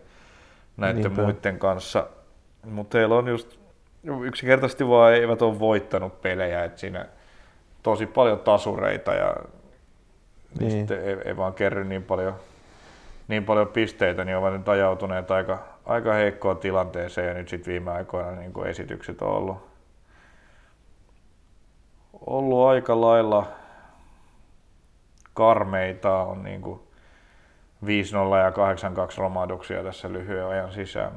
näiden 0.78 1.02
Niinpä. 1.02 1.22
muiden 1.22 1.60
kanssa. 1.60 2.08
Mutta 2.66 2.98
heillä 2.98 3.16
on 3.16 3.28
just 3.28 3.60
yksinkertaisesti 4.24 4.88
vaan 4.88 5.14
eivät 5.14 5.42
ole 5.42 5.60
voittanut 5.60 6.22
pelejä, 6.22 6.64
että 6.64 6.80
siinä 6.80 7.06
tosi 7.84 8.06
paljon 8.06 8.40
tasureita 8.40 9.14
ja 9.14 9.36
Niin. 10.60 10.72
sitten 10.72 11.04
ei, 11.04 11.18
ei, 11.26 11.38
vaan 11.38 11.54
kerry 11.54 11.84
niin 11.84 12.04
paljon, 12.04 12.36
niin 13.28 13.44
paljon 13.46 13.68
pisteitä, 13.68 14.26
niin 14.26 14.38
ovat 14.38 14.54
nyt 14.54 14.70
ajautuneet 14.70 15.32
aika, 15.32 15.60
aika 15.86 16.14
heikkoon 16.14 16.58
tilanteeseen 16.58 17.28
ja 17.28 17.34
nyt 17.34 17.50
sitten 17.50 17.72
viime 17.72 17.92
aikoina 17.92 18.32
niin 18.32 18.54
kuin 18.54 18.68
esitykset 18.68 19.22
on 19.22 19.30
ollut, 19.30 19.58
ollut 22.26 22.68
aika 22.68 23.02
lailla 23.02 23.48
karmeita, 25.34 26.18
on 26.18 26.44
niin 26.44 26.62
kuin 26.62 26.80
5-0 27.86 27.88
ja 28.38 28.50
8-2 28.50 28.54
romahduksia 29.18 29.84
tässä 29.84 30.14
lyhyen 30.14 30.46
ajan 30.46 30.72
sisään. 30.72 31.12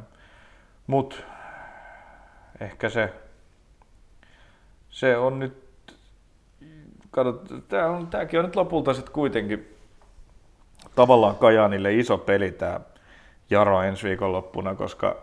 Mutta 0.87 1.17
ehkä 2.61 2.89
se, 2.89 3.13
se 4.91 5.17
on 5.17 5.39
nyt, 5.39 5.69
kato, 7.11 7.33
tää 7.69 7.91
on, 7.91 8.07
tääkin 8.07 8.39
on 8.39 8.45
nyt 8.45 8.57
lopulta 8.57 8.95
sitten 8.95 9.13
kuitenkin 9.13 9.77
tavallaan 10.95 11.37
Kajaanille 11.37 11.95
iso 11.95 12.19
peli 12.19 12.53
tämä 12.53 12.81
Jaro 13.51 13.83
ensi 13.83 14.09
viikonloppuna, 14.09 14.75
koska 14.75 15.17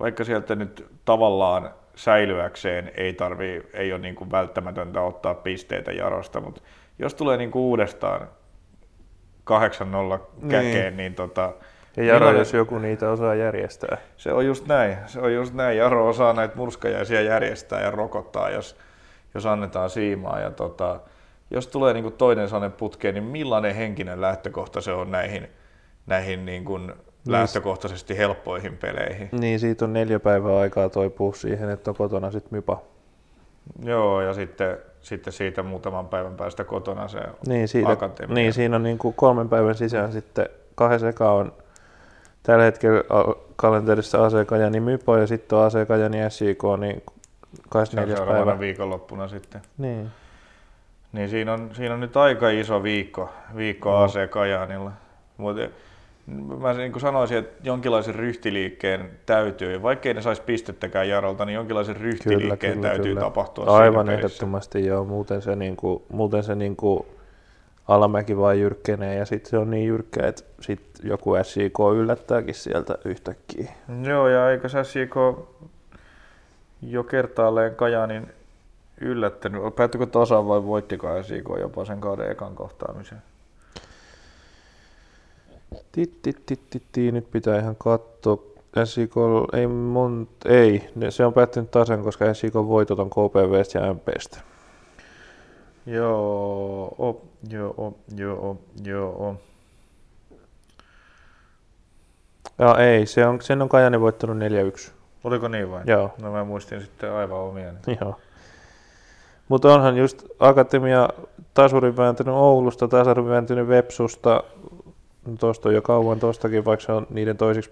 vaikka 0.00 0.24
sieltä 0.24 0.54
nyt 0.54 0.86
tavallaan 1.04 1.70
säilyäkseen 1.94 2.92
ei 2.94 3.12
tarvii, 3.12 3.62
ei 3.72 3.92
ole 3.92 4.00
niin 4.00 4.14
kuin 4.14 4.30
välttämätöntä 4.30 5.02
ottaa 5.02 5.34
pisteitä 5.34 5.92
Jarosta, 5.92 6.40
mutta 6.40 6.60
jos 6.98 7.14
tulee 7.14 7.36
niin 7.36 7.50
kuin 7.50 7.62
uudestaan 7.62 8.28
8-0 9.50 10.20
käkeen, 10.48 10.72
niin, 10.74 10.96
niin 10.96 11.14
tota, 11.14 11.52
Ja 11.96 12.04
Jaro, 12.04 12.18
millainen- 12.18 12.38
jos 12.38 12.52
joku 12.52 12.78
niitä 12.78 13.10
osaa 13.10 13.34
järjestää. 13.34 13.96
se 14.16 14.32
on 14.32 14.46
just 14.46 14.66
näin. 14.66 14.96
Se 15.06 15.20
on 15.20 15.34
just 15.34 15.54
näin. 15.54 15.78
Jaro 15.78 16.08
osaa 16.08 16.32
näitä 16.32 16.56
murskajaisia 16.56 17.20
järjestää 17.20 17.80
ja 17.82 17.90
rokottaa, 17.90 18.50
jos, 18.50 18.76
jos 19.34 19.46
annetaan 19.46 19.90
siimaa. 19.90 20.40
Ja 20.40 20.50
tota, 20.50 21.00
jos 21.50 21.66
tulee 21.66 21.94
niin 21.94 22.12
toinen 22.12 22.48
sellainen 22.48 22.72
putkeen, 22.78 23.14
niin 23.14 23.24
millainen 23.24 23.74
henkinen 23.74 24.20
lähtökohta 24.20 24.80
se 24.80 24.92
on 24.92 25.10
näihin, 25.10 25.48
näihin 26.06 26.46
niin 26.46 26.64
kuin 26.64 26.92
lähtökohtaisesti 27.28 28.18
helppoihin 28.18 28.76
peleihin? 28.76 29.28
Niin, 29.32 29.60
siitä 29.60 29.84
on 29.84 29.92
neljä 29.92 30.20
päivää 30.20 30.58
aikaa 30.58 30.88
toipua 30.88 31.32
siihen, 31.32 31.70
että 31.70 31.90
on 31.90 31.96
kotona 31.96 32.30
sitten 32.30 32.54
mypa. 32.56 32.82
Joo, 33.84 34.20
ja 34.22 34.34
sitten, 34.34 34.78
sitten 35.02 35.32
siitä 35.32 35.62
muutaman 35.62 36.08
päivän 36.08 36.34
päästä 36.36 36.64
kotona 36.64 37.08
se 37.08 37.20
Niin, 37.46 37.68
siitä, 37.68 37.90
akatemia. 37.90 38.34
niin 38.34 38.52
siinä 38.52 38.76
on 38.76 38.82
niin 38.82 38.98
kuin 38.98 39.14
kolmen 39.14 39.48
päivän 39.48 39.74
sisään 39.74 40.12
sitten 40.12 40.48
kahden 40.74 41.08
eka 41.08 41.32
on 41.32 41.52
tällä 42.42 42.64
hetkellä 42.64 43.02
kalenterissa 43.56 44.24
AC 44.24 44.46
Kajani 44.46 44.80
Mypo 44.80 45.16
ja 45.16 45.26
sitten 45.26 45.58
on 45.58 45.64
AC 45.64 45.86
Kajani 45.88 46.18
SJK, 46.30 46.62
niin 46.80 46.96
Se 46.96 47.56
on 47.58 47.62
24. 47.68 48.16
seuraavana 48.16 48.44
päivä. 48.46 48.60
viikonloppuna 48.60 49.28
sitten. 49.28 49.60
Niin. 49.78 50.10
Niin 51.12 51.28
siinä 51.28 51.52
on, 51.52 51.70
siinä 51.72 51.94
on 51.94 52.00
nyt 52.00 52.16
aika 52.16 52.50
iso 52.50 52.82
viikko, 52.82 53.30
viikko 53.56 53.90
No. 53.90 54.02
AC 54.02 54.30
Kajaanilla. 54.30 54.92
Mutta 55.36 55.62
mä 56.60 56.72
niin 56.72 56.92
kuin 56.92 57.00
sanoisin, 57.00 57.38
että 57.38 57.68
jonkinlaisen 57.68 58.14
ryhtiliikkeen 58.14 59.10
täytyy, 59.26 59.82
vaikkei 59.82 60.14
ne 60.14 60.22
saisi 60.22 60.42
pistettäkään 60.42 61.08
Jarolta, 61.08 61.44
niin 61.44 61.54
jonkinlaisen 61.54 61.96
ryhtiliikkeen 61.96 62.80
täytyy 62.80 63.14
tapahtua 63.14 63.64
Aivan 63.64 64.08
ehdottomasti 64.08 64.86
joo, 64.86 65.04
muuten 65.04 65.42
se, 65.42 65.56
niinku, 65.56 66.04
muuten 66.08 66.42
se 66.42 66.54
niinku 66.54 67.06
alamäki 67.88 68.36
vaan 68.36 68.60
jyrkkenee 68.60 69.14
ja 69.14 69.26
sitten 69.26 69.50
se 69.50 69.58
on 69.58 69.70
niin 69.70 69.86
jyrkkä, 69.86 70.26
että 70.26 70.42
sit 70.60 70.80
joku 71.02 71.32
SIK 71.42 71.78
yllättääkin 71.96 72.54
sieltä 72.54 72.98
yhtäkkiä. 73.04 73.72
Joo, 74.02 74.28
ja 74.28 74.50
eikö 74.50 74.68
sä 74.68 74.84
Siko 74.84 75.54
jo 76.82 77.04
kertaalleen 77.04 77.74
Kajaanin 77.74 78.26
yllättänyt? 79.00 79.62
Päättykö 79.76 80.06
tasaan 80.06 80.48
vai 80.48 80.64
voittiko 80.64 81.22
SIK 81.22 81.48
jopa 81.60 81.84
sen 81.84 82.00
kauden 82.00 82.30
ekan 82.30 82.54
kohtaamisen? 82.54 83.22
Titti, 85.92 87.12
nyt 87.12 87.30
pitää 87.30 87.58
ihan 87.58 87.76
katsoa. 87.76 88.50
SIK 88.84 89.14
ei 89.52 89.66
mont, 89.66 90.28
ei, 90.44 90.90
ne- 90.94 91.10
se 91.10 91.24
on 91.26 91.32
päättynyt 91.32 91.70
tasan, 91.70 92.02
koska 92.02 92.34
SIK 92.34 92.54
voitot 92.54 92.98
on 92.98 93.10
KPVstä 93.10 93.78
ja 93.78 93.94
MPstä. 93.94 94.38
Joo, 95.86 97.20
joo, 97.50 97.94
joo, 98.16 98.58
joo. 98.84 99.36
Ja 102.58 102.78
ei, 102.78 103.06
se 103.06 103.26
on, 103.26 103.40
sen 103.42 103.62
on 103.62 103.68
Kajani 103.68 104.00
voittanut 104.00 104.36
4-1. 104.88 104.90
Oliko 105.24 105.48
niin 105.48 105.70
vai? 105.70 105.82
Joo. 105.86 106.10
No 106.22 106.32
mä 106.32 106.44
muistin 106.44 106.80
sitten 106.80 107.12
aivan 107.12 107.38
omiani. 107.38 107.78
Joo. 108.00 108.20
Mutta 109.48 109.74
onhan 109.74 109.96
just 109.96 110.24
Akatemia 110.38 111.08
tasurin 111.54 111.96
vääntynyt 111.96 112.34
Oulusta, 112.34 112.88
tasurin 112.88 113.28
vääntynyt 113.28 113.68
Vepsusta. 113.68 114.44
Tuosta 115.40 115.68
on 115.68 115.74
jo 115.74 115.82
kauan 115.82 116.20
tostakin, 116.20 116.64
vaikka 116.64 116.86
se 116.86 116.92
on 116.92 117.06
niiden 117.10 117.36
toisiksi 117.36 117.70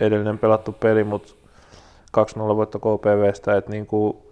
edellinen 0.00 0.38
pelattu 0.38 0.72
peli, 0.72 1.04
mutta 1.04 1.32
2-0 2.18 2.22
voitto 2.38 2.78
KPVstä. 2.78 3.56
Et 3.56 3.68
niinku, 3.68 4.26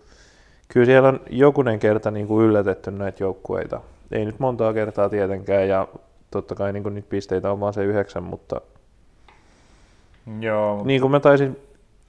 kyllä 0.68 0.86
siellä 0.86 1.08
on 1.08 1.20
jokunen 1.30 1.78
kerta 1.78 2.10
niinku 2.10 2.42
yllätetty 2.42 2.90
näitä 2.90 3.22
joukkueita. 3.22 3.80
Ei 4.12 4.24
nyt 4.24 4.38
montaa 4.38 4.72
kertaa 4.72 5.08
tietenkään 5.08 5.68
ja 5.68 5.88
totta 6.30 6.54
kai 6.54 6.72
niinku 6.72 6.88
niitä 6.88 7.08
pisteitä 7.08 7.52
on 7.52 7.60
vaan 7.60 7.74
se 7.74 7.84
yhdeksän, 7.84 8.22
mutta 8.22 8.60
Joo, 10.40 10.82
niin 10.84 11.00
kuin 11.00 11.10
mä 11.10 11.20
taisin 11.20 11.56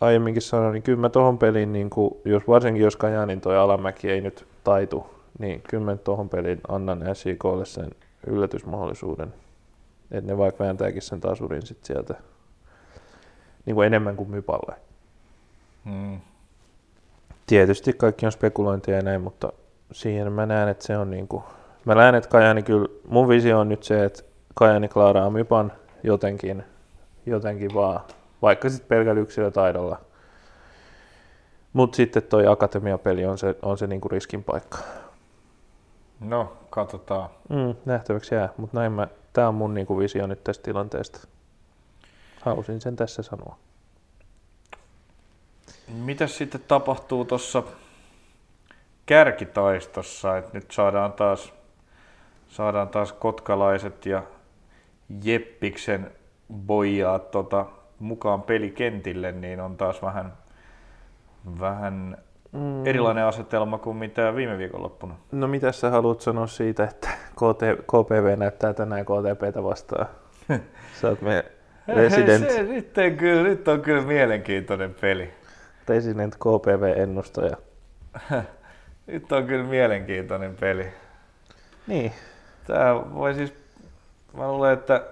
aiemminkin 0.01 0.41
sanoa, 0.41 0.71
niin 0.71 0.83
kyllä 0.83 0.99
mä 0.99 1.09
tohon 1.09 1.37
peliin, 1.37 1.73
niin 1.73 1.89
kuin, 1.89 2.13
jos, 2.25 2.47
varsinkin 2.47 2.83
jos 2.83 2.95
Kajaanin 2.95 3.41
toi 3.41 3.57
alamäki 3.57 4.09
ei 4.09 4.21
nyt 4.21 4.45
taitu, 4.63 5.07
niin 5.39 5.61
kyllä 5.69 5.83
mä 5.83 5.95
tohon 5.95 6.29
peliin 6.29 6.61
annan 6.67 7.03
SIKlle 7.13 7.65
sen 7.65 7.89
yllätysmahdollisuuden. 8.27 9.33
Että 10.11 10.31
ne 10.31 10.37
vaikka 10.37 10.63
vääntääkin 10.63 11.01
sen 11.01 11.21
tasurin 11.21 11.65
sit 11.65 11.85
sieltä 11.85 12.15
niin 13.65 13.75
kuin 13.75 13.87
enemmän 13.87 14.15
kuin 14.15 14.29
Mypalle. 14.29 14.75
mm, 15.85 16.19
Tietysti 17.47 17.93
kaikki 17.93 18.25
on 18.25 18.31
spekulointia 18.31 18.95
ja 18.95 19.01
näin, 19.01 19.21
mutta 19.21 19.53
siihen 19.91 20.31
mä 20.31 20.45
näen, 20.45 20.69
että 20.69 20.85
se 20.85 20.97
on 20.97 21.11
niin 21.11 21.27
kuin, 21.27 21.43
mä 21.85 21.95
näen, 21.95 22.15
että 22.15 22.29
Kajani 22.29 22.63
kyllä, 22.63 22.87
mun 23.07 23.29
visio 23.29 23.59
on 23.59 23.69
nyt 23.69 23.83
se, 23.83 24.05
että 24.05 24.23
Kajani 24.55 24.87
klaaraa 24.87 25.29
Mypan 25.29 25.71
jotenkin, 26.03 26.63
jotenkin 27.25 27.73
vaan, 27.73 27.99
vaikka 28.41 28.69
sitten 28.69 28.87
pelkällä 28.87 29.21
yksilötaidolla. 29.21 30.01
Mutta 31.73 31.95
sitten 31.95 32.23
toi 32.23 32.47
akatemiapeli 32.47 33.25
on 33.25 33.37
se, 33.37 33.55
on 33.61 33.77
se 33.77 33.87
niinku 33.87 34.07
riskin 34.07 34.43
paikka. 34.43 34.77
no, 36.19 36.53
katsotaan. 36.69 37.29
Mm, 37.49 37.75
nähtäväksi 37.85 38.35
jää, 38.35 38.49
mutta 38.57 38.77
näin 38.79 38.91
mä, 38.91 39.07
tää 39.37 39.47
on 39.47 39.55
mun 39.55 39.73
niinku 39.73 39.99
visio 39.99 40.27
nyt 40.27 40.43
tästä 40.43 40.63
tilanteesta. 40.63 41.27
Halusin 42.41 42.81
sen 42.81 42.95
tässä 42.95 43.23
sanoa. 43.23 43.57
Mitäs 45.87 46.37
sitten 46.37 46.61
tapahtuu 46.67 47.25
tuossa 47.25 47.63
kärkitaistossa, 49.05 50.37
että 50.37 50.51
nyt 50.53 50.71
saadaan 50.71 51.13
taas, 51.13 51.53
saadaan 52.47 52.89
taas 52.89 53.13
kotkalaiset 53.13 54.05
ja 54.05 54.23
Jeppiksen 55.23 56.11
boijaat 56.53 57.31
tota, 57.31 57.65
mukaan 57.99 58.41
pelikentille, 58.41 59.31
niin 59.31 59.59
on 59.59 59.77
taas 59.77 60.01
vähän, 60.01 60.33
vähän 61.59 62.17
Mm. 62.51 62.85
erilainen 62.85 63.23
asetelma 63.25 63.77
kuin 63.77 63.97
mitä 63.97 64.35
viime 64.35 64.57
viikonloppuna. 64.57 65.15
No 65.31 65.47
mitä 65.47 65.71
sä 65.71 65.89
haluat 65.89 66.21
sanoa 66.21 66.47
siitä, 66.47 66.83
että 66.83 67.09
KT, 67.35 67.83
KPV 67.87 68.37
näyttää 68.37 68.73
tänään 68.73 69.05
KTPtä 69.05 69.63
vastaan? 69.63 70.07
Sä 71.01 71.09
oot 71.09 71.21
me 71.21 71.45
resident, 71.87 72.49
Se, 72.49 72.63
nyt, 72.63 72.93
kyllä, 73.17 73.43
nyt 73.43 73.67
on 73.67 73.81
kyllä 73.81 74.01
mielenkiintoinen 74.01 74.95
peli. 75.01 75.33
resident 75.87 76.35
KPV-ennustaja. 76.35 77.57
Nyt 79.07 79.31
on 79.31 79.47
kyllä 79.47 79.63
mielenkiintoinen 79.63 80.55
peli. 80.59 80.87
Niin. 81.87 82.11
Tää 82.67 82.95
voi 83.13 83.33
siis, 83.33 83.53
mä 84.37 84.51
luulen, 84.51 84.73
että 84.73 85.03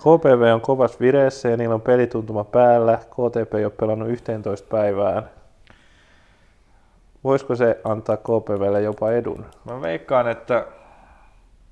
KPV 0.00 0.52
on 0.54 0.60
kovassa 0.60 0.98
vireessä 1.00 1.48
ja 1.48 1.56
niillä 1.56 1.74
on 1.74 1.80
pelituntuma 1.80 2.44
päällä. 2.44 2.98
KTP 3.10 3.54
ei 3.54 3.64
ole 3.64 3.72
pelannut 3.80 4.08
11 4.08 4.68
päivään. 4.70 5.22
Voisiko 7.24 7.56
se 7.56 7.80
antaa 7.84 8.16
KPVlle 8.16 8.82
jopa 8.82 9.12
edun? 9.12 9.46
Mä 9.64 9.80
veikkaan, 9.80 10.28
että 10.28 10.66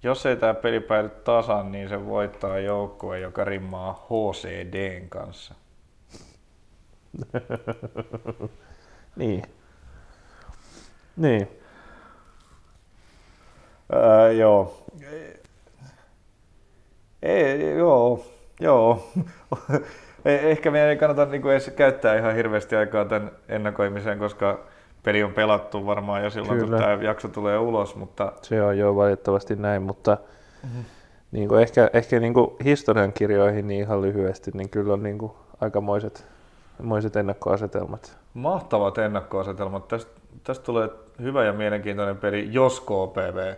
jos 0.03 0.26
ei 0.26 0.36
tämä 0.36 0.55
peli 0.55 0.80
päädy 0.80 1.09
tasan, 1.09 1.72
niin 1.72 1.88
se 1.88 2.07
voittaa 2.07 2.59
joukkue, 2.59 3.18
joka 3.20 3.44
rimmaa 3.44 4.07
HCDn 4.11 5.09
kanssa. 5.09 5.55
Niin. 9.16 9.42
Niin. 11.16 11.48
Ää, 13.92 14.30
joo. 14.30 14.84
Ei, 17.22 17.76
joo, 17.78 18.24
joo. 18.61 19.11
Eh- 20.28 20.44
Ehkä 20.44 20.70
meidän 20.70 20.88
ei 20.90 20.96
kannata 20.96 21.24
niinku 21.24 21.48
edes 21.48 21.70
käyttää 21.76 22.16
ihan 22.18 22.34
hirveästi 22.34 22.76
aikaa 22.76 23.05
tämän 23.05 23.30
ennakoimiseen, 23.48 24.18
koska 24.18 24.64
peli 25.03 25.22
on 25.22 25.32
pelattu 25.32 25.86
varmaan 25.86 26.24
jo 26.24 26.30
silloin, 26.30 26.59
Kyllä. 26.59 26.76
kun 26.76 26.84
tämä 26.84 27.03
jakso 27.03 27.28
tulee 27.28 27.59
ulos, 27.59 27.96
mutta 27.96 28.32
Se 28.42 28.62
on 28.62 28.78
jo 28.78 28.96
valitettavasti 28.96 29.57
näin, 29.57 29.82
mutta 29.82 30.18
niin 31.32 31.48
kuin 31.48 31.62
ehkä, 31.62 31.90
ehkä 31.92 32.20
niin 32.20 32.34
kuin 32.34 32.50
historian 32.64 33.12
kirjoihin 33.12 33.66
niin 33.66 33.80
ihan 33.80 34.03
lyhyesti, 34.03 34.50
niin 34.55 34.68
kyllä 34.68 34.92
on 34.92 35.03
niin 35.03 35.18
kuin 35.18 35.32
aikamoiset 35.61 36.26
moiset 36.82 37.16
ennakkoasetelmat. 37.16 38.18
mahtavat 38.34 38.98
ennakkoasetelmat. 38.98 39.88
Tästä, 39.88 40.11
tästä 40.44 40.64
tulee 40.64 40.88
hyvä 41.22 41.44
ja 41.44 41.53
mielenkiintoinen 41.53 42.16
peli, 42.16 42.48
jos 42.50 42.80
KPV 42.80 43.55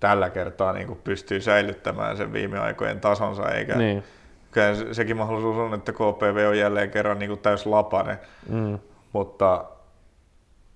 tällä 0.00 0.30
kertaa 0.30 0.72
niin 0.72 0.86
kuin 0.86 0.98
pystyy 1.04 1.40
säilyttämään 1.40 2.16
sen 2.16 2.32
viime 2.32 2.58
aikojen 2.58 3.00
tasonsa, 3.00 3.48
eikä 3.50 3.74
Niin. 3.78 4.04
Kyllä 4.50 4.74
sekin 4.92 5.16
mahdollisuus 5.16 5.56
on, 5.56 5.74
että 5.74 5.92
KPV 5.92 6.46
on 6.48 6.58
jälleen 6.58 6.90
kerran 6.90 7.18
niin 7.18 7.28
kuin 7.28 7.40
täys 7.40 7.66
lapane, 7.66 8.18
Mm. 8.48 8.78
mutta, 9.12 9.64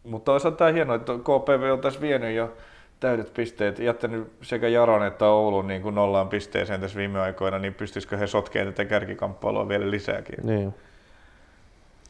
mutta 0.04 0.32
toisaalta 0.32 0.56
tämä 0.58 0.72
hienoa, 0.72 0.96
että 0.96 1.12
KPV 1.12 1.72
on 1.72 1.80
tässä 1.80 2.00
vienyt 2.00 2.34
jo 2.34 2.56
täydet 3.00 3.34
pisteet, 3.34 3.78
jättänyt 3.78 4.32
sekä 4.42 4.68
Jaron 4.68 5.06
että 5.06 5.26
Oulun 5.26 5.66
niin 5.66 5.82
kuin 5.82 5.94
nollaan 5.94 6.28
pisteeseen 6.28 6.80
tässä 6.80 6.98
viime 6.98 7.20
aikoina, 7.20 7.58
niin 7.58 7.74
pystyisikö 7.74 8.16
he 8.16 8.26
sotkemaan 8.26 8.74
tätä 8.74 8.88
kärkikamppailua 8.88 9.68
vielä 9.68 9.90
lisääkin. 9.90 10.36
Niin, 10.42 10.74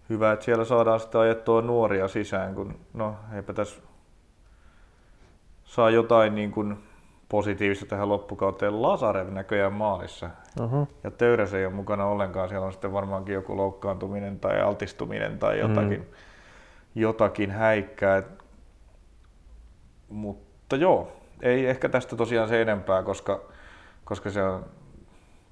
Hyvä, 0.09 0.31
että 0.31 0.45
siellä 0.45 0.65
saadaan 0.65 0.99
sitä 0.99 1.19
ajettua 1.19 1.61
nuoria 1.61 2.07
sisään, 2.07 2.55
kun 2.55 2.79
no 2.93 3.15
eipä 3.35 3.53
tässä 3.53 3.81
saa 5.63 5.89
jotain 5.89 6.35
niin 6.35 6.51
kuin 6.51 6.77
positiivista 7.29 7.85
tähän 7.85 8.09
loppukauteen. 8.09 8.81
Lasarev 8.81 9.29
näköjään 9.29 9.73
maalissa. 9.73 10.29
Uh-huh. 10.61 10.87
Ja 11.03 11.11
Töyräs 11.11 11.53
ei 11.53 11.65
ole 11.65 11.73
mukana 11.73 12.05
ollenkaan. 12.05 12.49
Siellä 12.49 12.65
on 12.65 12.71
sitten 12.71 12.93
varmaankin 12.93 13.35
joku 13.35 13.57
loukkaantuminen 13.57 14.39
tai 14.39 14.61
altistuminen 14.61 15.39
tai 15.39 15.59
jotakin, 15.59 15.99
mm. 15.99 16.05
jotakin 16.95 17.51
häikkää. 17.51 18.23
Mutta 20.09 20.75
joo, 20.75 21.11
ei 21.41 21.65
ehkä 21.65 21.89
tästä 21.89 22.15
tosiaan 22.15 22.49
se 22.49 22.61
enempää, 22.61 23.03
koska, 23.03 23.41
koska 24.03 24.29
se 24.29 24.43
on 24.43 24.65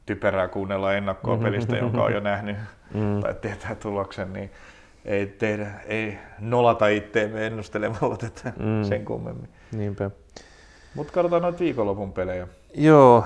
typerää 0.05 0.47
kuunnella 0.47 0.93
ennakkoa 0.93 1.37
pelistä, 1.37 1.77
jonka 1.77 2.03
on 2.03 2.13
jo 2.13 2.19
nähnyt 2.19 2.57
mm. 2.93 3.21
tai 3.21 3.33
tietää 3.33 3.75
tuloksen, 3.75 4.33
niin 4.33 4.51
ei, 5.05 5.25
tehdä, 5.25 5.71
ei 5.85 6.17
nolata 6.39 6.87
itteemme 6.87 7.45
ennustelemalla 7.45 8.17
tätä 8.17 8.53
mm. 8.59 8.83
sen 8.83 9.05
kummemmin. 9.05 9.49
Niinpä. 9.71 10.11
Mutta 10.95 11.13
katsotaan 11.13 11.41
noita 11.41 11.59
viikonlopun 11.59 12.13
pelejä. 12.13 12.47
Joo, 12.75 13.25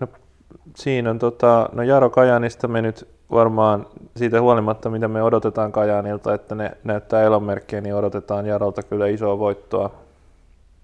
no 0.00 0.08
siinä 0.76 1.10
on 1.10 1.18
tota, 1.18 1.68
no 1.72 1.82
Jaro 1.82 2.10
Kajanista 2.10 2.68
me 2.68 2.82
nyt 2.82 3.08
varmaan 3.30 3.86
siitä 4.16 4.40
huolimatta, 4.40 4.90
mitä 4.90 5.08
me 5.08 5.22
odotetaan 5.22 5.72
Kajanilta, 5.72 6.34
että 6.34 6.54
ne 6.54 6.70
näyttää 6.84 7.22
elonmerkkiä, 7.22 7.80
niin 7.80 7.94
odotetaan 7.94 8.46
Jarolta 8.46 8.82
kyllä 8.82 9.06
isoa 9.06 9.38
voittoa. 9.38 9.90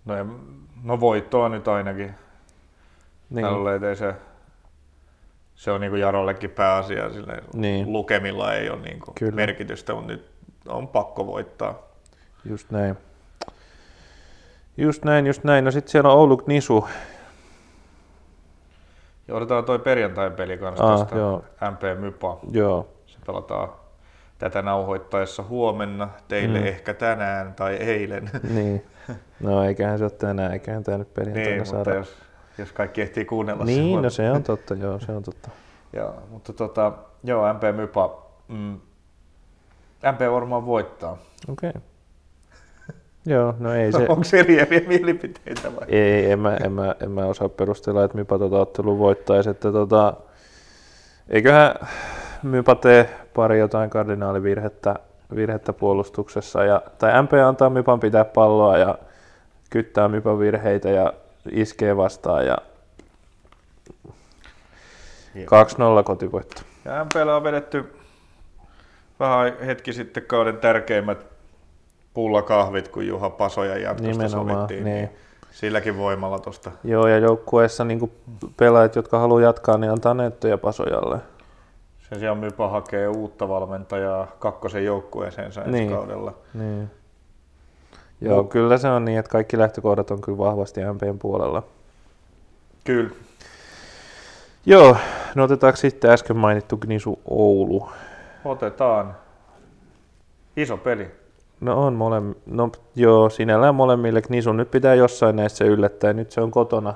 No, 0.04 0.16
ja, 0.16 0.26
no 0.84 1.00
voittoa 1.00 1.48
nyt 1.48 1.68
ainakin. 1.68 2.14
Niin. 3.30 3.54
Luulen, 3.54 3.96
se, 3.96 4.14
se 5.56 5.70
on 5.70 5.80
niinku 5.80 5.96
Jarollekin 5.96 6.50
pääasia. 6.50 7.10
Silleen, 7.10 7.42
niin. 7.54 7.92
Lukemilla 7.92 8.54
ei 8.54 8.70
ole 8.70 8.80
niinku 8.80 9.12
merkitystä, 9.34 9.94
mutta 9.94 10.12
nyt 10.12 10.30
on 10.68 10.88
pakko 10.88 11.26
voittaa. 11.26 11.82
Just 12.44 12.70
näin. 12.70 12.96
Just 14.76 15.04
näin, 15.04 15.26
just 15.26 15.44
näin. 15.44 15.64
No 15.64 15.70
sitten 15.70 15.90
siellä 15.90 16.12
on 16.12 16.18
Oulu 16.18 16.42
Nisu. 16.46 16.88
Ja 19.28 19.34
otetaan 19.34 19.64
toi 19.64 19.78
perjantain 19.78 20.32
peli 20.32 20.58
kanssa 20.58 20.92
ah, 20.92 21.00
tästä 21.00 21.16
joo. 21.16 21.44
MP 21.70 22.00
Mypa. 22.00 22.38
Joo. 22.50 22.88
Se 23.06 23.18
pelataan 23.26 23.68
tätä 24.38 24.62
nauhoittaessa 24.62 25.42
huomenna, 25.42 26.08
teille 26.28 26.58
mm. 26.58 26.66
ehkä 26.66 26.94
tänään 26.94 27.54
tai 27.54 27.74
eilen. 27.74 28.30
Niin. 28.54 28.84
No 29.40 29.64
eiköhän 29.64 29.98
se 29.98 30.04
ole 30.04 30.10
tänään, 30.10 30.52
eiköhän 30.52 30.84
tämä 30.84 30.98
nyt 30.98 31.14
perjantaina 31.14 31.50
niin, 31.50 31.66
saada. 31.66 31.78
Mutta 31.78 31.94
jos, 31.94 32.16
jos 32.58 32.72
kaikki 32.72 33.02
ehtii 33.02 33.24
kuunnella 33.24 33.64
Niin, 33.64 34.02
no 34.02 34.10
se 34.10 34.30
on 34.30 34.42
totta, 34.42 34.74
joo, 34.74 35.00
se 35.00 35.12
on 35.12 35.22
totta. 35.22 35.50
joo, 35.92 36.14
mutta 36.30 36.52
tota, 36.52 36.92
joo, 37.24 37.52
MP 37.52 37.62
Mypa. 37.76 38.22
Mm, 38.48 38.80
MP 40.12 40.20
varmaan 40.32 40.66
voittaa. 40.66 41.18
Okei. 41.48 41.70
Okay. 41.70 41.82
Joo, 43.34 43.54
no 43.58 43.74
ei 43.74 43.92
se... 43.92 43.98
Onko 44.08 44.22
eriäviä 44.32 44.80
mielipiteitä 44.86 45.76
vai? 45.76 45.86
Ei, 45.88 46.30
en 46.30 46.38
mä, 46.38 46.56
en 46.56 46.72
mä, 46.72 46.94
en 47.00 47.10
mä 47.10 47.26
osaa 47.26 47.48
perustella, 47.48 48.04
että 48.04 48.18
Mypa 48.18 48.38
tota 48.38 48.60
ottelun 48.60 48.98
voittaisi. 48.98 49.50
Että 49.50 49.72
tota, 49.72 50.14
eiköhän 51.28 51.74
Mypa 52.42 52.74
tee 52.74 53.10
pari 53.34 53.58
jotain 53.58 53.90
kardinaalivirhettä 53.90 54.94
virhettä 55.34 55.72
puolustuksessa. 55.72 56.64
Ja, 56.64 56.82
tai 56.98 57.22
MP 57.22 57.32
antaa 57.46 57.70
Mypan 57.70 58.00
pitää 58.00 58.24
palloa 58.24 58.78
ja 58.78 58.98
kyttää 59.70 60.08
Mypan 60.08 60.38
virheitä 60.38 60.90
ja 60.90 61.12
iskee 61.52 61.96
vastaan. 61.96 62.46
Ja 62.46 62.58
2-0 66.00 66.02
kotivoitto. 66.04 66.62
Ja 66.84 67.04
MPllä 67.04 67.36
on 67.36 67.44
vedetty 67.44 67.94
vähän 69.20 69.52
hetki 69.66 69.92
sitten 69.92 70.22
kauden 70.22 70.56
tärkeimmät 70.56 71.26
pullakahvit, 72.14 72.88
kun 72.88 73.06
Juha 73.06 73.30
Pasoja 73.30 73.78
jatkosta 73.78 74.28
sovittiin. 74.28 74.84
Niin. 74.84 74.94
niin 74.94 75.10
silläkin 75.50 75.96
voimalla 75.96 76.38
tuosta. 76.38 76.70
Joo, 76.84 77.06
ja 77.06 77.18
joukkueessa 77.18 77.84
niin 77.84 78.12
pelaajat, 78.56 78.96
jotka 78.96 79.18
haluaa 79.18 79.40
jatkaa, 79.40 79.78
niin 79.78 79.92
antaa 79.92 80.14
nettoja 80.14 80.58
Pasojalle. 80.58 81.18
Sen 82.08 82.18
sijaan 82.18 82.38
Mypa 82.38 82.68
hakee 82.68 83.08
uutta 83.08 83.48
valmentajaa 83.48 84.26
kakkosen 84.38 84.84
joukkueeseen 84.84 85.46
ensi 85.46 85.60
niin. 85.66 85.90
kaudella. 85.90 86.34
Niin. 86.54 86.90
Joo, 88.20 88.36
no. 88.36 88.44
kyllä 88.44 88.78
se 88.78 88.88
on 88.88 89.04
niin, 89.04 89.18
että 89.18 89.30
kaikki 89.30 89.58
lähtökohdat 89.58 90.10
on 90.10 90.20
kyllä 90.20 90.38
vahvasti 90.38 90.80
MPn 90.80 91.18
puolella. 91.18 91.62
Kyllä. 92.84 93.10
Joo, 94.66 94.96
no 95.34 95.44
otetaanko 95.44 95.76
sitten 95.76 96.10
äsken 96.10 96.36
mainittu 96.36 96.76
Gnisu 96.76 97.20
Oulu? 97.30 97.88
Otetaan. 98.44 99.16
Iso 100.56 100.76
peli. 100.76 101.10
No 101.60 101.86
on 101.86 101.94
molem... 101.94 102.34
no 102.46 102.70
joo, 102.94 103.30
sinällään 103.30 103.74
molemmille. 103.74 104.22
Knisun 104.22 104.56
nyt 104.56 104.70
pitää 104.70 104.94
jossain 104.94 105.36
näissä 105.36 105.64
yllättää, 105.64 106.12
nyt 106.12 106.30
se 106.30 106.40
on 106.40 106.50
kotona. 106.50 106.94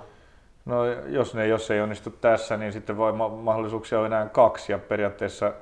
No 0.65 0.87
jos, 0.87 1.35
ne, 1.35 1.47
jos 1.47 1.71
ei 1.71 1.81
onnistu 1.81 2.11
tässä, 2.11 2.57
niin 2.57 2.73
sitten 2.73 2.97
voi 2.97 3.13
ma- 3.13 3.29
mahdollisuuksia 3.29 4.01
on 4.01 4.07
enää 4.07 4.27
kaksi 4.27 4.73
ja 4.73 4.79
periaatteessa 4.79 5.53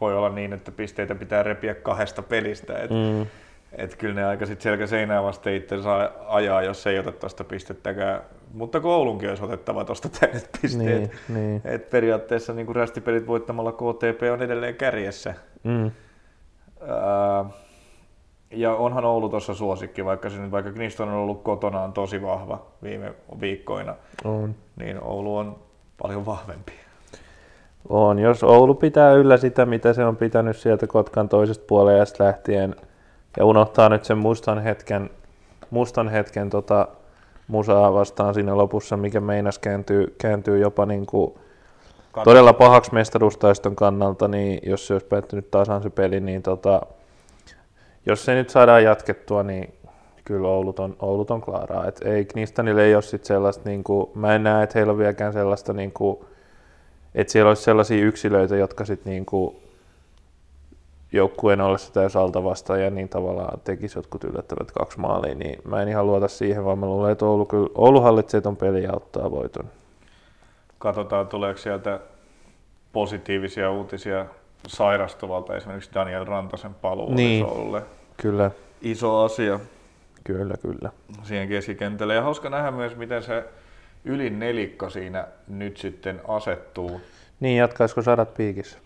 voi 0.00 0.16
olla 0.16 0.28
niin, 0.28 0.52
että 0.52 0.72
pisteitä 0.72 1.14
pitää 1.14 1.42
repiä 1.42 1.74
kahdesta 1.74 2.22
pelistä. 2.22 2.78
Et, 2.78 2.90
mm. 2.90 3.26
Et 3.78 3.96
kyllä 3.96 4.14
ne 4.14 4.24
aika 4.24 4.46
sitten 4.46 4.62
selkä 4.62 4.86
seinää 4.86 5.22
vasten 5.22 5.54
itse 5.54 5.82
saa 5.82 6.10
ajaa, 6.26 6.62
jos 6.62 6.86
ei 6.86 6.98
ota 6.98 7.12
tuosta 7.12 7.44
pistettäkään. 7.44 8.20
Mutta 8.52 8.80
Koulunkin 8.80 9.28
olisi 9.28 9.44
otettava 9.44 9.84
tuosta 9.84 10.08
täydet 10.20 10.50
pisteet. 10.62 11.00
Niin, 11.00 11.10
niin. 11.28 11.62
Et 11.64 11.90
periaatteessa 11.90 12.52
niin 12.52 12.76
rästipelit 12.76 13.26
voittamalla 13.26 13.72
KTP 13.72 14.22
on 14.32 14.42
edelleen 14.42 14.74
kärjessä. 14.74 15.34
Mm. 15.64 15.86
Äh, 15.86 17.52
ja 18.50 18.74
onhan 18.74 19.04
Oulu 19.04 19.28
tuossa 19.28 19.54
suosikki, 19.54 20.04
vaikka 20.04 20.30
se 20.30 20.38
nyt 20.38 20.50
vaikka 20.50 20.72
Kniston 20.72 21.08
on 21.08 21.14
ollut 21.14 21.42
kotonaan 21.42 21.92
tosi 21.92 22.22
vahva 22.22 22.66
viime 22.82 23.14
viikkoina, 23.40 23.94
on. 24.24 24.54
niin 24.76 25.02
Oulu 25.02 25.36
on 25.36 25.56
paljon 26.02 26.26
vahvempi. 26.26 26.72
On, 27.88 28.18
jos 28.18 28.42
Oulu 28.42 28.74
pitää 28.74 29.12
yllä 29.12 29.36
sitä, 29.36 29.66
mitä 29.66 29.92
se 29.92 30.04
on 30.04 30.16
pitänyt 30.16 30.56
sieltä 30.56 30.86
Kotkan 30.86 31.28
toisesta 31.28 31.64
puolesta 31.68 32.24
lähtien, 32.24 32.74
ja 33.36 33.44
unohtaa 33.44 33.88
nyt 33.88 34.04
sen 34.04 34.18
mustan 34.18 34.62
hetken, 34.62 35.10
mustan 35.70 36.08
hetken 36.08 36.50
tota, 36.50 36.88
musaa 37.48 37.94
vastaan 37.94 38.34
siinä 38.34 38.56
lopussa, 38.56 38.96
mikä 38.96 39.20
meinas 39.20 39.58
kääntyy, 39.58 40.14
kääntyy 40.18 40.58
jopa 40.58 40.86
niin 40.86 41.06
kuin 41.06 41.34
todella 42.24 42.52
pahaksi 42.52 42.94
mestaruustaiston 42.94 43.76
kannalta, 43.76 44.28
niin 44.28 44.60
jos 44.62 44.86
se 44.86 44.92
olisi 44.92 45.06
päättynyt 45.06 45.50
tasan 45.50 45.82
se 45.82 45.90
peli, 45.90 46.20
niin 46.20 46.42
tota, 46.42 46.80
jos 48.06 48.24
se 48.24 48.34
nyt 48.34 48.50
saadaan 48.50 48.84
jatkettua, 48.84 49.42
niin 49.42 49.74
kyllä 50.24 50.48
Oulut 50.48 50.78
on, 50.78 50.96
Oulut 50.98 51.30
on 51.30 51.40
klaaraa. 51.40 51.86
Et 51.86 52.00
ei 52.04 52.24
Knistanille 52.24 52.84
ei 52.84 52.94
ole 52.94 53.02
sit 53.02 53.24
sellaista, 53.24 53.68
niin 53.68 53.84
kuin, 53.84 54.10
mä 54.14 54.34
en 54.34 54.42
näe, 54.42 54.62
että 54.62 54.78
heillä 54.78 54.90
on 54.90 54.98
vieläkään 54.98 55.32
sellaista, 55.32 55.72
niin 55.72 55.92
kuin, 55.92 56.18
että 57.14 57.32
siellä 57.32 57.48
olisi 57.48 57.62
sellaisia 57.62 58.04
yksilöitä, 58.04 58.56
jotka 58.56 58.84
sitten 58.84 59.10
niin 59.10 59.26
kuin, 59.26 59.56
joukkueen 61.14 61.60
ollessa 61.60 61.92
täysalta 61.92 62.44
vastaan 62.44 62.82
ja 62.82 62.90
niin 62.90 63.08
tavallaan 63.08 63.60
tekisi 63.60 63.98
jotkut 63.98 64.24
yllättävät 64.24 64.72
kaksi 64.72 65.00
maalia, 65.00 65.34
niin 65.34 65.58
mä 65.64 65.82
en 65.82 65.88
ihan 65.88 66.06
luota 66.06 66.28
siihen, 66.28 66.64
vaan 66.64 66.78
mä 66.78 66.86
luulen, 66.86 67.12
että 67.12 67.24
Oulu, 67.26 67.46
kyllä, 67.46 67.68
Oulu 67.74 68.00
hallitsee 68.00 68.40
ton 68.40 68.56
pelin 68.56 68.82
ja 68.82 68.92
ottaa 68.92 69.30
voiton. 69.30 69.64
Katsotaan, 70.78 71.26
tuleeko 71.26 71.58
sieltä 71.58 72.00
positiivisia 72.92 73.70
uutisia 73.70 74.26
sairastuvalta 74.66 75.56
esimerkiksi 75.56 75.90
Daniel 75.94 76.24
Rantasen 76.24 76.74
paluu 76.74 77.14
niin, 77.14 77.46
Oululle. 77.46 77.82
Kyllä. 78.16 78.50
Iso 78.82 79.22
asia. 79.22 79.60
Kyllä, 80.24 80.54
kyllä. 80.62 80.90
Siihen 81.22 81.48
keskikentälle. 81.48 82.14
Ja 82.14 82.22
hauska 82.22 82.50
nähdä 82.50 82.70
myös, 82.70 82.96
miten 82.96 83.22
se 83.22 83.44
ylin 84.04 84.38
nelikko 84.38 84.90
siinä 84.90 85.26
nyt 85.48 85.76
sitten 85.76 86.20
asettuu. 86.28 87.00
Niin, 87.40 87.56
jatkaisiko 87.56 88.02
sadat 88.02 88.34
piikissä? 88.34 88.78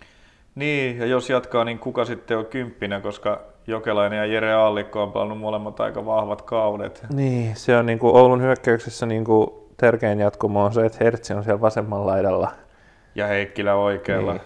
Niin, 0.59 0.98
ja 0.98 1.06
jos 1.06 1.30
jatkaa, 1.30 1.64
niin 1.64 1.78
kuka 1.78 2.04
sitten 2.04 2.38
on 2.38 2.46
kymppinä, 2.46 3.00
koska 3.00 3.40
Jokelainen 3.66 4.16
ja 4.16 4.24
Jere 4.24 4.52
Aallikko 4.52 5.02
on 5.02 5.12
pelannut 5.12 5.38
molemmat 5.38 5.80
aika 5.80 6.06
vahvat 6.06 6.42
kaudet. 6.42 7.06
Niin, 7.12 7.56
se 7.56 7.76
on 7.76 7.86
niin 7.86 7.98
kuin 7.98 8.16
Oulun 8.16 8.42
hyökkäyksessä 8.42 9.06
niin 9.06 9.24
kuin 9.24 9.50
tärkein 9.76 10.20
jatkumo 10.20 10.64
on 10.64 10.72
se, 10.72 10.86
että 10.86 11.04
Hertzi 11.04 11.34
on 11.34 11.44
siellä 11.44 11.61
vasemmalla 11.61 12.06
laidalla. 12.06 12.50
Ja 13.14 13.26
Heikkilä 13.26 13.74
oikealla. 13.74 14.32
Niin. 14.32 14.42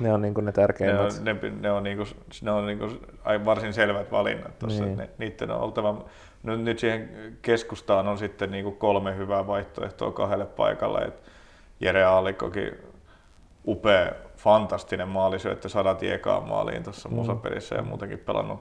Ne 0.00 0.12
on 0.12 0.22
niin 0.22 0.34
kuin 0.34 0.46
ne 0.46 0.52
tärkeimmät. 0.52 1.24
Ne 1.24 1.30
on, 1.30 1.40
ne, 1.42 1.50
ne 1.60 1.70
on, 1.70 1.82
niin 1.82 1.96
kuin, 1.96 2.08
ne 2.42 2.50
on 2.50 2.66
niin 2.66 2.78
kuin 2.78 3.00
varsin 3.44 3.72
selvät 3.72 4.12
valinnat 4.12 4.58
tuossa. 4.58 4.84
Niin. 4.84 4.98
Ne, 4.98 5.08
niiden 5.18 5.50
on 5.50 5.60
oltava, 5.60 6.04
nyt, 6.42 6.60
nyt 6.60 6.78
siihen 6.78 7.10
keskustaan 7.42 8.08
on 8.08 8.18
sitten 8.18 8.50
niin 8.50 8.64
kuin 8.64 8.76
kolme 8.76 9.16
hyvää 9.16 9.46
vaihtoehtoa 9.46 10.12
kahdelle 10.12 10.46
paikalle. 10.46 11.00
Et 11.00 11.22
Jere 11.80 12.04
Aallikkokin 12.04 12.72
upea, 13.66 14.12
fantastinen 14.44 15.08
maalisyöttö 15.08 15.68
sadat 15.68 16.02
ekaan 16.02 16.48
maaliin 16.48 16.82
tuossa 16.82 17.08
mm. 17.08 17.14
musapelissä 17.14 17.74
ja 17.74 17.82
muutenkin 17.82 18.18
pelannut, 18.18 18.60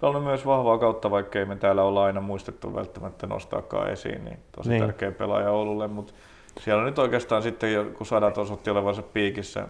pelannut 0.00 0.24
myös 0.24 0.46
vahvaa 0.46 0.78
kautta, 0.78 1.10
vaikka 1.10 1.38
ei 1.38 1.44
me 1.44 1.56
täällä 1.56 1.82
olla 1.82 2.04
aina 2.04 2.20
muistettu 2.20 2.74
välttämättä 2.74 3.26
nostaakaan 3.26 3.90
esiin, 3.90 4.24
niin 4.24 4.38
tosi 4.56 4.68
niin. 4.68 4.82
tärkeä 4.82 5.12
pelaaja 5.12 5.50
Oululle, 5.50 5.88
mutta 5.88 6.12
siellä 6.60 6.80
on 6.80 6.86
nyt 6.86 6.98
oikeastaan 6.98 7.42
sitten, 7.42 7.94
kun 7.94 8.06
sadat 8.06 8.38
osoitti 8.38 8.70
olevansa 8.70 9.02
piikissä 9.02 9.68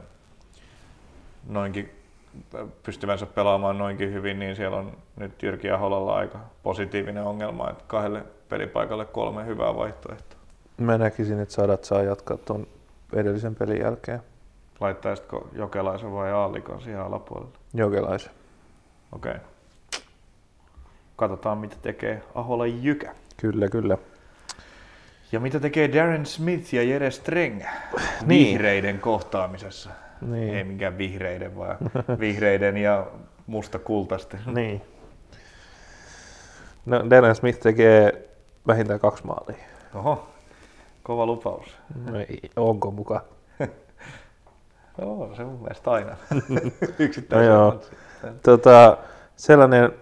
noinkin 1.48 1.90
pystyvänsä 2.82 3.26
pelaamaan 3.26 3.78
noinkin 3.78 4.12
hyvin, 4.12 4.38
niin 4.38 4.56
siellä 4.56 4.76
on 4.76 4.92
nyt 5.16 5.42
Jyrki 5.42 5.70
Aholalla 5.70 6.14
aika 6.14 6.38
positiivinen 6.62 7.22
ongelma, 7.22 7.70
että 7.70 7.84
kahdelle 7.86 8.22
pelipaikalle 8.48 9.04
kolme 9.04 9.46
hyvää 9.46 9.76
vaihtoehtoa. 9.76 10.38
Mä 10.76 10.98
näkisin, 10.98 11.40
että 11.40 11.54
Sadat 11.54 11.84
saa 11.84 12.02
jatkaa 12.02 12.36
tuon 12.36 12.66
edellisen 13.12 13.54
pelin 13.54 13.80
jälkeen. 13.80 14.20
Laittaisitko 14.80 15.48
Jokelaisen 15.52 16.12
vai 16.12 16.32
Aallikon 16.32 16.80
siihen 16.82 17.00
alapuolelle? 17.00 17.52
Jokelaisen. 17.74 18.32
Okei. 19.12 19.32
Okay. 19.32 19.44
Katsotaan, 21.16 21.58
mitä 21.58 21.76
tekee 21.82 22.22
Ahola 22.34 22.66
Jykä. 22.66 23.14
Kyllä, 23.36 23.68
kyllä. 23.68 23.98
Ja 25.32 25.40
mitä 25.40 25.60
tekee 25.60 25.92
Darren 25.92 26.26
Smith 26.26 26.74
ja 26.74 26.82
Jere 26.82 27.10
Streng 27.10 27.62
Niin. 28.26 28.28
vihreiden 28.28 28.98
kohtaamisessa? 29.00 29.90
Niin. 30.20 30.54
Ei 30.54 30.64
minkään 30.64 30.98
vihreiden, 30.98 31.56
vaan 31.56 31.76
vihreiden 32.20 32.76
ja 32.76 33.06
musta 33.46 33.78
kultaisten. 33.78 34.40
Niin. 34.46 34.82
No, 36.86 37.10
Darren 37.10 37.34
Smith 37.34 37.60
tekee 37.60 38.28
vähintään 38.66 39.00
kaksi 39.00 39.26
maalia. 39.26 39.56
Oho, 39.94 40.28
kova 41.02 41.26
lupaus. 41.26 41.76
No, 42.04 42.12
onko 42.56 42.90
mukaan? 42.90 43.20
Joo, 45.00 45.30
se 45.36 45.44
mun 45.44 45.58
mielestä 45.60 45.90
aina. 45.90 46.16
No 46.48 46.60
Yksittäisen 46.98 47.52
joo. 47.52 47.80
Tota, 48.42 48.96
sellainen 49.36 49.92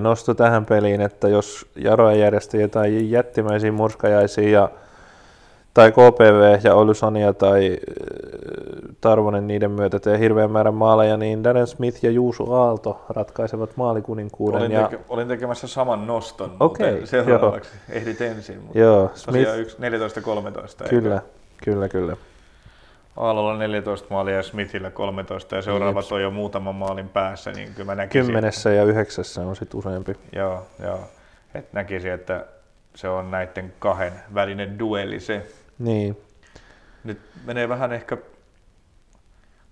nosto 0.00 0.34
tähän 0.34 0.66
peliin, 0.66 1.00
että 1.00 1.28
jos 1.28 1.70
Jaroja 1.76 2.16
järjesti 2.16 2.60
jotain 2.60 3.10
jättimäisiä 3.10 3.72
murskajaisia 3.72 4.50
ja, 4.50 4.68
tai 5.74 5.92
KPV 5.92 6.58
ja 6.64 6.74
Olysania 6.74 7.32
tai 7.32 7.78
Tarvonen 9.00 9.46
niiden 9.46 9.70
myötä 9.70 9.98
tee 10.00 10.18
hirveän 10.18 10.50
määrän 10.50 10.74
maaleja, 10.74 11.16
niin 11.16 11.44
Darren 11.44 11.66
Smith 11.66 12.04
ja 12.04 12.10
Juuso 12.10 12.52
Aalto 12.54 13.04
ratkaisevat 13.08 13.76
maalikuninkuuden. 13.76 14.60
Olin, 14.60 14.72
ja, 14.72 14.88
teke, 14.88 15.02
olin 15.08 15.28
tekemässä 15.28 15.66
saman 15.66 16.06
noston 16.06 16.50
Okei, 16.60 16.90
muuten 16.90 17.06
seuraavaksi. 17.24 17.70
Ehdit 17.90 18.20
ensin, 18.20 18.60
mutta 18.62 18.78
joo, 18.78 19.10
Smith, 19.14 19.58
yksi- 19.58 19.76
14-13. 20.84 20.88
kyllä, 20.88 21.22
kyllä, 21.64 21.88
kyllä. 21.88 22.16
Aallolla 23.16 23.56
14 23.58 24.06
maalia 24.10 24.36
ja 24.36 24.42
Smithillä 24.42 24.90
13 24.90 25.56
ja 25.56 25.62
seuraavat 25.62 26.04
Jeps. 26.04 26.12
on 26.12 26.22
jo 26.22 26.30
muutaman 26.30 26.74
maalin 26.74 27.08
päässä, 27.08 27.52
niin 27.52 27.68
kyllä 27.74 27.86
mä 27.86 27.94
näkisin. 27.94 28.26
Kymmenessä 28.26 28.70
ja 28.70 28.84
yhdeksässä 28.84 29.40
on 29.40 29.56
sitten 29.56 29.78
useampi. 29.78 30.12
Joo, 30.32 30.66
joo. 30.82 31.00
Et 31.54 31.72
näkisin, 31.72 32.12
että 32.12 32.46
se 32.94 33.08
on 33.08 33.30
näiden 33.30 33.72
kahden 33.78 34.12
välinen 34.34 34.78
duelli 34.78 35.20
se. 35.20 35.46
Niin, 35.78 36.16
Nyt 37.04 37.18
menee 37.44 37.68
vähän 37.68 37.92
ehkä 37.92 38.16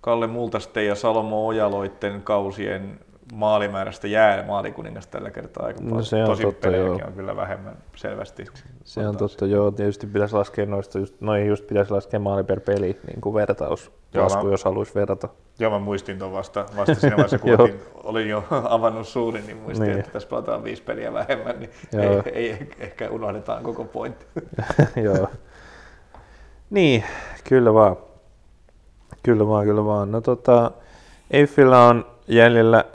Kalle 0.01 0.27
Multasten 0.27 0.87
ja 0.87 0.95
Salomo 0.95 1.47
Ojaloitten 1.47 2.21
kausien 2.21 2.99
maalimäärästä 3.31 4.07
jää 4.07 4.43
maalikuningas 4.47 5.07
tällä 5.07 5.31
kertaa 5.31 5.65
aika 5.65 5.79
No 5.81 5.89
paljon. 5.89 6.05
se 6.05 6.15
on 6.15 6.25
Tosin 6.25 6.45
totta, 6.45 6.69
joo. 6.69 6.99
on 7.07 7.13
kyllä 7.13 7.35
vähemmän 7.35 7.77
selvästi. 7.95 8.45
se 8.83 9.07
on 9.07 9.17
totta. 9.17 9.45
Joo, 9.45 9.71
tietysti 9.71 10.07
pitäisi 10.07 10.35
laskea 10.35 10.65
noista, 10.65 10.99
just, 10.99 11.15
noihin 11.21 11.47
just 11.47 11.67
pitäisi 11.67 11.91
laskea 11.91 12.19
maali 12.19 12.43
per 12.43 12.59
peli, 12.59 12.99
niin 13.07 13.21
kuin 13.21 13.33
vertaus. 13.33 13.91
Joo, 14.13 14.23
Lasku, 14.23 14.45
mä- 14.45 14.51
jos 14.51 14.63
haluaisi 14.65 14.95
verrata. 14.95 15.29
Joo, 15.59 15.71
mä 15.71 15.79
muistin 15.79 16.19
tuon 16.19 16.31
vasta, 16.33 16.65
vasta 16.77 16.95
siinä 16.95 17.15
vaiheessa, 17.15 17.39
kun 17.39 17.49
Joo. 17.59 17.67
olin, 18.03 18.29
jo 18.29 18.43
avannut 18.69 19.07
suurin, 19.07 19.45
niin 19.45 19.57
muistin, 19.57 19.87
Niin. 19.87 19.99
että 19.99 20.11
tässä 20.11 20.29
pelataan 20.29 20.63
viisi 20.63 20.83
peliä 20.83 21.13
vähemmän, 21.13 21.59
niin 21.59 21.69
Joo. 21.91 22.23
ei, 22.25 22.51
ei, 22.51 22.69
ehkä 22.79 23.09
unohdetaan 23.09 23.63
koko 23.63 23.83
pointti. 23.85 24.25
Joo. 25.03 25.27
Niin, 26.69 27.03
kyllä 27.49 27.73
vaan. 27.73 27.97
Kyllä 29.23 29.47
vaan, 29.47 29.65
kyllä 29.65 29.85
vaan. 29.85 30.11
No 30.11 30.21
tota, 30.21 30.71
Eiffillä 31.31 31.83
on 31.87 32.05
jäljellä, 32.27 32.85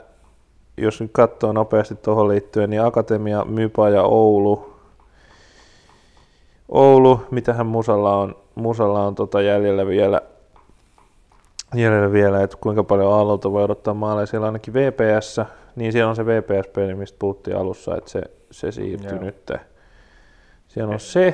jos 0.77 1.01
nyt 1.01 1.11
katsoo 1.13 1.51
nopeasti 1.51 1.95
tuohon 1.95 2.27
liittyen, 2.27 2.69
niin 2.69 2.81
Akatemia, 2.81 3.45
Mypa 3.45 3.89
ja 3.89 4.03
Oulu. 4.03 4.73
Oulu, 6.69 7.21
mitähän 7.31 7.65
Musalla 7.65 8.15
on, 8.15 8.35
Musalla 8.55 9.03
on 9.03 9.15
tota 9.15 9.41
jäljellä 9.41 9.87
vielä, 9.87 10.21
jäljellä 11.75 12.11
vielä, 12.11 12.43
että 12.43 12.57
kuinka 12.61 12.83
paljon 12.83 13.13
Aallolta 13.13 13.51
voi 13.51 13.63
odottaa 13.63 13.93
maaleja. 13.93 14.25
Siellä 14.25 14.45
on 14.45 14.49
ainakin 14.49 14.73
VPS, 14.73 15.41
niin 15.75 15.91
siellä 15.91 16.09
on 16.09 16.15
se 16.15 16.25
VPS-peli, 16.25 16.95
mistä 16.95 17.19
puhuttiin 17.19 17.57
alussa, 17.57 17.97
että 17.97 18.09
se, 18.09 18.21
se 18.51 18.71
siirtyy 18.71 19.09
Joo. 19.09 19.23
nyt. 19.23 19.51
Siellä 20.67 20.93
on 20.93 20.99
se, 20.99 21.33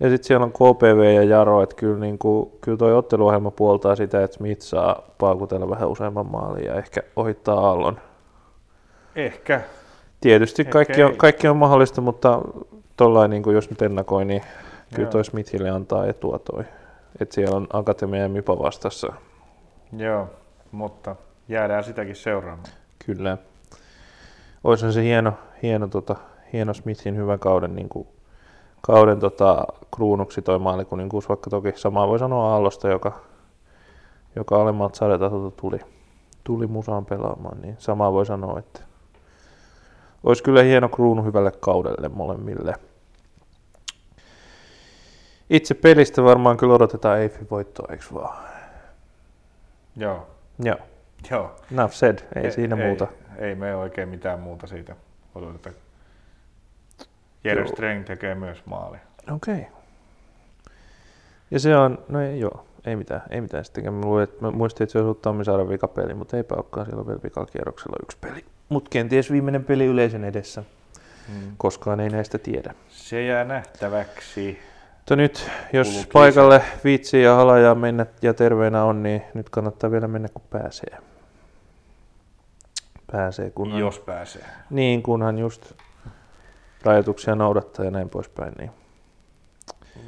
ja 0.00 0.08
sitten 0.08 0.26
siellä 0.26 0.44
on 0.44 0.52
KPV 0.52 1.14
ja 1.14 1.22
Jaro, 1.22 1.62
että 1.62 1.76
kyllä, 1.76 1.98
niin 1.98 2.18
kuin, 2.18 2.52
kyllä 2.60 2.78
toi 2.78 2.94
otteluohjelma 2.94 3.50
puoltaa 3.50 3.96
sitä, 3.96 4.22
että 4.22 4.36
Smith 4.36 4.62
saa 4.62 5.02
paukutella 5.18 5.70
vähän 5.70 5.88
useamman 5.88 6.30
maalin 6.30 6.64
ja 6.64 6.74
ehkä 6.74 7.02
ohittaa 7.16 7.60
Aallon. 7.60 7.98
Ehkä. 9.18 9.60
Tietysti 10.20 10.62
Ehkä 10.62 10.72
kaikki 10.72 11.02
on, 11.02 11.10
ei. 11.10 11.16
kaikki 11.16 11.48
on 11.48 11.56
mahdollista, 11.56 12.00
mutta 12.00 12.42
tollain, 12.96 13.30
niin 13.30 13.42
kuin 13.42 13.54
jos 13.54 13.70
nyt 13.70 13.82
ennakoi, 13.82 14.24
niin 14.24 14.42
kyllä 14.94 15.06
Joo. 15.06 15.12
toi 15.12 15.24
Smithille 15.24 15.70
antaa 15.70 16.06
etua 16.06 16.38
toi. 16.38 16.64
Että 17.20 17.34
siellä 17.34 17.56
on 17.56 17.66
Akatemia 17.72 18.22
ja 18.22 18.28
Mypa 18.28 18.58
vastassa. 18.58 19.12
Joo, 19.96 20.28
mutta 20.72 21.16
jäädään 21.48 21.84
sitäkin 21.84 22.16
seuraamaan. 22.16 22.68
Kyllä. 23.06 23.38
Olisi 24.64 24.92
se 24.92 25.02
hieno, 25.02 25.32
hieno, 25.62 25.88
tota, 25.88 26.16
hieno 26.52 26.74
Smithin 26.74 27.16
hyvä 27.16 27.38
kauden, 27.38 27.76
niin 27.76 27.88
kuin, 27.88 28.08
kauden 28.80 29.20
tota, 29.20 29.64
kruunuksi 29.94 30.42
toi 30.42 30.58
maalikuninkuus, 30.58 31.28
vaikka 31.28 31.50
toki 31.50 31.72
samaa 31.76 32.08
voi 32.08 32.18
sanoa 32.18 32.52
Aallosta, 32.52 32.88
joka, 32.88 33.20
joka 34.36 34.62
alemmalta 34.62 34.96
sarjatasolta 34.96 35.56
tuli, 35.60 35.78
tuli 36.44 36.66
musaan 36.66 37.06
pelaamaan, 37.06 37.60
niin 37.62 37.76
samaa 37.78 38.12
voi 38.12 38.26
sanoa, 38.26 38.58
että 38.58 38.87
olisi 40.24 40.42
kyllä 40.42 40.62
hieno 40.62 40.88
kruunu 40.88 41.24
hyvälle 41.24 41.52
kaudelle 41.60 42.08
molemmille. 42.08 42.74
Itse 45.50 45.74
pelistä 45.74 46.24
varmaan 46.24 46.56
kyllä 46.56 46.74
odotetaan 46.74 47.18
Eiffin 47.18 47.50
voittoa, 47.50 47.86
eikö 47.90 48.04
vaan? 48.14 48.48
Joo, 49.96 50.26
Joo, 50.64 50.78
joo. 51.30 51.56
enough 51.72 51.92
said, 51.92 52.18
ei, 52.34 52.50
siinä 52.50 52.76
muuta. 52.76 53.06
Ei, 53.38 53.48
ei 53.48 53.54
me 53.54 53.76
oikein 53.76 54.08
mitään 54.08 54.40
muuta 54.40 54.66
siitä 54.66 54.96
odoteta. 55.34 55.70
Joo. 57.44 57.66
Streng 57.66 58.04
tekee 58.04 58.34
myös 58.34 58.66
maali. 58.66 58.98
Okei. 59.34 59.54
Okay. 59.54 59.64
Ja 61.50 61.60
se 61.60 61.76
on, 61.76 61.98
no 62.08 62.20
ei 62.20 62.40
joo, 62.40 62.66
ei 62.86 62.96
mitään, 62.96 63.22
ei 63.30 63.40
mitään 63.40 63.64
sittenkään. 63.64 63.94
Mä, 63.94 64.06
luulin, 64.06 64.24
että, 64.24 64.36
mä 64.40 64.50
muistin, 64.50 64.84
että 64.84 64.92
se 64.92 64.98
olisi 64.98 65.06
ollut 65.06 65.22
Tammisaaren 65.22 65.68
vikapeli, 65.68 66.14
mutta 66.14 66.36
eipä 66.36 66.54
olekaan, 66.54 66.86
siellä 66.86 67.00
on 67.00 67.06
vielä 67.06 67.20
vikalla 67.24 67.46
kierroksella 67.52 67.96
yksi 68.02 68.18
peli. 68.20 68.44
Mutta 68.68 68.88
kenties 68.90 69.30
viimeinen 69.32 69.64
peli 69.64 69.84
yleisön 69.86 70.24
edessä, 70.24 70.62
Mm. 71.28 71.52
koskaan 71.56 72.00
ei 72.00 72.08
näistä 72.08 72.38
tiedä. 72.38 72.74
Se 72.88 73.24
jää 73.24 73.44
nähtäväksi. 73.44 74.58
Mutta 74.96 75.16
nyt, 75.16 75.50
jos 75.72 75.88
Kuuluu 75.88 76.04
paikalle 76.12 76.62
viitsii 76.84 77.22
ja 77.22 77.34
halajaa 77.34 77.74
mennä 77.74 78.06
ja 78.22 78.34
terveenä 78.34 78.84
on, 78.84 79.02
niin 79.02 79.22
nyt 79.34 79.50
kannattaa 79.50 79.90
vielä 79.90 80.08
mennä, 80.08 80.28
kun 80.28 80.42
pääsee. 80.50 80.98
Pääsee, 83.12 83.50
kunhan, 83.50 83.80
Jos 83.80 83.98
pääsee. 83.98 84.44
niin, 84.70 85.02
kunhan 85.02 85.38
just 85.38 85.72
rajoituksia 86.84 87.34
noudattaa 87.34 87.84
ja 87.84 87.90
näin 87.90 88.08
poispäin. 88.08 88.52
Niin, 88.58 88.70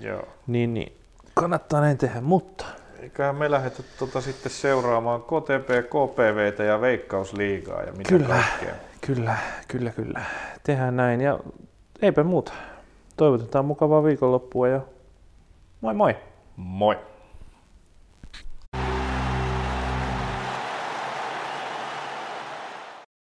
Joo. 0.00 0.28
niin, 0.46 0.74
niin. 0.74 0.92
kannattaa 1.34 1.80
näin 1.80 1.98
tehdä, 1.98 2.20
mutta 2.20 2.64
Eiköhän 3.02 3.36
me 3.36 3.50
lähdetä 3.50 3.82
tota 3.98 4.20
sitten 4.20 4.52
seuraamaan 4.52 5.22
KTP, 5.22 5.68
KPVtä 5.86 6.64
ja 6.64 6.80
Veikkausliigaa 6.80 7.82
ja 7.82 7.92
mitä 7.92 8.08
Kyllä. 8.08 8.28
kaikkea. 8.28 8.74
Kyllä, 9.06 9.36
kyllä, 9.68 9.90
kyllä. 9.90 10.20
Tehdään 10.62 10.96
näin 10.96 11.20
ja 11.20 11.38
eipä 12.02 12.24
muuta. 12.24 12.52
Toivotetaan 13.16 13.64
mukavaa 13.64 14.04
viikonloppua 14.04 14.68
ja 14.68 14.80
moi 15.80 15.94
moi! 15.94 16.16
Moi! 16.56 16.96